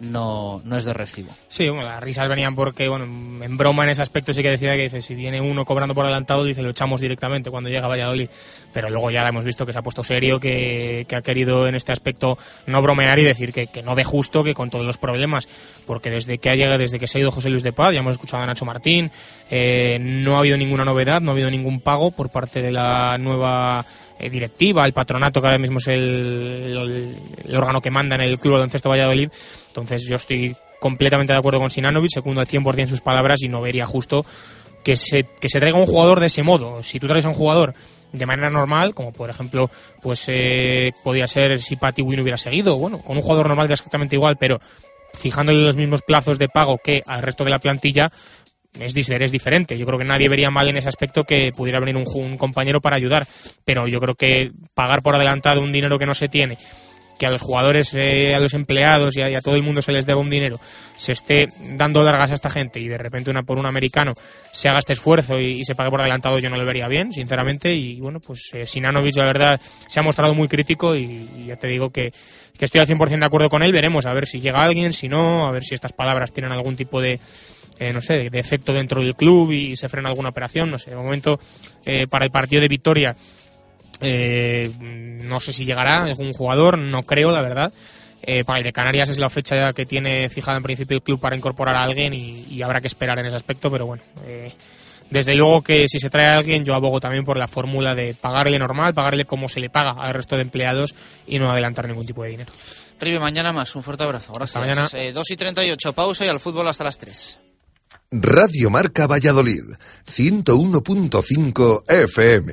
[0.00, 1.30] no, no es de recibo.
[1.48, 4.84] Sí, las risas venían porque, bueno, en broma en ese aspecto sí que decía que
[4.84, 8.28] dice, si viene uno cobrando por adelantado, dice, lo echamos directamente cuando llega a Valladolid.
[8.72, 11.92] Pero luego ya hemos visto que se ha puesto serio, que, ha querido en este
[11.92, 15.46] aspecto no bromear y decir que, no ve justo que con todos los problemas,
[15.86, 18.00] porque desde que ha llegado, desde que se ha ido José Luis de Paz, ya
[18.00, 19.10] hemos escuchado a Nacho Martín,
[19.50, 23.16] eh, no ha habido ninguna novedad, no ha habido ningún pago por parte de la
[23.18, 23.84] nueva
[24.16, 27.16] eh, directiva, el patronato, que ahora mismo es el,
[27.52, 29.28] órgano que manda en el Club Baloncesto Valladolid.
[29.74, 33.60] Entonces yo estoy completamente de acuerdo con Sinanovic, segundo al 100% sus palabras y no
[33.60, 34.24] vería justo
[34.84, 36.80] que se, que se traiga un jugador de ese modo.
[36.84, 37.74] Si tú traes a un jugador
[38.12, 39.68] de manera normal, como por ejemplo,
[40.00, 43.74] pues eh, podía ser si Patty Win hubiera seguido, bueno, con un jugador normal de
[43.74, 44.60] exactamente igual, pero
[45.12, 48.12] fijándole los mismos plazos de pago que al resto de la plantilla,
[48.78, 49.76] es, es diferente.
[49.76, 52.80] Yo creo que nadie vería mal en ese aspecto que pudiera venir un, un, compañero
[52.80, 53.26] para ayudar,
[53.64, 56.58] pero yo creo que pagar por adelantado un dinero que no se tiene,
[57.18, 60.06] que a los jugadores, eh, a los empleados y a, todo el mundo se les
[60.06, 60.58] deba un dinero,
[60.96, 61.46] se esté
[61.76, 64.14] dando largas a esta gente y de repente una por un americano
[64.50, 67.74] se haga este esfuerzo y, se pague por adelantado, yo no lo vería bien, sinceramente.
[67.74, 71.68] Y bueno, pues eh, la verdad, se ha mostrado muy crítico y, y ya te
[71.68, 72.12] digo que,
[72.58, 73.72] que estoy al 100% de acuerdo con él.
[73.72, 76.76] Veremos a ver si llega alguien, si no, a ver si estas palabras tienen algún
[76.76, 77.18] tipo de,
[77.78, 80.90] eh, no sé, de efecto dentro del club y se frena alguna operación, no sé.
[80.90, 81.40] De momento,
[81.84, 83.16] eh, para el partido de Victoria,
[84.00, 87.72] eh, no sé si llegará algún jugador, no creo, la verdad.
[88.46, 91.20] para el de Canarias es la fecha ya que tiene fijada en principio el club
[91.20, 94.02] para incorporar a alguien y, y habrá que esperar en ese aspecto, pero bueno.
[95.10, 98.14] desde luego que si se trae a alguien, yo abogo también por la fórmula de
[98.14, 100.94] pagarle normal, pagarle como se le paga al resto de empleados
[101.26, 102.52] y no adelantar ningún tipo de dinero.
[103.00, 103.74] Ribe, mañana más.
[103.76, 104.32] Un fuerte abrazo.
[104.32, 104.56] Gracias.
[104.56, 104.88] Hasta mañana.
[104.94, 107.38] Eh, 2 y 38, pausa y al fútbol hasta las 3.
[108.10, 109.62] Radio Marca Valladolid,
[110.06, 112.52] 101.5 FM.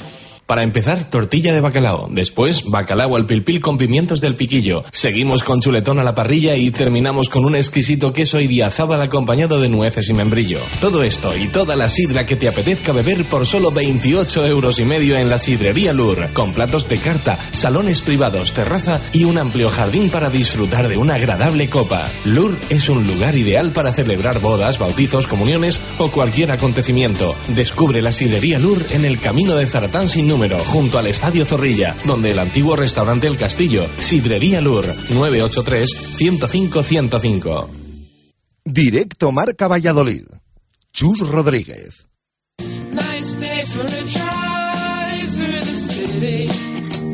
[0.51, 2.09] Para empezar, tortilla de bacalao.
[2.11, 4.83] Después, bacalao al pilpil con pimientos del piquillo.
[4.91, 9.69] Seguimos con chuletón a la parrilla y terminamos con un exquisito queso idiazábal acompañado de
[9.69, 10.59] nueces y membrillo.
[10.81, 14.83] Todo esto y toda la sidra que te apetezca beber por solo 28 euros y
[14.83, 16.27] medio en la sidrería Lur.
[16.33, 21.13] Con platos de carta, salones privados, terraza y un amplio jardín para disfrutar de una
[21.13, 22.09] agradable copa.
[22.25, 27.33] Lur es un lugar ideal para celebrar bodas, bautizos, comuniones o cualquier acontecimiento.
[27.55, 31.95] Descubre la sidrería Lur en el camino de Zaratán sin número junto al Estadio Zorrilla,
[32.05, 37.67] donde el antiguo restaurante El Castillo, Sidrería Lur, 983-105-105.
[38.65, 40.23] Directo Marca Valladolid.
[40.91, 42.07] Chus Rodríguez.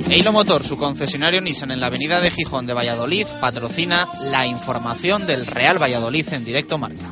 [0.10, 5.28] Eilo Motor, su concesionario Nissan en la avenida de Gijón de Valladolid, patrocina la información
[5.28, 7.12] del Real Valladolid en directo Marca.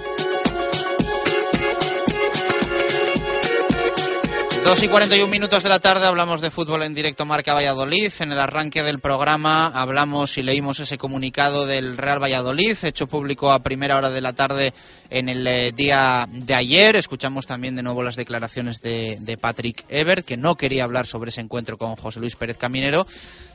[4.71, 8.09] Dos y 41 minutos de la tarde hablamos de fútbol en directo Marca Valladolid.
[8.21, 13.51] En el arranque del programa hablamos y leímos ese comunicado del Real Valladolid, hecho público
[13.51, 14.73] a primera hora de la tarde
[15.09, 16.95] en el eh, día de ayer.
[16.95, 21.41] Escuchamos también de nuevo las declaraciones de, Patrick Ever, que no quería hablar sobre ese
[21.41, 23.05] encuentro con José Luis Pérez Caminero.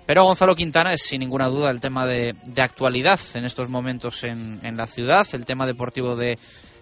[0.05, 4.61] Pero Gonzalo Quintana es sin ninguna duda el tema de, actualidad en estos momentos en,
[4.63, 6.39] en, la ciudad, el tema deportivo de,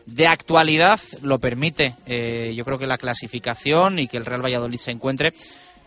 [0.06, 1.94] de actualidad lo permite.
[2.06, 5.32] Eh, yo creo que la clasificación y que el Real Valladolid se encuentre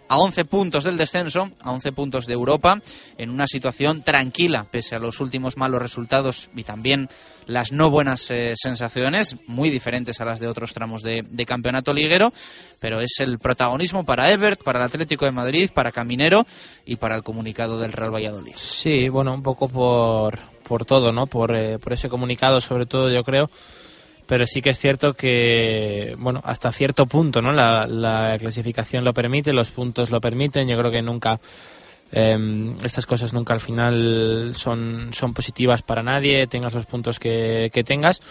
[0.09, 2.81] a 11 puntos del descenso, a 11 puntos de Europa,
[3.17, 7.09] en una situación tranquila, pese a los últimos malos resultados y también
[7.45, 12.33] las no buenas eh, sensaciones, muy diferentes a las de otros tramos de, campeonato liguero,
[12.81, 16.45] pero es el protagonismo para Ebert, para el Atlético de Madrid, para Caminero
[16.85, 18.55] y para el comunicado del Real Valladolid.
[18.55, 21.25] Sí, bueno, un poco por, por todo, ¿no?
[21.25, 23.49] Por, eh, por ese comunicado, sobre todo, yo creo
[24.27, 27.51] pero sí que es cierto que, bueno, hasta cierto punto, ¿no?
[27.53, 30.67] La, la clasificación lo permite, los puntos lo permiten.
[30.67, 31.39] Yo creo que nunca
[32.11, 32.37] eh,
[32.83, 37.83] estas cosas nunca al final son, son positivas para nadie, tengas los puntos que, que
[37.83, 38.21] tengas.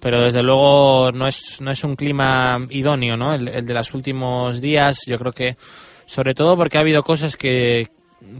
[0.00, 3.34] Pero desde luego no es, no es un clima idóneo, ¿no?
[3.34, 5.56] El, el de los últimos días, yo creo que,
[6.06, 7.88] sobre todo porque ha habido cosas que,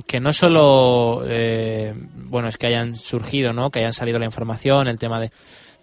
[0.07, 3.71] que no solo, eh, bueno, es que hayan surgido, ¿no?
[3.71, 5.31] Que hayan salido la información, el tema de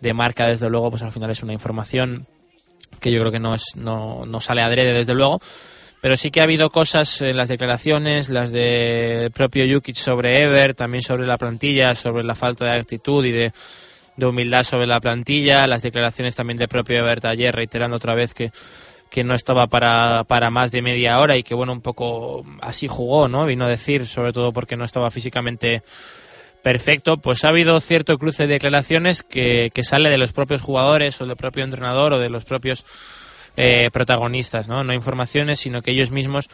[0.02, 2.28] de marca, desde luego, pues al final es una información
[3.00, 5.40] que yo creo que no, es, no, no sale adrede, desde luego.
[6.02, 10.74] Pero sí que ha habido cosas en las declaraciones, las del propio Jukic sobre Ever,
[10.74, 13.52] también sobre la plantilla, sobre la falta de actitud y de,
[14.26, 18.52] humildad sobre la plantilla, las declaraciones también del propio Ever ayer, reiterando otra vez que,
[19.10, 22.88] que no estaba para, para más de media hora y que, bueno, un poco así
[22.88, 23.46] jugó, ¿no?
[23.46, 25.84] Vino a decir, sobre todo porque no estaba físicamente
[26.70, 31.20] perfecto, pues ha habido cierto cruce de declaraciones que, que sale de los propios jugadores
[31.20, 32.86] o del propio entrenador o de los propios
[33.58, 34.84] eh, protagonistas, ¿no?
[34.84, 36.48] No informaciones, sino que ellos mismos,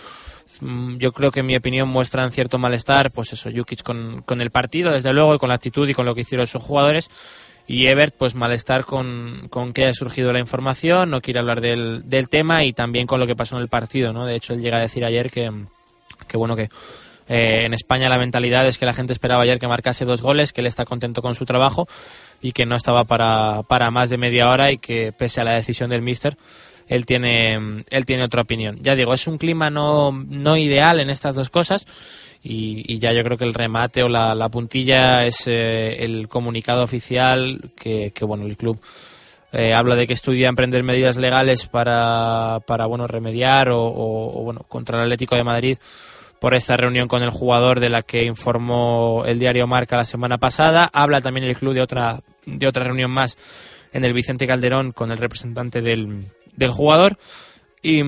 [0.62, 4.40] mm, yo creo que en mi opinión muestran cierto malestar, pues eso, Jukic con, con
[4.40, 7.10] el partido, desde luego, y con la actitud y con lo que hicieron sus jugadores,
[7.68, 12.30] y Ebert, pues malestar con, que haya surgido la información, no quiere hablar del, del
[12.30, 14.26] tema y también con lo que pasó en el partido, ¿no?
[14.26, 15.52] De hecho, él llega a decir ayer que,
[16.26, 16.70] que bueno, que
[17.28, 20.54] eh, en España la mentalidad es que la gente esperaba ayer que marcase dos goles,
[20.54, 21.88] que él está contento con su trabajo
[22.42, 25.54] y que no estaba para, para más de media hora y que pese a la
[25.54, 26.38] decisión del míster,
[26.88, 28.78] él tiene, él tiene otra opinión.
[28.82, 31.88] Ya digo, es un clima no, no ideal en estas dos cosas
[32.44, 36.28] y, y ya yo creo que el remate o la, la puntilla es eh, el
[36.28, 38.80] comunicado oficial que, que bueno, el club
[39.52, 44.44] eh, habla de que estudia emprender medidas legales para, para bueno, remediar o, o, o
[44.44, 45.78] bueno, contra el Atlético de Madrid
[46.40, 50.38] por esta reunión con el jugador de la que informó el diario Marca la semana
[50.38, 50.90] pasada.
[50.92, 53.38] Habla también el club de otra, de otra reunión más
[53.94, 56.26] en el Vicente Calderón con el representante del,
[56.56, 57.18] del jugador.
[57.82, 58.02] Y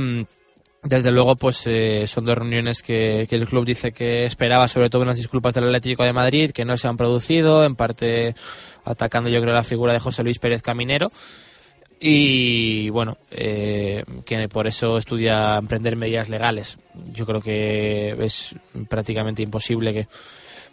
[0.84, 4.90] desde luego, pues eh, son dos reuniones que, que, el club dice que esperaba, sobre
[4.90, 8.36] todo unas disculpas del Atlético de Madrid, que no se han producido, en parte
[8.86, 11.12] atacando yo creo la figura de José Luis Pérez Caminero
[12.00, 16.78] y bueno, eh, que por eso estudia emprender medidas legales.
[17.14, 18.56] Yo creo que es
[18.90, 20.08] prácticamente imposible que,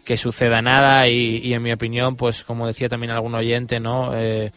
[0.04, 4.14] que suceda nada y, en mi opinión, pues como decía también algún oyente, ¿no?
[4.14, 4.52] Eh,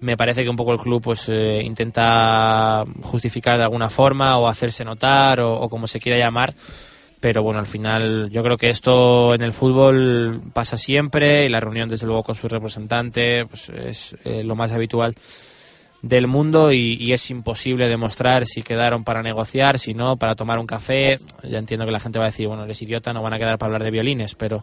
[0.00, 4.48] me parece que un poco el club pues eh, intenta justificar de alguna forma o
[4.48, 6.54] hacerse notar o, o, como se quiera llamar
[7.20, 11.58] pero bueno al final yo creo que esto en el fútbol pasa siempre y la
[11.58, 15.14] reunión desde luego con su representante pues es eh, lo más habitual
[16.04, 20.58] del mundo y, y, es imposible demostrar si quedaron para negociar, si no, para tomar
[20.58, 21.18] un café.
[21.42, 23.56] Ya entiendo que la gente va a decir, bueno, eres idiota, no van a quedar
[23.56, 24.62] para hablar de violines, pero...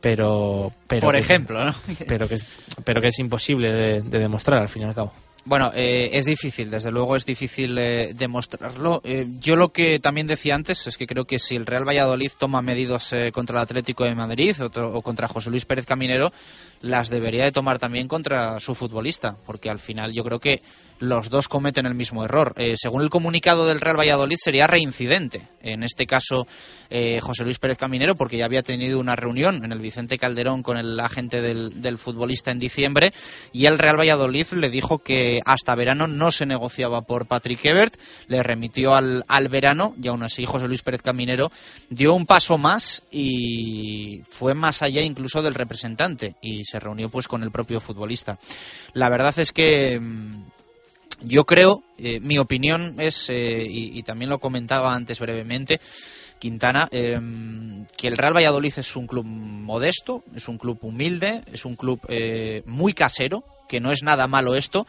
[0.00, 1.74] pero, pero Por que, ejemplo, ¿no?
[2.08, 2.38] Pero que,
[2.84, 5.12] pero que es imposible de, de demostrar, al fin y al cabo.
[5.44, 9.00] Bueno, eh, es difícil, desde luego es difícil eh, demostrarlo.
[9.04, 12.30] Eh, yo lo que también decía antes es que creo que si el Real Valladolid
[12.36, 16.32] toma medidas eh, contra el Atlético de Madrid o, o, contra José Luis Pérez Caminero,
[16.80, 20.62] las debería de tomar también contra su futbolista, porque al final yo creo que
[21.00, 22.54] los dos cometen el mismo error.
[22.56, 25.42] Eh, según el comunicado del Real Valladolid sería reincidente.
[25.62, 26.46] En este caso,
[26.90, 30.62] eh, José Luis Pérez Caminero, porque ya había tenido una reunión en el Vicente Calderón
[30.62, 33.12] con el agente del, futbolista en diciembre
[33.52, 37.96] y el Real Valladolid le dijo que hasta verano no se negociaba por Patrick Ebert,
[38.28, 41.50] le remitió al, al verano y aún así José Luis Pérez Caminero
[41.88, 47.26] dio un paso más y fue más allá incluso del representante y se reunió pues
[47.26, 48.38] con el propio futbolista.
[48.92, 50.30] La verdad es que mm,
[51.22, 55.80] yo creo, eh, mi opinión es, eh, y, también lo comentaba antes brevemente,
[56.40, 57.20] Quintana, eh,
[57.96, 62.00] que el Real Valladolid es un club modesto, es un club humilde, es un club
[62.08, 64.86] eh, muy casero, que no es nada malo esto,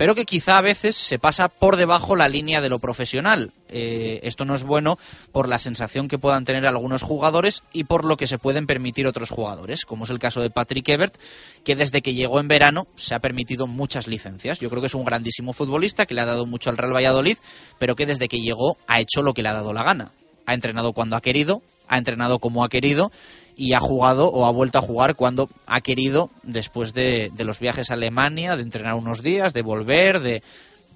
[0.00, 3.52] pero que quizá a veces se pasa por debajo la línea de lo profesional.
[3.68, 4.98] Eh, esto no es bueno
[5.30, 9.06] por la sensación que puedan tener algunos jugadores y por lo que se pueden permitir
[9.06, 11.18] otros jugadores, como es el caso de Patrick Ebert,
[11.64, 14.58] que desde que llegó en verano se ha permitido muchas licencias.
[14.58, 17.36] Yo creo que es un grandísimo futbolista que le ha dado mucho al Real Valladolid,
[17.78, 20.10] pero que desde que llegó ha hecho lo que le ha dado la gana.
[20.46, 23.12] Ha entrenado cuando ha querido, ha entrenado como ha querido
[23.60, 27.60] y ha jugado o ha vuelto a jugar cuando ha querido después de, de, los
[27.60, 30.42] viajes a Alemania, de entrenar unos días, de volver, de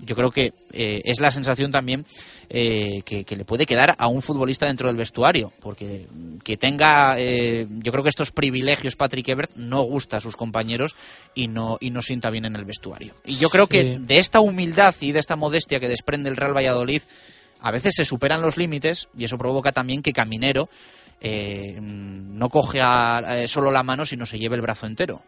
[0.01, 2.07] yo creo que eh, es la sensación también
[2.49, 6.07] eh, que, que le puede quedar a un futbolista dentro del vestuario, porque
[6.43, 10.97] que tenga, eh, yo creo que estos privilegios Patrick Ebert no gusta a sus compañeros
[11.35, 13.15] y no y no sienta bien en el vestuario.
[13.27, 16.57] Y yo creo que de esta humildad y de esta modestia que desprende el Real
[16.57, 17.03] Valladolid,
[17.61, 20.71] a veces se superan los límites y eso provoca también que Caminero
[21.21, 25.23] eh, no coge a- eh, solo la mano, sino se lleve el brazo entero.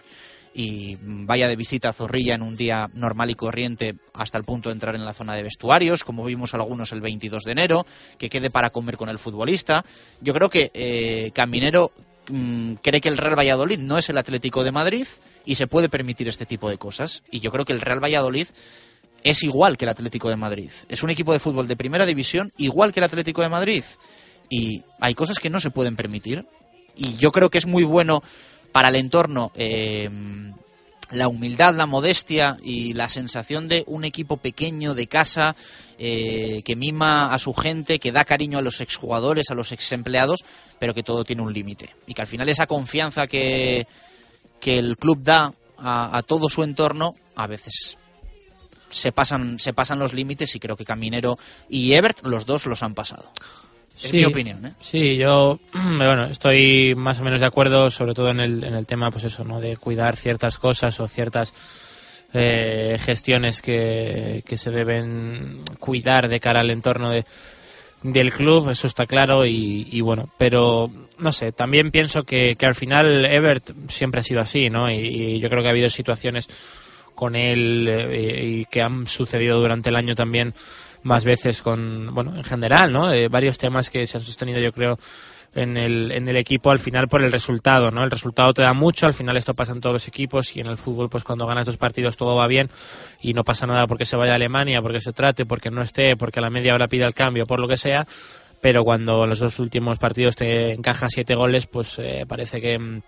[0.59, 4.71] Y vaya de visita a Zorrilla en un día normal y corriente hasta el punto
[4.71, 7.87] de entrar en la zona de vestuarios, como vimos algunos el 22 de enero,
[8.17, 9.85] que quede para comer con el futbolista.
[10.23, 11.93] Yo creo que eh, Caminero
[12.31, 15.07] mm, cree que el Real Valladolid no es el Atlético de Madrid
[15.45, 17.23] y se puede permitir este tipo de cosas.
[17.31, 18.49] Y yo creo que el Real Valladolid
[19.23, 20.71] es igual que el Atlético de Madrid.
[20.89, 23.85] Es un equipo de fútbol de primera división igual que el Atlético de Madrid.
[24.49, 26.47] Y hay cosas que no se pueden permitir.
[26.95, 28.23] Y yo creo que es muy bueno
[28.73, 30.09] para el entorno eh,
[31.11, 35.55] la humildad, la modestia y la sensación de un equipo pequeño de casa
[35.99, 40.45] eh, que mima a su gente, que da cariño a los exjugadores, a los exempleados,
[40.79, 41.95] pero que todo tiene un límite.
[42.07, 43.87] Y que al final esa confianza que,
[44.61, 47.99] que el club da a, todo su entorno a veces
[48.89, 51.37] se pasan, se pasan los límites y creo que Caminero
[51.69, 53.31] y Ebert los dos los han pasado.
[54.03, 54.67] Es Sí, mi opinión.
[54.67, 54.73] ¿eh?
[54.81, 58.87] Sí, yo bueno, estoy más o menos de acuerdo, sobre todo en el, en el
[58.87, 59.61] tema, pues eso, ¿no?
[59.61, 61.55] De cuidar ciertas cosas o ciertas
[62.35, 67.25] eh, gestiones que, que se deben cuidar de cara al entorno de,
[68.03, 72.67] del club, eso está claro y, y bueno, pero no sé, también pienso que, que
[72.67, 74.91] al final Ebert siempre ha sido así, ¿no?
[74.91, 76.49] Y, y yo creo que ha habido situaciones
[77.15, 80.53] con él eh, y que han sucedido durante el año también
[81.07, 83.13] más veces con, bueno, en general, ¿no?
[83.13, 84.99] Eh, varios temas que se han sostenido, yo creo,
[85.55, 88.03] en el, en el equipo al final por el resultado, ¿no?
[88.03, 90.67] El resultado te da mucho, al final esto pasa en todos los equipos y en
[90.67, 92.69] el fútbol, pues cuando ganas dos partidos todo va bien
[93.21, 96.17] y no pasa nada porque se vaya a Alemania, porque se trate, porque no esté,
[96.17, 98.07] porque a la media hora pida el cambio, por lo que sea,
[98.61, 103.03] pero cuando los dos últimos partidos te encaja siete goles, pues eh, parece que mm,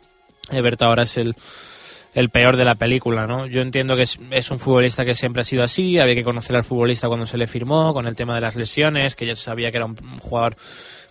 [0.53, 1.35] Everton ahora es el,
[2.15, 3.47] el peor de la película, ¿no?
[3.47, 6.57] Yo entiendo que es, es un futbolista que siempre ha sido así, había que conocer
[6.57, 9.71] al futbolista cuando se le firmó, con el tema de las lesiones, que ya sabía
[9.71, 10.57] que era un jugador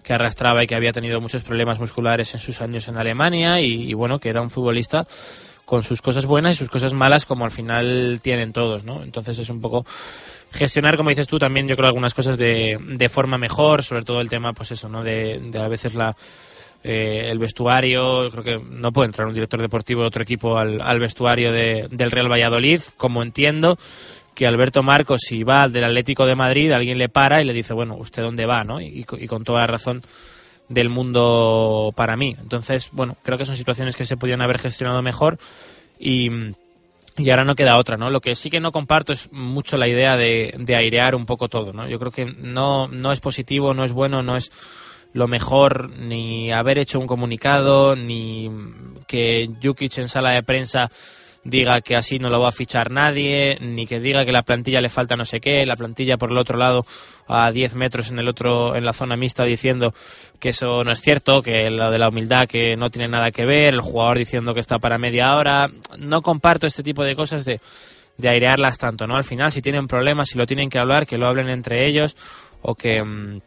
[0.04, 3.90] que arrastraba y que había tenido muchos problemas musculares en sus años en Alemania y,
[3.90, 5.06] y bueno, que era un futbolista
[5.66, 9.04] con sus cosas buenas y sus cosas malas como al final tienen todos, ¿no?
[9.04, 9.86] Entonces es un poco
[10.54, 14.22] gestionar, como dices tú, también yo creo algunas cosas de, de forma mejor, sobre todo
[14.22, 15.04] el tema, pues eso, ¿no?
[15.04, 16.16] De, de a veces la
[16.88, 21.00] eh, el vestuario, creo que no puede entrar un director deportivo de otro equipo al,
[21.00, 23.78] vestuario de- del Real Valladolid, como entiendo
[24.34, 27.74] que Alberto Marcos, si va del Atlético de Madrid, alguien le para y le dice,
[27.74, 28.64] bueno, ¿usted dónde va?
[28.64, 28.80] ¿no?
[28.80, 30.02] Y, y con toda la razón
[30.70, 32.36] del mundo para mí.
[32.40, 35.38] Entonces, bueno, creo que son situaciones que se podían haber gestionado mejor
[36.00, 36.30] y,
[37.18, 38.10] y ahora no queda otra, ¿no?
[38.12, 41.48] Lo que sí que no comparto es mucho la idea de, de airear un poco
[41.50, 41.88] todo, ¿no?
[41.88, 44.52] Yo creo que no, no es positivo, no es bueno, no es
[45.18, 48.52] lo mejor ni haber hecho un comunicado, ni
[49.08, 50.92] que Jukic en sala de prensa
[51.44, 54.80] diga que así no lo va a fichar nadie, ni que diga que la plantilla
[54.80, 56.86] le falta no sé qué, la plantilla por el otro lado
[57.28, 59.94] a 10 metros en el otro en la zona mixta diciendo
[60.40, 63.46] que eso no es cierto, que lo de la humildad que no tiene nada que
[63.46, 67.44] ver, el jugador diciendo que está para media hora, no comparto este tipo de cosas
[67.44, 67.60] de
[68.18, 69.16] de airearlas tanto, ¿no?
[69.16, 72.16] Al final si tienen problemas, si lo tienen que hablar, que lo hablen entre ellos
[72.64, 73.40] o que mm,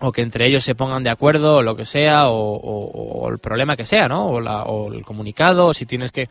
[0.00, 3.76] o que entre ellos se pongan de acuerdo o lo que sea o, el problema
[3.76, 4.26] que sea, ¿no?
[4.26, 6.28] O, la- o el comunicado, o si tienes que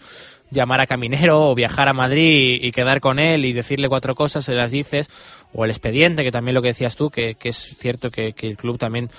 [0.52, 4.46] llamar a Caminero o viajar a Madrid y, quedar con él y decirle cuatro cosas,
[4.46, 5.10] se las dices,
[5.54, 8.58] o el expediente, que también lo que decías tú, que, es cierto que, que el
[8.58, 9.10] club también,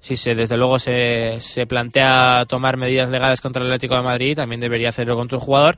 [0.00, 4.36] si se desde luego se, se plantea tomar medidas legales contra el Atlético de Madrid,
[4.36, 5.76] también debería hacerlo contra el jugador.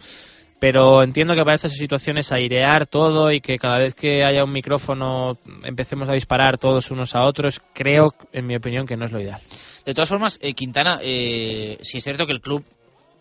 [0.63, 4.53] Pero entiendo que para estas situaciones airear todo y que cada vez que haya un
[4.53, 9.11] micrófono empecemos a disparar todos unos a otros, creo, en mi opinión, que no es
[9.11, 9.41] lo ideal.
[9.85, 12.63] De todas formas, eh, Quintana, eh, sí es cierto que el club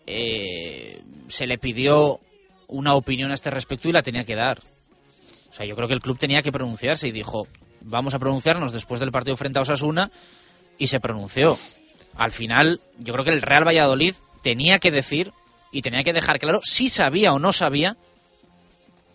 [0.06, 2.20] eh, se le pidió
[2.68, 4.60] una opinión a este respecto y la tenía que dar.
[5.50, 7.48] O sea, yo creo que el club tenía que pronunciarse y dijo,
[7.80, 10.12] vamos a pronunciarnos después del partido frente a Osasuna
[10.78, 11.58] y se pronunció.
[12.16, 14.14] Al final, yo creo que el Real Valladolid
[14.44, 15.32] tenía que decir
[15.72, 17.96] y tenía que dejar claro si sabía o no sabía,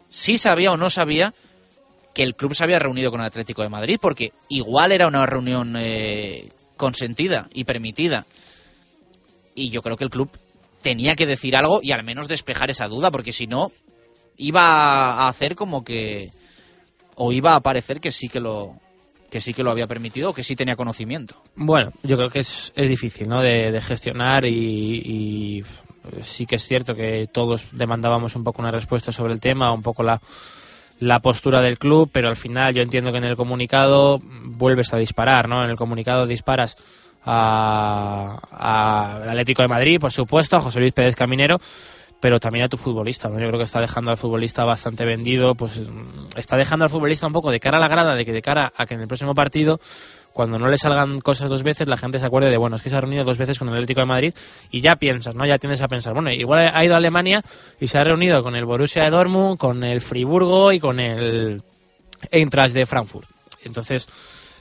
[0.10, 1.34] si sabía o no sabía
[2.14, 5.28] que el club se había reunido con el Atlético de Madrid, porque igual era una
[5.28, 8.26] reunión eh, consentida y permitida.
[9.54, 10.32] Y yo creo que el club
[10.82, 13.72] tenía que decir algo y al menos despejar esa duda, porque si no,
[14.36, 16.32] iba a hacer como que.
[17.16, 18.80] o iba a parecer que sí que lo.
[19.30, 21.40] que sí que lo había permitido o que sí tenía conocimiento.
[21.56, 23.44] Bueno, yo creo que es, es difícil, ¿no?
[23.44, 25.64] De, gestionar y
[26.22, 29.82] sí que es cierto que todos demandábamos un poco una respuesta sobre el tema, un
[29.82, 30.22] poco la,
[31.00, 34.98] la postura del club, pero al final yo entiendo que en el comunicado vuelves a
[34.98, 35.64] disparar, ¿no?
[35.64, 36.78] En el comunicado disparas
[37.24, 38.40] al
[39.30, 41.60] Atlético de Madrid, por supuesto, a José Luis Pérez Caminero,
[42.20, 43.28] pero también a tu futbolista.
[43.28, 43.40] ¿no?
[43.40, 45.82] Yo creo que está dejando al futbolista bastante vendido, pues
[46.36, 48.72] está dejando al futbolista un poco de cara a la grada, de que de cara
[48.76, 49.80] a que en el próximo partido
[50.38, 52.92] cuando no le salgan cosas dos veces, la gente se acuerde de, bueno, es que
[52.92, 54.34] se ha reunido dos veces con el Atlético de Madrid
[54.70, 55.48] y ya piensas, ¿no?
[55.48, 57.42] Ya tienes a pensar, bueno, igual ha ido a Alemania
[57.80, 61.64] y se ha reunido con el Borussia de Dortmund, con el Friburgo y con el
[62.30, 63.28] Eintracht de Frankfurt.
[63.64, 64.08] Entonces,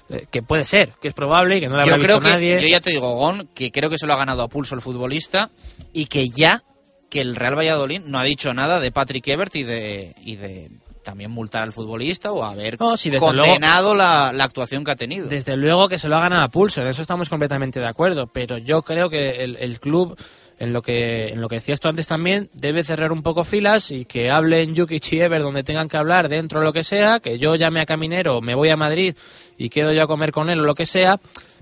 [0.09, 2.31] eh, que puede ser, que es probable y que no le habrá yo creo que,
[2.31, 2.59] nadie.
[2.59, 4.81] Yo ya te digo, Gon, que creo que se lo ha ganado a pulso el
[4.81, 5.51] futbolista
[5.93, 6.63] y que ya
[7.11, 10.71] que el Real Valladolid no ha dicho nada de Patrick Ebert y de, y de
[11.07, 15.29] también multar al futbolista o haber No, sí, condenado la, la actuación que ha tenido.
[15.29, 18.27] Desde luego que se lo ha ganado a pulso, en eso estamos completamente de acuerdo,
[18.27, 20.19] pero yo creo que el, el club,
[20.59, 23.93] en lo que en lo que decías tú antes también, debe cerrar un poco filas
[23.93, 27.21] y que hablen Jukic y Ever donde tengan que hablar, dentro de lo que sea,
[27.21, 29.15] que yo llame a Caminero, me voy a Madrid
[29.57, 31.21] y quedo yo a comer con él o lo que sea,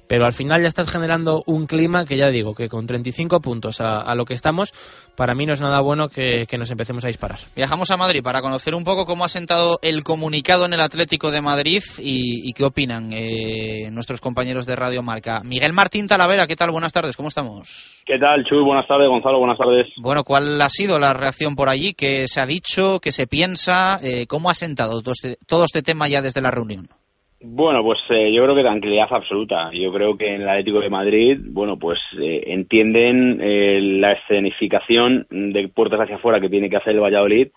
[0.08, 3.80] pero al final ya estás generando un clima que ya digo, que con 35 puntos
[3.80, 4.72] a, a lo que estamos,
[5.16, 7.38] para mí no es nada bueno que, que nos empecemos a disparar.
[7.56, 11.30] Viajamos a Madrid para conocer un poco cómo ha sentado el comunicado en el Atlético
[11.30, 15.42] de Madrid y, y qué opinan eh, nuestros compañeros de Radio Marca.
[15.44, 16.70] Miguel Martín Talavera, ¿qué tal?
[16.70, 18.02] Buenas tardes, ¿cómo estamos?
[18.06, 18.62] ¿Qué tal, Chuy?
[18.62, 19.86] Buenas tardes, Gonzalo, buenas tardes.
[19.96, 21.94] Bueno, ¿cuál ha sido la reacción por allí?
[21.94, 23.00] ¿Qué se ha dicho?
[23.00, 23.98] ¿Qué se piensa?
[24.02, 26.88] Eh, ¿Cómo ha sentado todo este, todo este tema ya desde la reunión?
[27.46, 29.70] Bueno, pues eh, yo creo que tranquilidad absoluta.
[29.70, 35.26] Yo creo que en el Atlético de Madrid, bueno, pues eh, entienden eh, la escenificación
[35.28, 37.48] de puertas hacia afuera que tiene que hacer el Valladolid,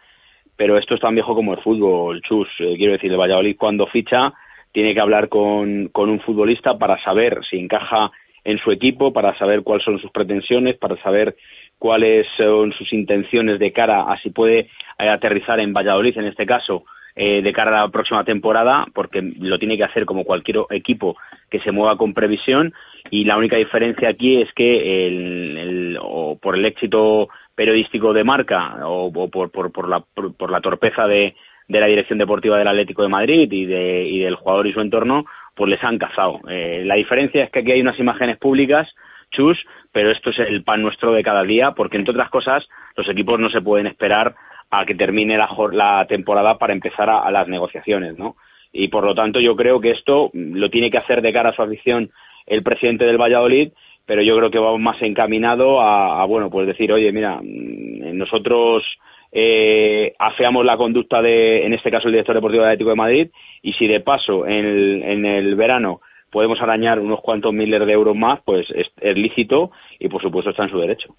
[0.58, 2.50] pero esto es tan viejo como el fútbol, chus.
[2.60, 4.34] Eh, quiero decir, el Valladolid cuando ficha
[4.74, 8.12] tiene que hablar con, con un futbolista para saber si encaja
[8.44, 11.38] en su equipo, para saber cuáles son sus pretensiones, para saber
[11.80, 14.60] cuáles son sus intenciones de cara a si puede
[15.00, 16.84] eh, aterrizar en Valladolid, en este caso,
[17.20, 21.18] eh, de cara a la próxima temporada, porque lo tiene que hacer como cualquier equipo
[21.50, 22.74] que se mueva con previsión.
[23.10, 28.24] Y la única diferencia aquí es que el, el- o por el éxito periodístico de
[28.24, 31.34] marca o, o por, por, por la, por, por la torpeza de,
[31.68, 34.82] de la dirección deportiva del Atlético de Madrid y, de, y del jugador y su
[34.82, 35.26] entorno,
[35.56, 36.40] pues les han cazado.
[36.48, 38.88] Eh, la diferencia es que aquí hay unas imágenes públicas,
[39.32, 39.58] chus,
[39.92, 42.64] pero esto es el pan nuestro de cada día, porque entre otras cosas
[42.96, 44.36] los equipos no se pueden esperar
[44.70, 48.36] a que termine la, la temporada para empezar a, las negociaciones, ¿no?
[48.74, 51.54] Y por lo tanto yo creo que esto lo tiene que hacer de cara a
[51.54, 52.12] su afición
[52.46, 53.72] el presidente del Valladolid,
[54.06, 58.18] pero yo creo que va más encaminado a, a, bueno, pues decir, oye, mira, mm,
[58.18, 58.84] nosotros
[59.32, 63.30] eh, afeamos la conducta de, en este caso, el director deportivo del Atlético de Madrid,
[63.62, 67.94] y si de paso en el, en el verano podemos arañar unos cuantos miles de
[67.94, 71.16] euros más, pues es, es lícito y por supuesto está en su derecho.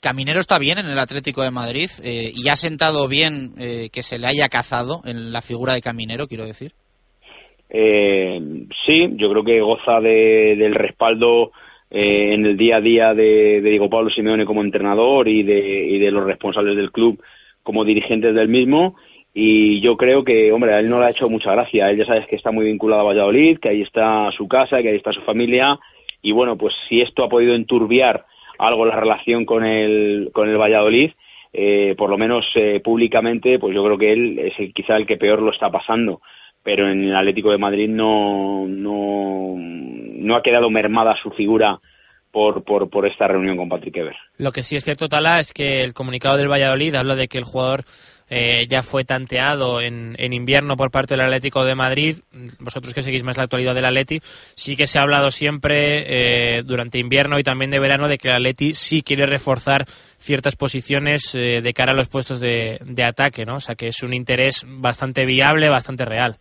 [0.00, 4.02] Caminero está bien en el Atlético de Madrid eh, y ha sentado bien eh, que
[4.02, 6.72] se le haya cazado en la figura de Caminero, quiero decir.
[7.68, 8.40] Eh,
[8.86, 11.52] sí, yo creo que goza de- del respaldo
[11.90, 15.98] eh, en el día a día de, Diego Pablo Simeone como entrenador y de, y
[15.98, 17.22] de los responsables del club
[17.62, 18.96] como dirigentes del mismo.
[19.32, 21.88] Y yo creo que, hombre, a él no le ha hecho mucha gracia.
[21.90, 24.88] Él ya sabes que está muy vinculado a Valladolid, que ahí está su casa, que
[24.88, 25.78] ahí está su familia.
[26.22, 28.24] Y bueno, pues si esto ha podido enturbiar
[28.60, 31.12] algo la relación con el, con el Valladolid,
[31.52, 35.06] eh, por lo menos eh, públicamente, pues yo creo que él es el, quizá el
[35.06, 36.20] que peor lo está pasando.
[36.62, 41.80] Pero en el Atlético de Madrid no, no, no ha quedado mermada su figura
[42.30, 44.16] por, por, por esta reunión con Patrick Ever.
[44.36, 47.38] Lo que sí es cierto, Tala, es que el comunicado del Valladolid habla de que
[47.38, 47.84] el jugador
[48.30, 52.16] eh, ya fue tanteado en, en invierno por parte del Atlético de Madrid.
[52.60, 56.62] Vosotros que seguís más la actualidad del Atleti, sí que se ha hablado siempre eh,
[56.62, 61.34] durante invierno y también de verano de que el Atleti sí quiere reforzar ciertas posiciones
[61.34, 63.56] eh, de cara a los puestos de, de ataque, ¿no?
[63.56, 66.36] O sea que es un interés bastante viable, bastante real.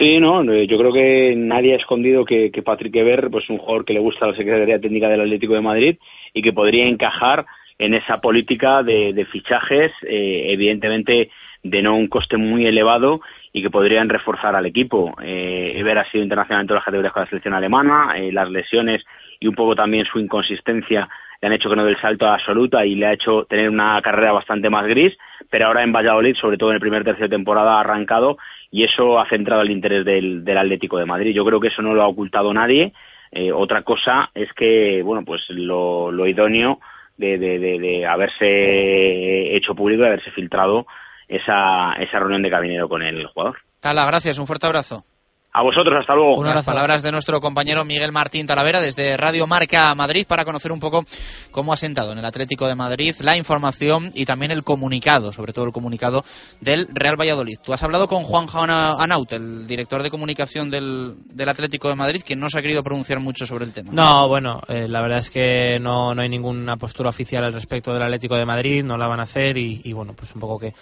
[0.00, 3.84] Sí, no, yo creo que nadie ha escondido que, Patrick Ever pues, es un jugador
[3.84, 5.98] que le gusta la Secretaría Técnica del Atlético de Madrid
[6.32, 7.44] y que podría encajar
[7.80, 11.30] en esa política de, de fichajes, eh, evidentemente
[11.62, 13.22] de no un coste muy elevado
[13.54, 15.16] y que podrían reforzar al equipo.
[15.22, 18.50] Eh, Ever ha sido internacional en todas las categorías con la selección alemana, eh, las
[18.50, 19.02] lesiones
[19.40, 21.08] y un poco también su inconsistencia
[21.40, 23.70] le han hecho que no dé el salto a absoluta y le ha hecho tener
[23.70, 25.16] una carrera bastante más gris,
[25.48, 28.36] pero ahora en Valladolid, sobre todo en el primer tercio de temporada, ha arrancado
[28.70, 31.34] y eso ha centrado el interés del, del Atlético de Madrid.
[31.34, 32.92] Yo creo que eso no lo ha ocultado nadie.
[33.32, 36.78] Eh, otra cosa es que, bueno, pues lo, lo idóneo
[37.20, 40.86] de, de, de, haberse hecho público, de haberse filtrado
[41.28, 43.58] esa, esa reunión de cabinero con el jugador.
[43.80, 45.04] Tala, gracias, un fuerte abrazo.
[45.52, 46.36] A vosotros, hasta luego.
[46.36, 50.78] Unas palabras de nuestro compañero Miguel Martín Talavera desde Radio Marca Madrid para conocer un
[50.78, 51.04] poco
[51.50, 55.52] cómo ha sentado en el Atlético de Madrid la información y también el comunicado, sobre
[55.52, 56.22] todo el comunicado
[56.60, 57.58] del Real Valladolid.
[57.64, 62.22] Tú has hablado con Juan Anaut, el director de comunicación del, del Atlético de Madrid,
[62.22, 63.90] que no se ha querido pronunciar mucho sobre el tema.
[63.92, 67.92] No, bueno, eh, la verdad es que no, no hay ninguna postura oficial al respecto
[67.92, 70.60] del Atlético de Madrid, no la van a hacer y, y bueno, pues un poco
[70.60, 70.74] que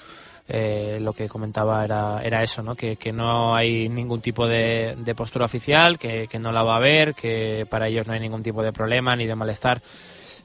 [0.51, 2.75] eh, lo que comentaba era, era eso, ¿no?
[2.75, 7.15] Que, no hay ningún tipo de, de postura oficial, que, no la va a haber,
[7.15, 9.83] que para ellos no hay ningún tipo de problema ni de malestar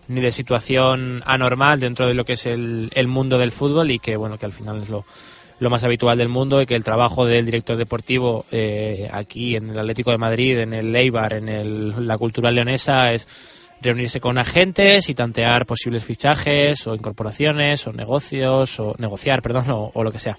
[0.09, 4.17] ni de situación anormal dentro de lo que es el, mundo del fútbol y que
[4.17, 5.05] bueno que al final es lo,
[5.69, 9.79] más habitual del mundo y que el trabajo del director deportivo eh, aquí en el
[9.79, 13.25] Atlético de Madrid, en el Eibar, en el, la Cultural Leonesa es
[13.83, 20.03] reunirse con agentes y tantear posibles fichajes o incorporaciones o negocios o negociar, perdón, o,
[20.03, 20.37] lo que sea.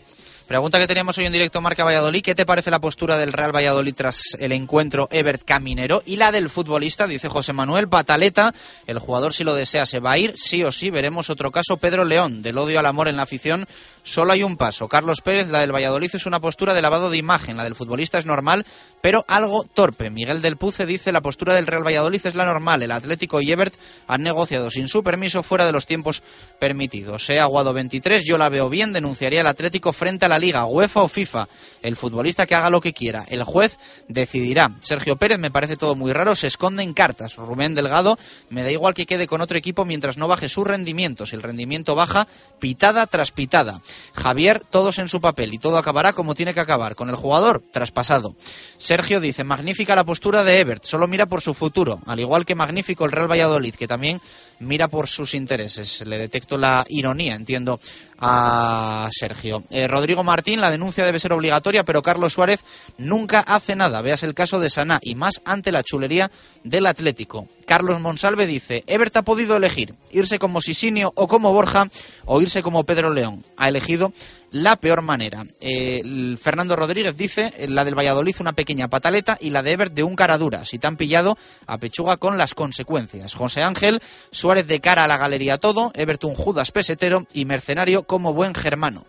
[0.49, 2.23] Pregunta que teníamos hoy en directo Marca Valladolid.
[2.23, 6.03] ¿Qué te parece la postura del Real Valladolid tras el encuentro Ebert Caminero?
[6.05, 8.53] Y la del futbolista, dice José Manuel Pataleta.
[8.87, 10.35] El jugador, si lo desea, se va a ir.
[10.37, 11.79] Sí o sí, veremos otro caso.
[11.79, 13.67] Pedro León, del odio al amor en la afición.
[14.07, 14.87] Solo hay un paso.
[14.87, 17.57] Carlos Pérez, la del Valladolid es una postura de lavado de imagen.
[17.57, 18.67] La del futbolista es normal,
[19.01, 20.11] pero algo torpe.
[20.11, 22.83] Miguel del Puce dice la postura del Real Valladolid es la normal.
[22.83, 23.75] El Atlético y Ebert
[24.07, 26.23] han negociado sin su permiso fuera de los tiempos
[26.59, 27.31] permitidos.
[27.31, 28.93] He aguado 23, yo la veo bien.
[28.93, 31.49] Denunciaría el Atlético frente a la Liga, UEFA o FIFA.
[31.81, 33.25] El futbolista que haga lo que quiera.
[33.29, 33.79] El juez
[34.09, 34.71] decidirá.
[34.83, 36.35] Sergio Pérez me parece todo muy raro.
[36.35, 37.37] Se esconde en cartas.
[37.37, 38.19] Rubén Delgado
[38.51, 41.25] me da igual que quede con otro equipo mientras no baje su rendimiento.
[41.25, 42.29] Si el rendimiento baja,
[42.59, 43.81] pitada tras pitada.
[44.15, 46.95] Javier, todos en su papel y todo acabará como tiene que acabar.
[46.95, 48.35] Con el jugador, traspasado.
[48.79, 50.85] Sergio dice, magnífica la postura de Ebert.
[50.85, 52.01] Solo mira por su futuro.
[52.07, 54.21] Al igual que magnífico el Real Valladolid, que también
[54.65, 56.05] mira por sus intereses.
[56.07, 57.81] Le detecto la ironía, entiendo,
[58.19, 59.65] a Sergio.
[59.71, 62.61] Eh, Rodrigo Martín, la denuncia debe ser obligatoria, pero Carlos Suárez
[62.97, 64.03] nunca hace nada.
[64.03, 66.31] Veas el caso de Saná y más ante la chulería
[66.63, 67.49] del Atlético.
[67.67, 71.89] Carlos Monsalve dice, Ebert ha podido elegir irse como Sisinio o como Borja
[72.25, 73.45] o irse como Pedro León.
[73.57, 74.13] Ha elegido
[74.55, 75.45] la peor manera.
[75.61, 80.05] Eh, Fernando Rodríguez dice, la del Valladolid una pequeña pataleta y la de Ebert de
[80.05, 80.65] un cara dura.
[80.65, 81.37] Si te han pillado,
[81.67, 83.35] a pechuga con las consecuencias.
[83.35, 84.01] José Ángel,
[84.31, 88.55] Suárez de cara a la galería todo, Ebert un Judas pesetero y Mercenario como buen
[88.55, 89.05] germano.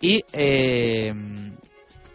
[0.00, 1.14] Y eh,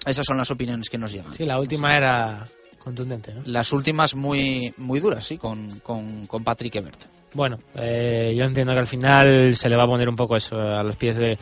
[0.05, 1.33] esas son las opiniones que nos llegan.
[1.33, 2.45] Sí, la última era
[2.79, 3.43] contundente, ¿no?
[3.45, 7.05] Las últimas muy, muy duras, sí, con, con, con Patrick Ebert.
[7.33, 10.57] Bueno, eh, yo entiendo que al final se le va a poner un poco eso
[10.57, 11.37] a los pies de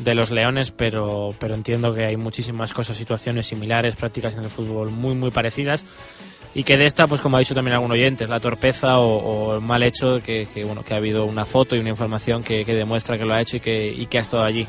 [0.00, 4.50] de los Leones, pero, pero entiendo que hay muchísimas cosas, situaciones similares, prácticas en el
[4.50, 5.84] fútbol muy, muy parecidas.
[6.52, 9.60] Y que de esta, pues como ha dicho también algún oyente, la torpeza o, el
[9.60, 12.74] mal hecho que, que, bueno, que ha habido una foto y una información que, que
[12.74, 14.66] demuestra que lo ha hecho y que, y que ha estado allí.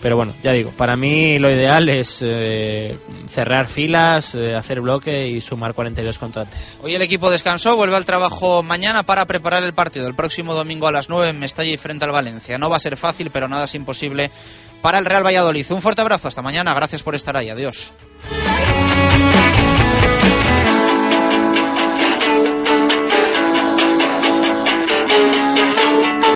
[0.00, 2.96] Pero bueno, ya digo, para mí lo ideal es eh,
[3.26, 6.78] cerrar filas, eh, hacer bloque y sumar 42 cuanto antes.
[6.82, 10.86] Hoy el equipo descansó, vuelve al trabajo mañana para preparar el partido el próximo domingo
[10.86, 12.58] a las 9 en Mestalla y frente al Valencia.
[12.58, 14.30] No va a ser fácil, pero nada es imposible
[14.82, 15.66] para el Real Valladolid.
[15.70, 17.92] Un fuerte abrazo, hasta mañana, gracias por estar ahí, adiós.